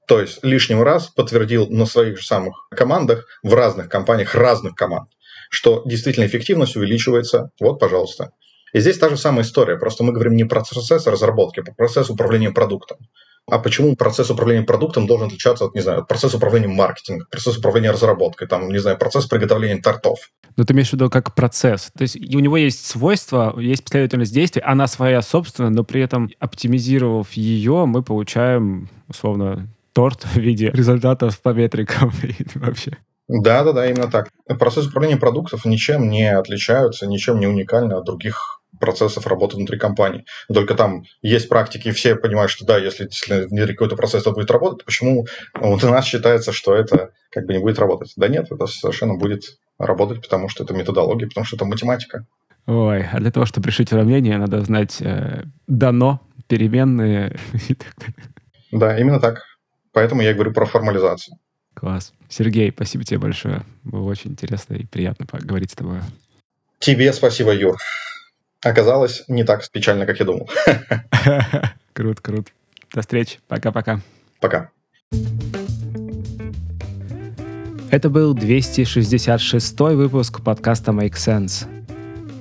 То 0.09 0.21
есть 0.21 0.43
лишний 0.43 0.77
раз 0.77 1.09
подтвердил 1.09 1.69
на 1.69 1.87
своих 1.87 2.19
же 2.19 2.27
самых 2.27 2.69
командах 2.71 3.27
в 3.43 3.55
разных 3.55 3.89
компаниях 3.89 4.35
разных 4.35 4.75
команд, 4.75 5.09
что 5.53 5.83
действительно 5.85 6.25
эффективность 6.25 6.77
увеличивается. 6.77 7.51
Вот, 7.61 7.79
пожалуйста. 7.79 8.31
И 8.73 8.81
здесь 8.81 8.99
та 8.99 9.11
же 9.11 9.19
самая 9.19 9.45
история, 9.45 9.77
просто 9.77 10.03
мы 10.03 10.13
говорим 10.13 10.35
не 10.35 10.45
про 10.45 10.63
процесс 10.63 11.07
разработки, 11.07 11.61
а 11.61 11.63
про 11.63 11.75
процесс 11.75 12.09
управления 12.09 12.51
продуктом. 12.51 12.97
А 13.51 13.59
почему 13.59 13.97
процесс 13.97 14.31
управления 14.31 14.63
продуктом 14.63 15.07
должен 15.07 15.27
отличаться 15.27 15.67
от, 15.67 15.75
не 15.75 15.83
знаю, 15.83 16.07
процесса 16.07 16.39
управления 16.39 16.69
маркетингом, 16.69 17.27
процесса 17.31 17.59
управления 17.59 17.91
разработкой, 17.91 18.49
там, 18.49 18.69
не 18.69 18.79
знаю, 18.79 18.97
процесс 18.97 19.27
приготовления 19.27 19.83
тортов? 19.83 20.31
Ну, 20.57 20.65
ты 20.65 20.73
имеешь 20.73 20.91
в 20.91 20.93
виду 20.95 21.11
как 21.11 21.35
процесс. 21.35 21.91
То 21.97 22.03
есть 22.03 22.17
у 22.17 22.39
него 22.39 22.57
есть 22.57 22.87
свойства, 22.87 23.55
есть 23.59 23.85
последовательность 23.85 24.33
действий, 24.33 24.63
она 24.65 24.87
своя 24.87 25.21
собственная, 25.21 25.71
но 25.71 25.85
при 25.85 26.01
этом 26.01 26.31
оптимизировав 26.39 27.33
ее, 27.33 27.85
мы 27.85 28.03
получаем, 28.03 28.89
условно, 29.09 29.69
торт 29.93 30.23
в 30.23 30.37
виде 30.37 30.71
результатов 30.73 31.43
по 31.43 31.51
метрикам 31.51 32.11
вообще. 32.55 32.97
Да, 33.41 33.65
да, 33.65 33.73
да, 33.73 33.87
именно 33.89 34.11
так. 34.11 34.29
Процесс 34.59 34.87
управления 34.87 35.17
продуктов 35.17 35.65
ничем 35.65 36.11
не 36.11 36.31
отличаются, 36.31 37.07
ничем 37.07 37.41
не 37.41 37.47
уникальны 37.47 37.95
от 37.95 38.05
других 38.05 38.61
процессов 38.79 39.27
работы 39.27 39.57
внутри 39.57 39.79
компании. 39.79 40.27
Только 40.53 40.75
там 40.75 41.05
есть 41.23 41.49
практики, 41.49 41.89
и 41.89 41.93
все 41.93 42.15
понимают, 42.15 42.51
что 42.51 42.67
да, 42.67 42.77
если 42.77 43.05
действительно 43.05 43.67
какой-то 43.69 43.97
процесс, 43.97 44.25
то 44.25 44.33
будет 44.33 44.51
работать. 44.51 44.85
Почему 44.85 45.27
у 45.59 45.77
нас 45.77 46.05
считается, 46.05 46.53
что 46.53 46.75
это 46.75 47.13
как 47.31 47.47
бы 47.47 47.55
не 47.55 47.61
будет 47.61 47.79
работать? 47.79 48.13
Да 48.17 48.29
нет, 48.29 48.49
это 48.51 48.67
совершенно 48.67 49.15
будет 49.15 49.45
работать, 49.79 50.21
потому 50.21 50.51
что 50.51 50.65
это 50.65 50.75
методология, 50.75 51.27
потому 51.27 51.47
что 51.47 51.57
это 51.57 51.65
математика. 51.65 52.27
Ой, 52.67 53.07
а 53.11 53.19
для 53.19 53.31
того, 53.31 53.47
чтобы 53.47 53.69
решить 53.69 53.93
уравнение, 53.93 54.37
надо 54.37 54.61
знать 54.61 55.01
э, 55.01 55.45
дано, 55.67 56.21
переменные 56.49 57.39
и 57.69 57.75
так 57.75 57.95
далее. 57.99 58.33
Да, 58.73 58.99
именно 58.99 59.21
так. 59.21 59.43
Поэтому 59.93 60.21
я 60.21 60.35
говорю 60.35 60.53
про 60.53 60.67
формализацию. 60.67 61.39
Класс. 61.83 62.13
Сергей, 62.29 62.71
спасибо 62.71 63.03
тебе 63.03 63.19
большое. 63.19 63.65
Было 63.83 64.09
очень 64.09 64.31
интересно 64.31 64.75
и 64.75 64.87
приятно 64.87 65.27
поговорить 65.27 65.73
с 65.73 65.75
тобой. 65.75 65.99
Тебе 66.79 67.13
спасибо, 67.13 67.53
Юр. 67.53 67.77
Оказалось, 68.65 69.25
не 69.27 69.43
так 69.43 69.69
печально, 69.69 70.07
как 70.07 70.21
я 70.21 70.25
думал. 70.25 70.49
Круто, 71.93 72.23
круто. 72.23 72.53
До 72.95 73.01
встречи. 73.01 73.41
Пока-пока. 73.49 74.01
Пока. 74.39 74.71
Это 77.91 78.09
был 78.09 78.35
266 78.35 79.81
выпуск 79.81 80.41
подкаста 80.41 80.93
Make 80.93 81.15
Sense. 81.15 81.67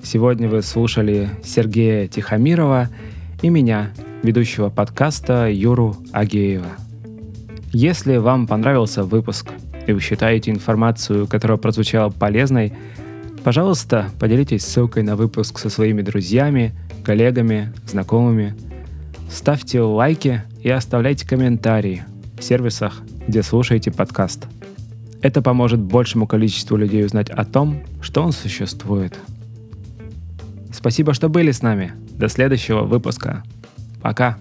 Сегодня 0.03 0.49
вы 0.49 0.61
слушали 0.61 1.31
Сергея 1.43 2.07
Тихомирова 2.07 2.89
и 3.41 3.49
меня, 3.49 3.91
ведущего 4.22 4.69
подкаста 4.69 5.49
Юру 5.49 5.97
Агеева. 6.13 6.90
Если 7.73 8.18
вам 8.18 8.48
понравился 8.48 9.03
выпуск 9.03 9.52
и 9.88 9.93
вы 9.93 10.02
считаете 10.02 10.52
информацию, 10.52 11.26
которая 11.26 11.57
прозвучала 11.57 12.10
полезной, 12.10 12.73
пожалуйста, 13.45 14.10
поделитесь 14.19 14.65
ссылкой 14.65 15.03
на 15.03 15.15
выпуск 15.15 15.57
со 15.57 15.69
своими 15.69 16.02
друзьями, 16.02 16.73
коллегами, 17.06 17.72
знакомыми. 17.88 18.56
Ставьте 19.30 19.80
лайки 19.80 20.43
и 20.61 20.69
оставляйте 20.69 21.26
комментарии 21.26 22.03
в 22.38 22.43
сервисах, 22.43 23.02
где 23.27 23.41
слушаете 23.41 23.89
подкаст. 23.89 24.48
Это 25.22 25.41
поможет 25.41 25.80
большему 25.80 26.27
количеству 26.27 26.76
людей 26.76 27.06
узнать 27.06 27.30
о 27.30 27.45
том, 27.45 27.84
что 28.02 28.22
он 28.22 28.34
существует. 28.34 29.18
Спасибо, 30.73 31.14
что 31.14 31.30
были 31.30 31.52
с 31.52 31.61
нами. 31.61 31.93
До 32.18 32.27
следующего 32.27 32.81
выпуска. 32.81 33.43
Пока. 34.02 34.38